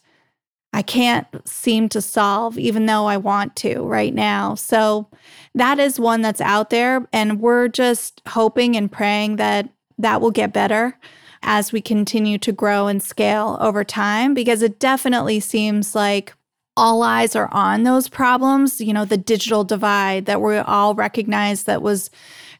I 0.71 0.81
can't 0.81 1.25
seem 1.47 1.87
to 1.89 2.01
solve, 2.01 2.59
even 2.59 2.85
though 2.85 3.05
I 3.05 3.15
want 3.15 3.55
to 3.57 3.83
right 3.83 4.13
now. 4.13 4.55
So 4.55 5.07
that 5.55 5.79
is 5.79 6.01
one 6.01 6.21
that's 6.21 6.41
out 6.41 6.69
there. 6.69 7.07
And 7.13 7.39
we're 7.39 7.69
just 7.69 8.21
hoping 8.27 8.75
and 8.75 8.91
praying 8.91 9.37
that 9.37 9.69
that 9.97 10.19
will 10.19 10.31
get 10.31 10.51
better 10.51 10.97
as 11.43 11.71
we 11.71 11.81
continue 11.81 12.37
to 12.39 12.51
grow 12.51 12.87
and 12.87 13.01
scale 13.01 13.57
over 13.59 13.83
time, 13.83 14.33
because 14.33 14.61
it 14.61 14.79
definitely 14.79 15.39
seems 15.39 15.95
like 15.95 16.33
all 16.77 17.03
eyes 17.03 17.35
are 17.35 17.49
on 17.53 17.83
those 17.83 18.09
problems. 18.09 18.81
You 18.81 18.93
know, 18.93 19.05
the 19.05 19.17
digital 19.17 19.63
divide 19.63 20.25
that 20.25 20.41
we 20.41 20.57
all 20.57 20.93
recognize 20.95 21.63
that 21.63 21.81
was 21.81 22.09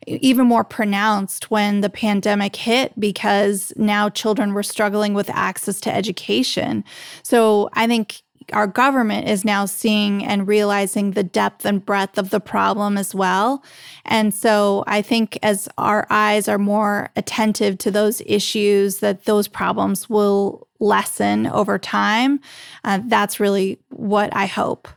even 0.08 0.46
more 0.46 0.64
pronounced 0.64 1.50
when 1.50 1.82
the 1.82 1.90
pandemic 1.90 2.56
hit 2.56 2.98
because 3.00 3.74
now 3.76 4.10
children 4.10 4.54
were 4.54 4.64
struggling 4.64 5.14
with 5.14 5.30
access 5.32 5.80
to 5.82 5.94
education. 5.94 6.84
So 7.24 7.70
I 7.74 7.88
think 7.88 8.22
our 8.54 8.68
government 8.68 9.28
is 9.28 9.46
now 9.46 9.66
seeing 9.66 10.24
and 10.24 10.48
realizing 10.48 11.12
the 11.12 11.24
depth 11.24 11.66
and 11.66 11.86
breadth 11.86 12.18
of 12.18 12.30
the 12.30 12.40
problem 12.40 12.98
as 12.98 13.16
well. 13.16 13.64
And 14.06 14.34
so 14.34 14.84
I 14.88 15.02
think 15.02 15.38
as 15.44 15.68
our 15.78 16.06
eyes 16.10 16.48
are 16.48 16.58
more 16.58 17.10
attentive 17.16 17.78
to 17.80 17.92
those 17.92 18.22
issues, 18.26 19.00
that 19.00 19.26
those 19.26 19.48
problems 19.48 20.10
will 20.10 20.68
lessen 20.80 21.48
over 21.48 21.78
time. 21.78 22.40
Uh, 22.84 23.00
that's 23.06 23.40
really 23.40 23.80
what 23.90 24.36
I 24.36 24.46
hope 24.46 24.88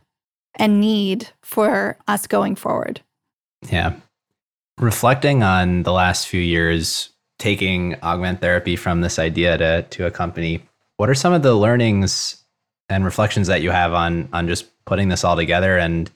and 0.55 0.81
need 0.81 1.29
for 1.41 1.97
us 2.07 2.27
going 2.27 2.55
forward. 2.55 3.01
Yeah 3.69 3.93
reflecting 4.79 5.43
on 5.43 5.83
the 5.83 5.91
last 5.91 6.27
few 6.27 6.41
years, 6.41 7.09
taking 7.37 7.95
augment 8.01 8.41
therapy 8.41 8.75
from 8.75 9.01
this 9.01 9.19
idea 9.19 9.57
to 9.57 9.83
to 9.83 10.05
a 10.05 10.11
company, 10.11 10.63
what 10.97 11.09
are 11.09 11.15
some 11.15 11.33
of 11.33 11.43
the 11.43 11.53
learnings 11.53 12.43
and 12.89 13.05
reflections 13.05 13.47
that 13.47 13.61
you 13.61 13.71
have 13.71 13.93
on 13.93 14.29
on 14.33 14.47
just 14.47 14.65
putting 14.85 15.09
this 15.09 15.23
all 15.23 15.35
together? 15.35 15.77
And 15.77 16.09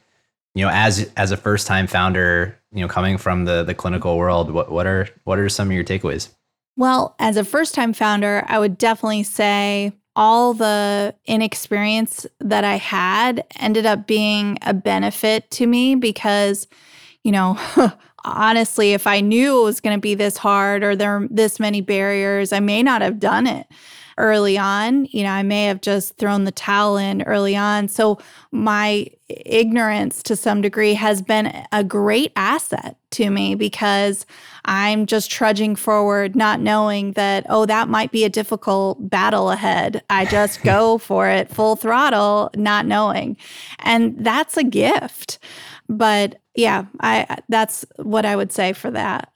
you 0.55 0.65
know, 0.65 0.71
as 0.71 1.11
as 1.17 1.31
a 1.31 1.37
first 1.37 1.67
time 1.67 1.87
founder, 1.87 2.57
you 2.71 2.81
know, 2.81 2.87
coming 2.87 3.17
from 3.17 3.45
the 3.45 3.63
the 3.63 3.73
clinical 3.73 4.17
world, 4.17 4.51
what 4.51 4.71
what 4.71 4.85
are 4.85 5.07
what 5.23 5.39
are 5.39 5.49
some 5.49 5.69
of 5.69 5.73
your 5.73 5.83
takeaways? 5.83 6.29
Well, 6.75 7.15
as 7.19 7.37
a 7.37 7.43
first 7.43 7.75
time 7.75 7.93
founder, 7.93 8.43
I 8.47 8.59
would 8.59 8.77
definitely 8.77 9.23
say 9.23 9.93
all 10.15 10.53
the 10.53 11.15
inexperience 11.25 12.25
that 12.39 12.63
I 12.63 12.75
had 12.75 13.43
ended 13.59 13.85
up 13.85 14.05
being 14.07 14.57
a 14.61 14.73
benefit 14.73 15.49
to 15.51 15.67
me 15.67 15.95
because, 15.95 16.67
you 17.23 17.31
know, 17.31 17.59
honestly, 18.25 18.93
if 18.93 19.07
I 19.07 19.21
knew 19.21 19.61
it 19.61 19.63
was 19.63 19.81
going 19.81 19.97
to 19.97 20.01
be 20.01 20.15
this 20.15 20.37
hard 20.37 20.83
or 20.83 20.95
there 20.95 21.17
are 21.17 21.27
this 21.29 21.59
many 21.59 21.81
barriers, 21.81 22.53
I 22.53 22.59
may 22.59 22.83
not 22.83 23.01
have 23.01 23.19
done 23.19 23.47
it 23.47 23.67
early 24.17 24.57
on. 24.57 25.05
You 25.05 25.23
know, 25.23 25.31
I 25.31 25.43
may 25.43 25.65
have 25.65 25.81
just 25.81 26.17
thrown 26.17 26.43
the 26.43 26.51
towel 26.51 26.97
in 26.97 27.21
early 27.23 27.55
on. 27.55 27.87
So 27.87 28.19
my 28.51 29.07
ignorance 29.27 30.21
to 30.23 30.35
some 30.35 30.61
degree 30.61 30.93
has 30.93 31.21
been 31.21 31.65
a 31.71 31.83
great 31.83 32.31
asset 32.35 32.97
to 33.11 33.29
me 33.29 33.55
because 33.55 34.25
I'm 34.65 35.05
just 35.05 35.31
trudging 35.31 35.75
forward, 35.75 36.35
not 36.35 36.59
knowing 36.59 37.13
that, 37.13 37.45
oh, 37.49 37.65
that 37.65 37.89
might 37.89 38.11
be 38.11 38.23
a 38.23 38.29
difficult 38.29 39.09
battle 39.09 39.49
ahead. 39.49 40.03
I 40.09 40.25
just 40.25 40.63
go 40.63 40.97
for 40.99 41.29
it 41.29 41.49
full 41.49 41.75
throttle, 41.75 42.51
not 42.55 42.85
knowing. 42.85 43.37
And 43.79 44.15
that's 44.23 44.57
a 44.57 44.63
gift. 44.63 45.39
But 45.89 46.39
yeah, 46.55 46.85
I 46.99 47.39
that's 47.49 47.85
what 47.97 48.25
I 48.25 48.35
would 48.35 48.51
say 48.51 48.73
for 48.73 48.91
that. 48.91 49.31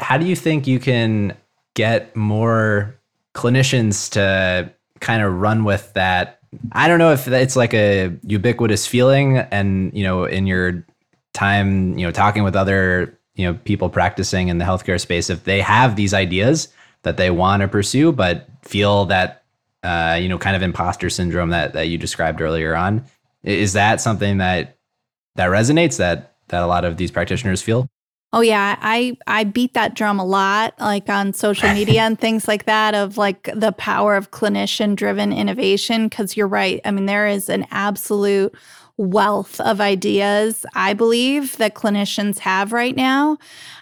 How 0.00 0.18
do 0.18 0.26
you 0.26 0.34
think 0.34 0.66
you 0.66 0.80
can 0.80 1.36
get 1.74 2.14
more 2.16 2.98
clinicians 3.34 4.10
to 4.12 4.72
kind 5.00 5.22
of 5.22 5.34
run 5.34 5.64
with 5.64 5.92
that? 5.94 6.40
I 6.72 6.88
don't 6.88 6.98
know 6.98 7.12
if 7.12 7.28
it's 7.28 7.56
like 7.56 7.72
a 7.74 8.12
ubiquitous 8.24 8.86
feeling 8.86 9.38
and, 9.38 9.92
you 9.96 10.04
know, 10.04 10.24
in 10.24 10.46
your 10.46 10.86
time, 11.32 11.98
you 11.98 12.06
know, 12.06 12.12
talking 12.12 12.44
with 12.44 12.54
other, 12.54 13.18
you 13.34 13.46
know, 13.46 13.54
people 13.64 13.88
practicing 13.88 14.48
in 14.48 14.58
the 14.58 14.64
healthcare 14.64 15.00
space 15.00 15.30
if 15.30 15.44
they 15.44 15.60
have 15.60 15.96
these 15.96 16.12
ideas 16.12 16.68
that 17.02 17.16
they 17.16 17.30
want 17.30 17.62
to 17.62 17.68
pursue 17.68 18.12
but 18.12 18.48
feel 18.62 19.06
that 19.06 19.42
uh, 19.82 20.16
you 20.20 20.28
know, 20.28 20.38
kind 20.38 20.54
of 20.54 20.62
imposter 20.62 21.10
syndrome 21.10 21.50
that 21.50 21.72
that 21.72 21.88
you 21.88 21.98
described 21.98 22.40
earlier 22.40 22.76
on. 22.76 23.04
Is 23.42 23.72
that 23.72 24.00
something 24.00 24.38
that 24.38 24.76
that 25.34 25.48
resonates 25.48 25.98
that 25.98 26.34
that 26.48 26.62
a 26.62 26.66
lot 26.66 26.84
of 26.84 26.96
these 26.96 27.10
practitioners 27.10 27.62
feel? 27.62 27.88
Oh 28.34 28.40
yeah, 28.40 28.78
I 28.80 29.16
I 29.26 29.44
beat 29.44 29.74
that 29.74 29.94
drum 29.94 30.18
a 30.18 30.24
lot 30.24 30.72
like 30.80 31.08
on 31.10 31.34
social 31.34 31.70
media 31.74 32.00
and 32.02 32.18
things 32.18 32.48
like 32.48 32.64
that 32.64 32.94
of 32.94 33.18
like 33.18 33.50
the 33.54 33.72
power 33.72 34.16
of 34.16 34.30
clinician 34.30 34.96
driven 34.96 35.32
innovation 35.34 36.08
cuz 36.08 36.34
you're 36.36 36.48
right. 36.48 36.80
I 36.84 36.92
mean 36.92 37.04
there 37.06 37.26
is 37.26 37.50
an 37.50 37.66
absolute 37.70 38.54
wealth 38.96 39.60
of 39.60 39.80
ideas 39.80 40.66
I 40.74 40.92
believe 40.92 41.56
that 41.56 41.74
clinicians 41.74 42.38
have 42.40 42.72
right 42.72 42.94
now 42.94 43.38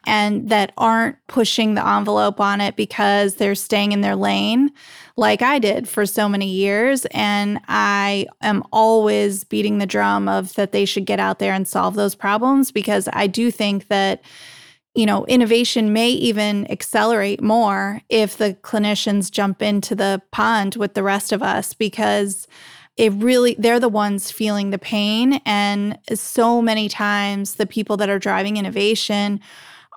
and 0.07 0.49
that 0.49 0.73
aren't 0.79 1.17
pushing 1.27 1.75
the 1.75 1.87
envelope 1.87 2.41
on 2.41 2.61
it 2.61 2.77
because 2.77 3.35
they're 3.35 3.55
staying 3.55 3.93
in 3.93 4.01
their 4.01 4.17
lane 4.17 4.71
like 5.17 5.43
I 5.43 5.59
did 5.59 5.87
for 5.89 6.07
so 6.07 6.29
many 6.29 6.49
years. 6.49 7.07
And 7.11 7.61
I 7.69 8.27
am 8.41 8.65
always 8.73 9.45
beating 9.45 9.79
the 9.79 9.87
drum 9.87 10.29
of 10.29 10.55
that 10.55 10.73
they 10.73 10.87
should 10.87 11.05
get 11.05 11.21
out 11.21 11.39
there 11.39 11.53
and 11.53 11.69
solve 11.69 11.95
those 11.95 12.15
problems 12.15 12.73
because 12.73 13.09
I 13.13 13.27
do 13.27 13.51
think 13.51 13.89
that 13.89 14.23
you 14.97 15.07
know, 15.07 15.25
innovation 15.27 15.93
may 15.93 16.11
even 16.11 16.69
accelerate 16.69 17.41
more 17.41 18.01
if 18.09 18.37
the 18.37 18.55
clinicians 18.55 19.31
jump 19.31 19.63
into 19.63 19.95
the 19.95 20.21
pond 20.33 20.75
with 20.75 20.95
the 20.95 21.03
rest 21.05 21.31
of 21.31 21.45
us 21.45 21.75
because 21.75 22.49
it 22.97 23.13
really 23.15 23.57
they're 23.59 23.81
the 23.81 23.89
ones 23.89 24.31
feeling 24.31 24.71
the 24.71 24.79
pain 24.79 25.41
and 25.47 25.99
so 26.13 26.61
many 26.61 26.89
times 26.89 27.55
the 27.55 27.67
people 27.67 27.97
that 27.97 28.11
are 28.11 28.19
driving 28.19 28.57
innovation 28.57 29.41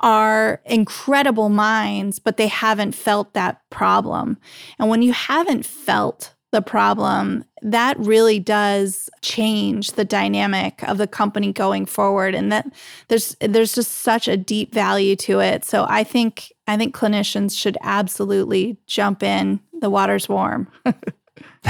are 0.04 0.62
incredible 0.66 1.50
minds, 1.50 2.20
but 2.20 2.38
they 2.38 2.48
haven't 2.48 2.92
felt 2.92 3.34
that 3.34 3.62
problem. 3.70 4.38
And 4.78 4.90
when 4.90 5.02
you 5.02 5.14
haven't 5.14 5.66
felt 5.66 6.34
the 6.52 6.62
problem, 6.62 7.46
that 7.64 7.98
really 7.98 8.38
does 8.38 9.10
change 9.22 9.94
the 9.94 10.06
dynamic 10.06 10.84
of 10.84 11.00
the 11.00 11.08
company 11.08 11.52
going 11.52 11.86
forward. 11.86 12.36
And 12.36 12.52
that 12.52 12.68
there's 13.08 13.36
there's 13.40 13.74
just 13.74 13.92
such 13.92 14.28
a 14.28 14.38
deep 14.38 14.74
value 14.74 15.16
to 15.18 15.40
it. 15.40 15.66
So 15.66 15.86
I 15.90 16.04
think 16.04 16.52
I 16.68 16.78
think 16.78 16.96
clinicians 16.96 17.58
should 17.58 17.78
absolutely 17.82 18.78
jump 18.86 19.24
in. 19.24 19.60
The 19.82 19.90
water's 19.90 20.30
warm. 20.30 20.68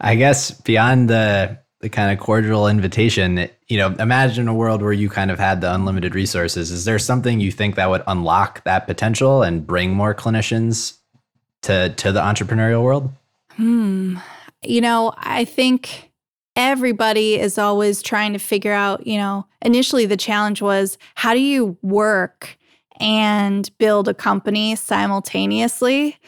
I 0.00 0.14
guess 0.14 0.50
beyond 0.50 1.10
the 1.10 1.58
the 1.80 1.88
kind 1.88 2.12
of 2.12 2.22
cordial 2.22 2.68
invitation, 2.68 3.48
you 3.68 3.78
know, 3.78 3.94
imagine 3.98 4.48
a 4.48 4.54
world 4.54 4.82
where 4.82 4.92
you 4.92 5.08
kind 5.08 5.30
of 5.30 5.38
had 5.38 5.62
the 5.62 5.74
unlimited 5.74 6.14
resources. 6.14 6.70
Is 6.70 6.84
there 6.84 6.98
something 6.98 7.40
you 7.40 7.50
think 7.50 7.76
that 7.76 7.88
would 7.88 8.02
unlock 8.06 8.62
that 8.64 8.86
potential 8.86 9.42
and 9.42 9.66
bring 9.66 9.94
more 9.94 10.14
clinicians 10.14 10.98
to 11.62 11.90
to 11.90 12.12
the 12.12 12.20
entrepreneurial 12.20 12.82
world? 12.82 13.10
Hmm. 13.52 14.18
You 14.62 14.82
know, 14.82 15.14
I 15.16 15.46
think 15.46 16.10
everybody 16.54 17.38
is 17.38 17.56
always 17.56 18.02
trying 18.02 18.34
to 18.34 18.38
figure 18.38 18.72
out, 18.72 19.06
you 19.06 19.16
know, 19.16 19.46
initially 19.62 20.04
the 20.04 20.16
challenge 20.16 20.60
was 20.60 20.98
how 21.14 21.32
do 21.32 21.40
you 21.40 21.78
work 21.82 22.58
and 23.00 23.70
build 23.78 24.08
a 24.08 24.14
company 24.14 24.76
simultaneously? 24.76 26.18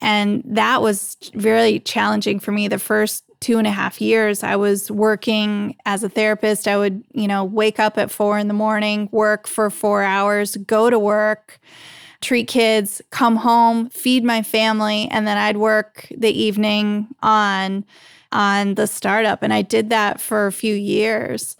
And 0.00 0.42
that 0.44 0.80
was 0.82 1.16
very 1.34 1.80
challenging 1.80 2.38
for 2.40 2.52
me 2.52 2.68
the 2.68 2.78
first 2.78 3.24
two 3.40 3.58
and 3.58 3.66
a 3.66 3.70
half 3.70 4.00
years, 4.00 4.42
I 4.42 4.56
was 4.56 4.90
working 4.90 5.76
as 5.86 6.02
a 6.02 6.08
therapist. 6.08 6.66
I 6.66 6.76
would, 6.76 7.04
you 7.12 7.28
know, 7.28 7.44
wake 7.44 7.78
up 7.78 7.96
at 7.98 8.10
four 8.10 8.38
in 8.38 8.48
the 8.48 8.54
morning, 8.54 9.08
work 9.12 9.46
for 9.46 9.70
four 9.70 10.02
hours, 10.02 10.56
go 10.56 10.90
to 10.90 10.98
work, 10.98 11.60
treat 12.20 12.48
kids, 12.48 13.00
come 13.10 13.36
home, 13.36 13.90
feed 13.90 14.24
my 14.24 14.42
family, 14.42 15.08
and 15.10 15.26
then 15.26 15.36
I'd 15.36 15.56
work 15.56 16.08
the 16.16 16.30
evening 16.30 17.08
on 17.22 17.84
on 18.30 18.74
the 18.74 18.86
startup. 18.86 19.42
And 19.42 19.54
I 19.54 19.62
did 19.62 19.88
that 19.88 20.20
for 20.20 20.46
a 20.46 20.52
few 20.52 20.74
years. 20.74 21.56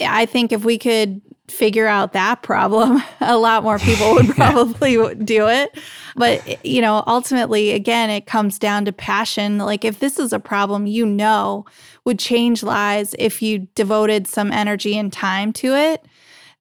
I 0.00 0.24
think 0.24 0.50
if 0.50 0.64
we 0.64 0.78
could 0.78 1.20
figure 1.48 1.86
out 1.86 2.12
that 2.12 2.42
problem, 2.42 3.02
a 3.20 3.36
lot 3.36 3.62
more 3.62 3.78
people 3.78 4.14
would 4.14 4.28
probably 4.36 4.94
yeah. 4.94 5.14
do 5.14 5.48
it. 5.48 5.78
But, 6.16 6.64
you 6.64 6.80
know, 6.80 7.04
ultimately, 7.06 7.72
again, 7.72 8.10
it 8.10 8.26
comes 8.26 8.58
down 8.58 8.84
to 8.86 8.92
passion. 8.92 9.58
Like, 9.58 9.84
if 9.84 10.00
this 10.00 10.18
is 10.18 10.32
a 10.32 10.40
problem 10.40 10.86
you 10.86 11.04
know 11.06 11.66
would 12.04 12.18
change 12.18 12.62
lives 12.62 13.14
if 13.18 13.42
you 13.42 13.68
devoted 13.74 14.26
some 14.26 14.50
energy 14.52 14.96
and 14.96 15.12
time 15.12 15.52
to 15.54 15.74
it, 15.74 16.04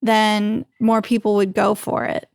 then 0.02 0.66
more 0.80 1.02
people 1.02 1.36
would 1.36 1.54
go 1.54 1.76
for 1.76 2.04
it. 2.06 2.30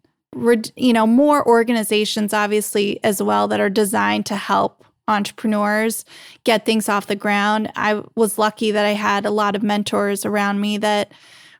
You 0.76 0.92
know, 0.92 1.07
more 1.07 1.46
organizations, 1.46 2.32
obviously, 2.32 3.03
as 3.05 3.22
well, 3.22 3.48
that 3.48 3.61
are 3.61 3.70
designed 3.70 4.26
to 4.26 4.36
help 4.36 4.84
entrepreneurs 5.09 6.05
get 6.44 6.64
things 6.64 6.88
off 6.88 7.09
the 7.09 7.16
ground. 7.16 7.70
I 7.74 8.03
was 8.14 8.38
lucky 8.38 8.70
that 8.70 8.86
I 8.86 8.92
had 8.92 9.26
a 9.26 9.30
lot 9.30 9.57
of 9.57 9.62
mentors 9.62 10.24
around 10.24 10.61
me 10.61 10.78
that 10.78 11.12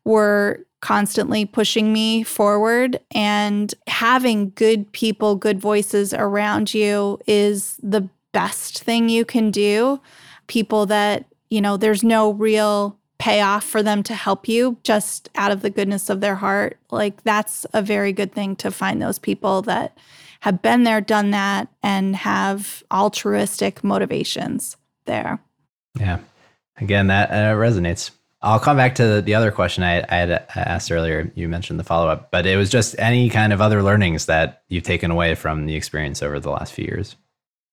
were 0.05 0.65
constantly 0.81 1.45
pushing 1.45 1.93
me 1.93 2.23
forward 2.23 3.01
and 3.13 3.75
having 3.87 4.51
good 4.55 4.91
people, 4.93 5.37
good 5.37 5.61
voices 5.61 6.15
around 6.15 6.73
you 6.73 7.19
is 7.27 7.79
the 7.83 8.09
best 8.33 8.83
thing 8.83 9.09
you 9.09 9.25
can 9.25 9.51
do. 9.51 10.01
People 10.47 10.87
that, 10.87 11.27
you 11.51 11.61
know, 11.61 11.77
there's 11.77 12.03
no 12.03 12.33
real 12.33 12.97
payoff 13.19 13.65
for 13.65 13.83
them 13.83 14.03
to 14.03 14.15
help 14.15 14.49
you 14.49 14.79
just 14.83 15.29
out 15.35 15.53
of 15.53 15.61
the 15.61 15.69
goodness 15.71 16.09
of 16.09 16.21
their 16.21 16.37
heart. 16.37 16.79
Like 16.91 17.23
that's 17.23 17.67
a 17.75 17.83
very 17.83 18.13
good 18.13 18.33
thing 18.33 18.57
to 18.57 18.71
find 18.71 19.01
those 19.01 19.19
people 19.19 19.61
that 19.63 19.97
have 20.41 20.63
been 20.63 20.85
there, 20.85 21.03
done 21.03 21.31
that, 21.33 21.69
and 21.83 22.17
have 22.17 22.83
altruistic 22.91 23.85
motivations 23.85 24.79
there. 25.05 25.39
Yeah. 25.99 26.21
Again, 26.79 27.09
that 27.09 27.31
uh, 27.31 27.55
resonates. 27.57 28.11
I'll 28.43 28.61
come 28.61 28.77
back 28.77 28.95
to 28.95 29.21
the 29.21 29.35
other 29.35 29.51
question 29.51 29.85
I, 29.85 29.99
I 30.09 30.17
had 30.17 30.31
asked 30.57 30.91
earlier. 30.91 31.31
You 31.35 31.47
mentioned 31.49 31.79
the 31.79 31.85
follow 31.85 32.09
up, 32.09 32.31
but 32.31 32.47
it 32.47 32.57
was 32.57 32.71
just 32.71 32.99
any 32.99 33.29
kind 33.29 33.53
of 33.53 33.61
other 33.61 33.83
learnings 33.83 34.27
that 34.27 34.63
you've 34.69 34.85
taken 34.85 35.11
away 35.11 35.35
from 35.35 35.67
the 35.67 35.75
experience 35.75 36.23
over 36.23 36.41
the 36.41 36.51
last 36.51 36.73
few 36.73 36.87
years. 36.87 37.17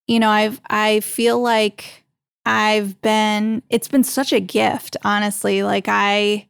You 0.07 0.20
know, 0.20 0.30
I've 0.30 0.59
I 0.70 0.99
feel 1.01 1.41
like 1.41 2.03
I've 2.45 3.01
been 3.01 3.63
it's 3.70 3.88
been 3.88 4.03
such 4.03 4.34
a 4.34 4.41
gift, 4.41 4.97
honestly. 5.03 5.63
Like 5.63 5.86
I 5.88 6.47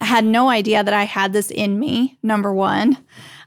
had 0.00 0.26
no 0.26 0.50
idea 0.50 0.84
that 0.84 0.94
I 0.94 1.04
had 1.04 1.32
this 1.32 1.50
in 1.50 1.78
me. 1.78 2.18
Number 2.22 2.52
one, 2.52 2.98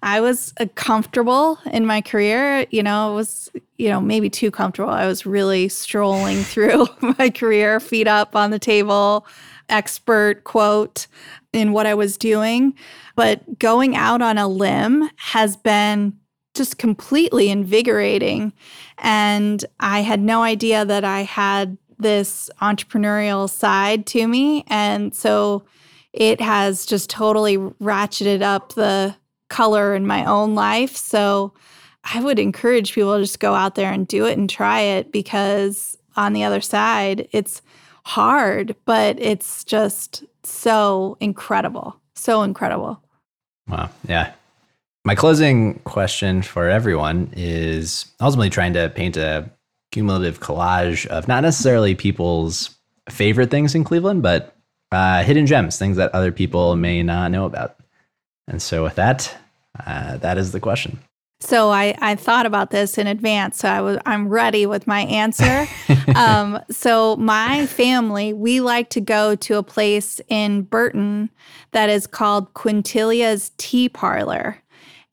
I 0.02 0.20
was 0.20 0.54
uh, 0.60 0.66
comfortable 0.74 1.60
in 1.72 1.86
my 1.86 2.02
career. 2.02 2.66
You 2.72 2.82
know, 2.82 3.12
it 3.12 3.16
was 3.16 3.52
you 3.78 3.90
know 3.90 4.02
maybe 4.02 4.32
too 4.32 4.50
comfortable. 4.50 4.92
I 4.92 5.06
was 5.06 5.28
really 5.28 5.70
strolling 5.70 6.40
through 6.40 6.88
my 7.20 7.30
career, 7.30 7.80
feet 7.80 8.08
up 8.08 8.36
on 8.36 8.50
the 8.50 8.60
table 8.60 9.28
expert 9.70 10.44
quote 10.44 11.08
in 11.54 11.72
what 11.72 11.86
I 11.86 11.94
was 11.94 12.18
doing. 12.18 12.74
But 13.16 13.60
going 13.60 13.96
out 13.96 14.22
on 14.22 14.38
a 14.38 14.48
limb 14.48 15.10
has 15.18 15.58
been 15.58 16.18
just 16.54 16.78
completely 16.78 17.50
invigorating. 17.50 18.54
And 18.98 19.64
I 19.80 20.02
had 20.02 20.20
no 20.20 20.44
idea 20.44 20.86
that 20.86 21.04
I 21.04 21.22
had 21.22 21.78
this 22.00 22.50
entrepreneurial 22.62 23.50
side 23.50 24.06
to 24.08 24.28
me. 24.28 24.64
And 24.68 25.16
so 25.16 25.64
it 26.14 26.42
has 26.42 26.86
just 26.86 27.10
totally 27.10 27.58
ratcheted 27.58 28.42
up 28.42 28.74
the 28.74 29.16
color 29.50 29.96
in 29.96 30.06
my 30.06 30.26
own 30.26 30.56
life. 30.56 30.96
So 30.96 31.54
I 32.14 32.22
would 32.22 32.40
encourage 32.40 32.94
people 32.94 33.16
to 33.16 33.24
just 33.24 33.40
go 33.40 33.54
out 33.54 33.76
there 33.76 33.92
and 33.92 34.08
do 34.08 34.26
it 34.26 34.38
and 34.38 34.50
try 34.50 34.82
it 34.82 35.12
because 35.12 35.98
on 36.16 36.34
the 36.34 36.44
other 36.44 36.62
side, 36.62 37.28
it's 37.32 37.62
hard, 38.08 38.74
but 38.86 39.20
it's 39.20 39.66
just 39.66 40.24
so 40.44 41.18
incredible. 41.20 42.00
So 42.16 42.42
incredible. 42.42 43.02
Wow. 43.68 43.90
Yeah. 44.08 44.32
My 45.04 45.14
closing 45.14 45.80
question 45.80 46.42
for 46.42 46.70
everyone 46.70 47.34
is 47.36 48.06
ultimately 48.22 48.50
trying 48.50 48.74
to 48.74 48.90
paint 48.96 49.18
a 49.18 49.50
cumulative 49.92 50.40
collage 50.40 51.06
of 51.08 51.28
not 51.28 51.44
necessarily 51.44 51.96
people's 51.96 52.78
favorite 53.10 53.52
things 53.52 53.76
in 53.76 53.84
Cleveland, 53.84 54.24
but 54.24 54.56
uh, 54.94 55.24
hidden 55.24 55.46
gems, 55.46 55.78
things 55.78 55.98
that 55.98 56.16
other 56.16 56.32
people 56.32 56.78
may 56.78 57.04
not 57.04 57.30
know 57.32 57.46
about. 57.46 57.76
And 58.48 58.62
so, 58.62 58.84
with 58.84 58.96
that, 58.96 59.36
uh, 59.86 60.16
that 60.18 60.38
is 60.38 60.54
the 60.54 60.62
question. 60.62 61.00
So 61.40 61.70
I, 61.70 61.96
I 62.00 62.16
thought 62.16 62.48
about 62.48 62.72
this 62.72 62.98
in 62.98 63.06
advance. 63.06 63.60
So 63.60 63.70
I 63.70 63.82
was 63.82 63.98
I'm 64.06 64.28
ready 64.28 64.66
with 64.66 64.88
my 64.88 65.02
answer. 65.02 65.68
um, 66.16 66.60
so 66.72 67.16
my 67.18 67.68
family, 67.68 68.34
we 68.34 68.60
like 68.60 68.90
to 68.92 69.02
go 69.02 69.36
to 69.36 69.58
a 69.58 69.64
place 69.64 70.20
in 70.30 70.64
Burton 70.64 71.30
that 71.72 71.90
is 71.90 72.08
called 72.08 72.54
Quintilia's 72.54 73.52
Tea 73.58 73.88
Parlor. 73.88 74.64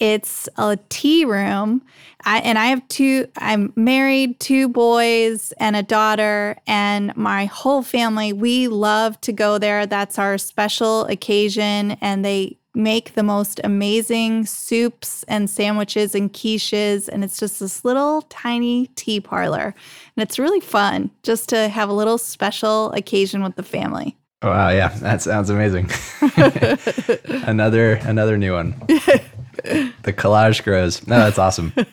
It's 0.00 0.48
a 0.56 0.78
tea 0.88 1.24
room. 1.24 1.82
I, 2.24 2.38
and 2.38 2.58
I 2.58 2.66
have 2.66 2.86
two, 2.88 3.28
I'm 3.36 3.72
married, 3.76 4.40
two 4.40 4.68
boys 4.68 5.52
and 5.58 5.76
a 5.76 5.82
daughter, 5.82 6.56
and 6.66 7.16
my 7.16 7.44
whole 7.44 7.82
family, 7.82 8.32
we 8.32 8.66
love 8.66 9.20
to 9.22 9.32
go 9.32 9.58
there. 9.58 9.86
That's 9.86 10.18
our 10.18 10.36
special 10.38 11.04
occasion. 11.04 11.92
And 12.00 12.24
they 12.24 12.58
make 12.74 13.14
the 13.14 13.22
most 13.22 13.60
amazing 13.64 14.46
soups 14.46 15.24
and 15.28 15.48
sandwiches 15.48 16.14
and 16.14 16.32
quiches. 16.32 17.08
And 17.08 17.22
it's 17.24 17.38
just 17.38 17.60
this 17.60 17.84
little 17.84 18.22
tiny 18.22 18.88
tea 18.88 19.20
parlor. 19.20 19.74
And 20.16 20.22
it's 20.22 20.38
really 20.38 20.60
fun 20.60 21.10
just 21.22 21.48
to 21.50 21.68
have 21.68 21.88
a 21.88 21.92
little 21.92 22.18
special 22.18 22.90
occasion 22.92 23.42
with 23.42 23.56
the 23.56 23.62
family. 23.62 24.16
Oh, 24.42 24.50
wow, 24.50 24.68
yeah, 24.68 24.88
that 24.88 25.22
sounds 25.22 25.48
amazing. 25.48 25.88
another 27.46 27.94
another 27.94 28.36
new 28.36 28.52
one. 28.52 28.72
the 28.86 30.12
collage 30.12 30.62
grows. 30.62 31.06
No, 31.06 31.18
that's 31.18 31.38
awesome. 31.38 31.72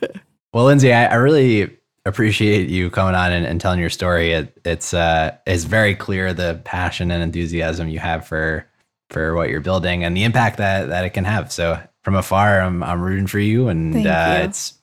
Well, 0.53 0.65
Lindsay, 0.65 0.91
I, 0.91 1.05
I 1.05 1.15
really 1.15 1.77
appreciate 2.05 2.67
you 2.67 2.89
coming 2.89 3.15
on 3.15 3.31
and, 3.31 3.45
and 3.45 3.61
telling 3.61 3.79
your 3.79 3.89
story. 3.89 4.33
It, 4.33 4.59
it's 4.65 4.93
uh, 4.93 5.37
it's 5.47 5.63
very 5.63 5.95
clear 5.95 6.33
the 6.33 6.59
passion 6.65 7.09
and 7.09 7.23
enthusiasm 7.23 7.87
you 7.87 7.99
have 7.99 8.27
for 8.27 8.67
for 9.11 9.35
what 9.35 9.49
you're 9.49 9.61
building 9.61 10.03
and 10.03 10.17
the 10.17 10.23
impact 10.23 10.57
that 10.57 10.89
that 10.89 11.05
it 11.05 11.11
can 11.11 11.25
have. 11.25 11.51
So 11.51 11.79
from 12.03 12.15
afar, 12.15 12.61
I'm 12.61 12.81
I'm 12.83 13.01
rooting 13.01 13.27
for 13.27 13.39
you, 13.39 13.67
and 13.67 13.95
uh, 13.95 13.99
you. 13.99 14.45
it's 14.45 14.73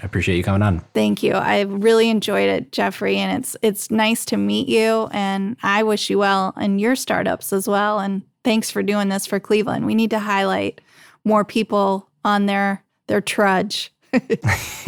I 0.00 0.06
appreciate 0.06 0.36
you 0.36 0.44
coming 0.44 0.62
on. 0.62 0.80
Thank 0.94 1.22
you. 1.22 1.32
I 1.32 1.62
really 1.62 2.08
enjoyed 2.08 2.48
it, 2.48 2.70
Jeffrey, 2.70 3.16
and 3.16 3.38
it's 3.38 3.56
it's 3.62 3.90
nice 3.90 4.24
to 4.26 4.36
meet 4.36 4.68
you. 4.68 5.08
And 5.12 5.56
I 5.62 5.82
wish 5.82 6.08
you 6.08 6.18
well 6.18 6.54
in 6.60 6.78
your 6.78 6.94
startups 6.94 7.52
as 7.52 7.66
well. 7.66 7.98
And 7.98 8.22
thanks 8.44 8.70
for 8.70 8.82
doing 8.82 9.08
this 9.08 9.26
for 9.26 9.40
Cleveland. 9.40 9.86
We 9.86 9.96
need 9.96 10.10
to 10.10 10.20
highlight 10.20 10.80
more 11.24 11.44
people 11.44 12.08
on 12.24 12.46
their 12.46 12.84
their 13.08 13.20
trudge. 13.20 13.92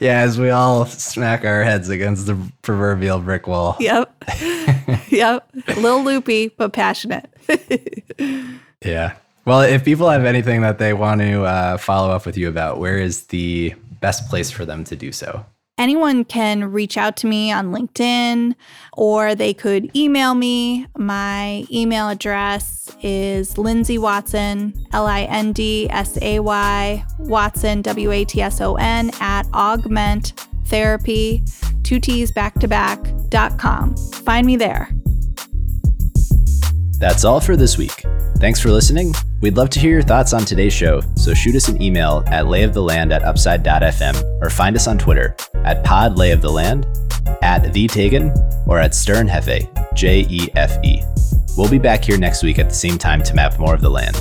yeah, 0.00 0.20
as 0.20 0.38
we 0.38 0.50
all 0.50 0.86
smack 0.86 1.44
our 1.44 1.62
heads 1.62 1.88
against 1.88 2.26
the 2.26 2.36
proverbial 2.62 3.20
brick 3.20 3.46
wall. 3.46 3.76
Yep. 3.78 4.24
yep. 5.08 5.48
A 5.68 5.80
little 5.80 6.02
loopy, 6.02 6.48
but 6.48 6.72
passionate. 6.72 7.28
yeah. 8.84 9.16
Well, 9.44 9.62
if 9.62 9.84
people 9.84 10.08
have 10.08 10.24
anything 10.24 10.62
that 10.62 10.78
they 10.78 10.92
want 10.92 11.20
to 11.20 11.44
uh, 11.44 11.76
follow 11.78 12.10
up 12.10 12.26
with 12.26 12.36
you 12.36 12.48
about, 12.48 12.78
where 12.78 12.98
is 12.98 13.26
the 13.26 13.74
best 14.00 14.28
place 14.28 14.50
for 14.50 14.64
them 14.64 14.84
to 14.84 14.96
do 14.96 15.12
so? 15.12 15.44
Anyone 15.78 16.24
can 16.24 16.70
reach 16.70 16.98
out 16.98 17.16
to 17.18 17.26
me 17.26 17.50
on 17.50 17.72
LinkedIn 17.72 18.54
or 18.92 19.34
they 19.34 19.54
could 19.54 19.94
email 19.96 20.34
me. 20.34 20.86
My 20.96 21.64
email 21.72 22.08
address 22.08 22.94
is 23.02 23.56
Lindsay 23.56 23.96
Watson, 23.96 24.74
L 24.92 25.06
I 25.06 25.22
N 25.22 25.52
D 25.52 25.88
S 25.88 26.18
A 26.20 26.40
Y, 26.40 27.04
Watson, 27.20 27.80
W 27.82 28.10
A 28.10 28.24
T 28.24 28.42
S 28.42 28.60
O 28.60 28.74
N, 28.74 29.10
at 29.20 29.46
augment 29.54 30.46
therapy, 30.66 31.42
two 31.82 32.00
T's 32.00 32.30
back 32.30 32.54
to 32.60 32.66
dot 33.28 33.58
com. 33.58 33.96
Find 33.96 34.46
me 34.46 34.56
there. 34.56 34.90
That's 36.98 37.24
all 37.24 37.40
for 37.40 37.56
this 37.56 37.78
week. 37.78 38.04
Thanks 38.38 38.58
for 38.60 38.70
listening. 38.70 39.14
We'd 39.40 39.56
love 39.56 39.70
to 39.70 39.80
hear 39.80 39.92
your 39.92 40.02
thoughts 40.02 40.32
on 40.32 40.44
today's 40.44 40.72
show, 40.72 41.00
so 41.14 41.32
shoot 41.32 41.54
us 41.54 41.68
an 41.68 41.80
email 41.80 42.24
at 42.26 42.46
layoftheland 42.46 43.12
at 43.12 43.22
upside.fm 43.22 44.42
or 44.42 44.50
find 44.50 44.74
us 44.74 44.88
on 44.88 44.98
Twitter 44.98 45.36
at 45.54 45.84
pod 45.84 46.16
layoftheland, 46.16 46.86
at 47.42 47.72
the 47.72 47.86
Tagan, 47.86 48.36
or 48.66 48.80
at 48.80 48.92
Sternjefe, 48.92 49.94
J 49.94 50.26
E 50.28 50.48
F 50.56 50.76
E. 50.84 51.00
We'll 51.56 51.70
be 51.70 51.78
back 51.78 52.04
here 52.04 52.18
next 52.18 52.42
week 52.42 52.58
at 52.58 52.68
the 52.68 52.74
same 52.74 52.98
time 52.98 53.22
to 53.22 53.34
map 53.34 53.58
more 53.60 53.74
of 53.74 53.80
the 53.80 53.90
land. 53.90 54.16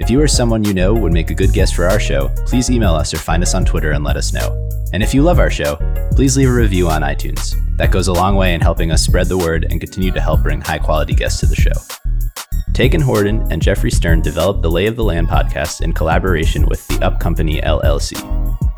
If 0.00 0.10
you 0.10 0.20
or 0.20 0.26
someone 0.26 0.64
you 0.64 0.74
know 0.74 0.92
would 0.92 1.12
make 1.12 1.30
a 1.30 1.34
good 1.34 1.52
guest 1.52 1.76
for 1.76 1.84
our 1.84 2.00
show, 2.00 2.28
please 2.46 2.68
email 2.68 2.94
us 2.94 3.14
or 3.14 3.18
find 3.18 3.44
us 3.44 3.54
on 3.54 3.64
Twitter 3.64 3.92
and 3.92 4.02
let 4.02 4.16
us 4.16 4.32
know. 4.32 4.68
And 4.92 5.04
if 5.04 5.14
you 5.14 5.22
love 5.22 5.38
our 5.38 5.50
show, 5.50 5.76
please 6.16 6.36
leave 6.36 6.48
a 6.48 6.52
review 6.52 6.88
on 6.88 7.02
iTunes. 7.02 7.54
That 7.76 7.92
goes 7.92 8.08
a 8.08 8.12
long 8.12 8.34
way 8.34 8.54
in 8.54 8.60
helping 8.60 8.90
us 8.90 9.04
spread 9.04 9.28
the 9.28 9.38
word 9.38 9.66
and 9.70 9.80
continue 9.80 10.10
to 10.10 10.20
help 10.20 10.42
bring 10.42 10.60
high 10.60 10.80
quality 10.80 11.14
guests 11.14 11.38
to 11.40 11.46
the 11.46 11.54
show. 11.54 11.70
Taken 12.72 13.00
Horden 13.00 13.48
and 13.52 13.62
Jeffrey 13.62 13.90
Stern 13.92 14.20
developed 14.20 14.62
the 14.62 14.70
Lay 14.70 14.86
of 14.86 14.96
the 14.96 15.04
Land 15.04 15.28
podcast 15.28 15.80
in 15.80 15.92
collaboration 15.92 16.66
with 16.66 16.84
the 16.88 17.04
Up 17.04 17.20
Company 17.20 17.60
LLC. 17.60 18.18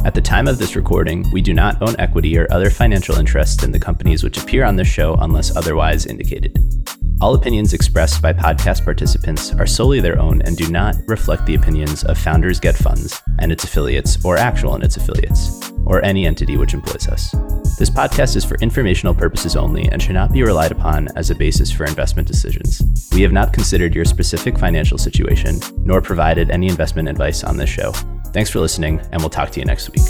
At 0.05 0.15
the 0.15 0.21
time 0.21 0.47
of 0.47 0.59
this 0.59 0.77
recording, 0.77 1.25
we 1.33 1.41
do 1.41 1.55
not 1.55 1.81
own 1.81 1.97
equity 1.99 2.37
or 2.37 2.47
other 2.53 2.69
financial 2.69 3.17
interests 3.17 3.65
in 3.65 3.73
the 3.73 3.81
companies 3.81 4.23
which 4.23 4.37
appear 4.37 4.65
on 4.65 4.77
this 4.77 4.87
show 4.87 5.15
unless 5.15 5.57
otherwise 5.57 6.05
indicated. 6.05 6.59
All 7.19 7.35
opinions 7.35 7.73
expressed 7.73 8.21
by 8.21 8.35
podcast 8.35 8.85
participants 8.85 9.55
are 9.55 9.67
solely 9.67 10.01
their 10.01 10.19
own 10.19 10.43
and 10.43 10.55
do 10.55 10.71
not 10.71 10.97
reflect 11.07 11.47
the 11.47 11.55
opinions 11.55 12.05
of 12.05 12.19
Founders 12.19 12.61
Get 12.61 12.77
Funds 12.77 13.23
and 13.39 13.51
its 13.51 13.65
affiliates, 13.65 14.23
or 14.23 14.37
Actual 14.37 14.75
and 14.75 14.85
its 14.85 14.99
affiliates, 14.99 15.73
or 15.87 16.05
any 16.05 16.27
entity 16.27 16.59
which 16.59 16.75
employs 16.75 17.09
us. 17.09 17.31
This 17.79 17.89
podcast 17.89 18.37
is 18.37 18.45
for 18.45 18.57
informational 18.57 19.15
purposes 19.15 19.57
only 19.57 19.89
and 19.89 20.03
should 20.03 20.15
not 20.15 20.31
be 20.31 20.43
relied 20.43 20.73
upon 20.73 21.09
as 21.17 21.31
a 21.31 21.35
basis 21.35 21.71
for 21.71 21.87
investment 21.87 22.29
decisions. 22.29 22.83
We 23.13 23.23
have 23.23 23.33
not 23.33 23.55
considered 23.55 23.95
your 23.95 24.05
specific 24.05 24.59
financial 24.59 24.99
situation, 24.99 25.59
nor 25.79 26.03
provided 26.03 26.51
any 26.51 26.69
investment 26.69 27.09
advice 27.09 27.45
on 27.45 27.57
this 27.57 27.71
show. 27.71 27.93
Thanks 28.35 28.51
for 28.51 28.61
listening, 28.61 29.01
and 29.13 29.23
we'll 29.23 29.31
talk 29.31 29.51
to 29.53 29.61
you 29.61 29.65
next 29.65 29.91
week. 29.91 30.03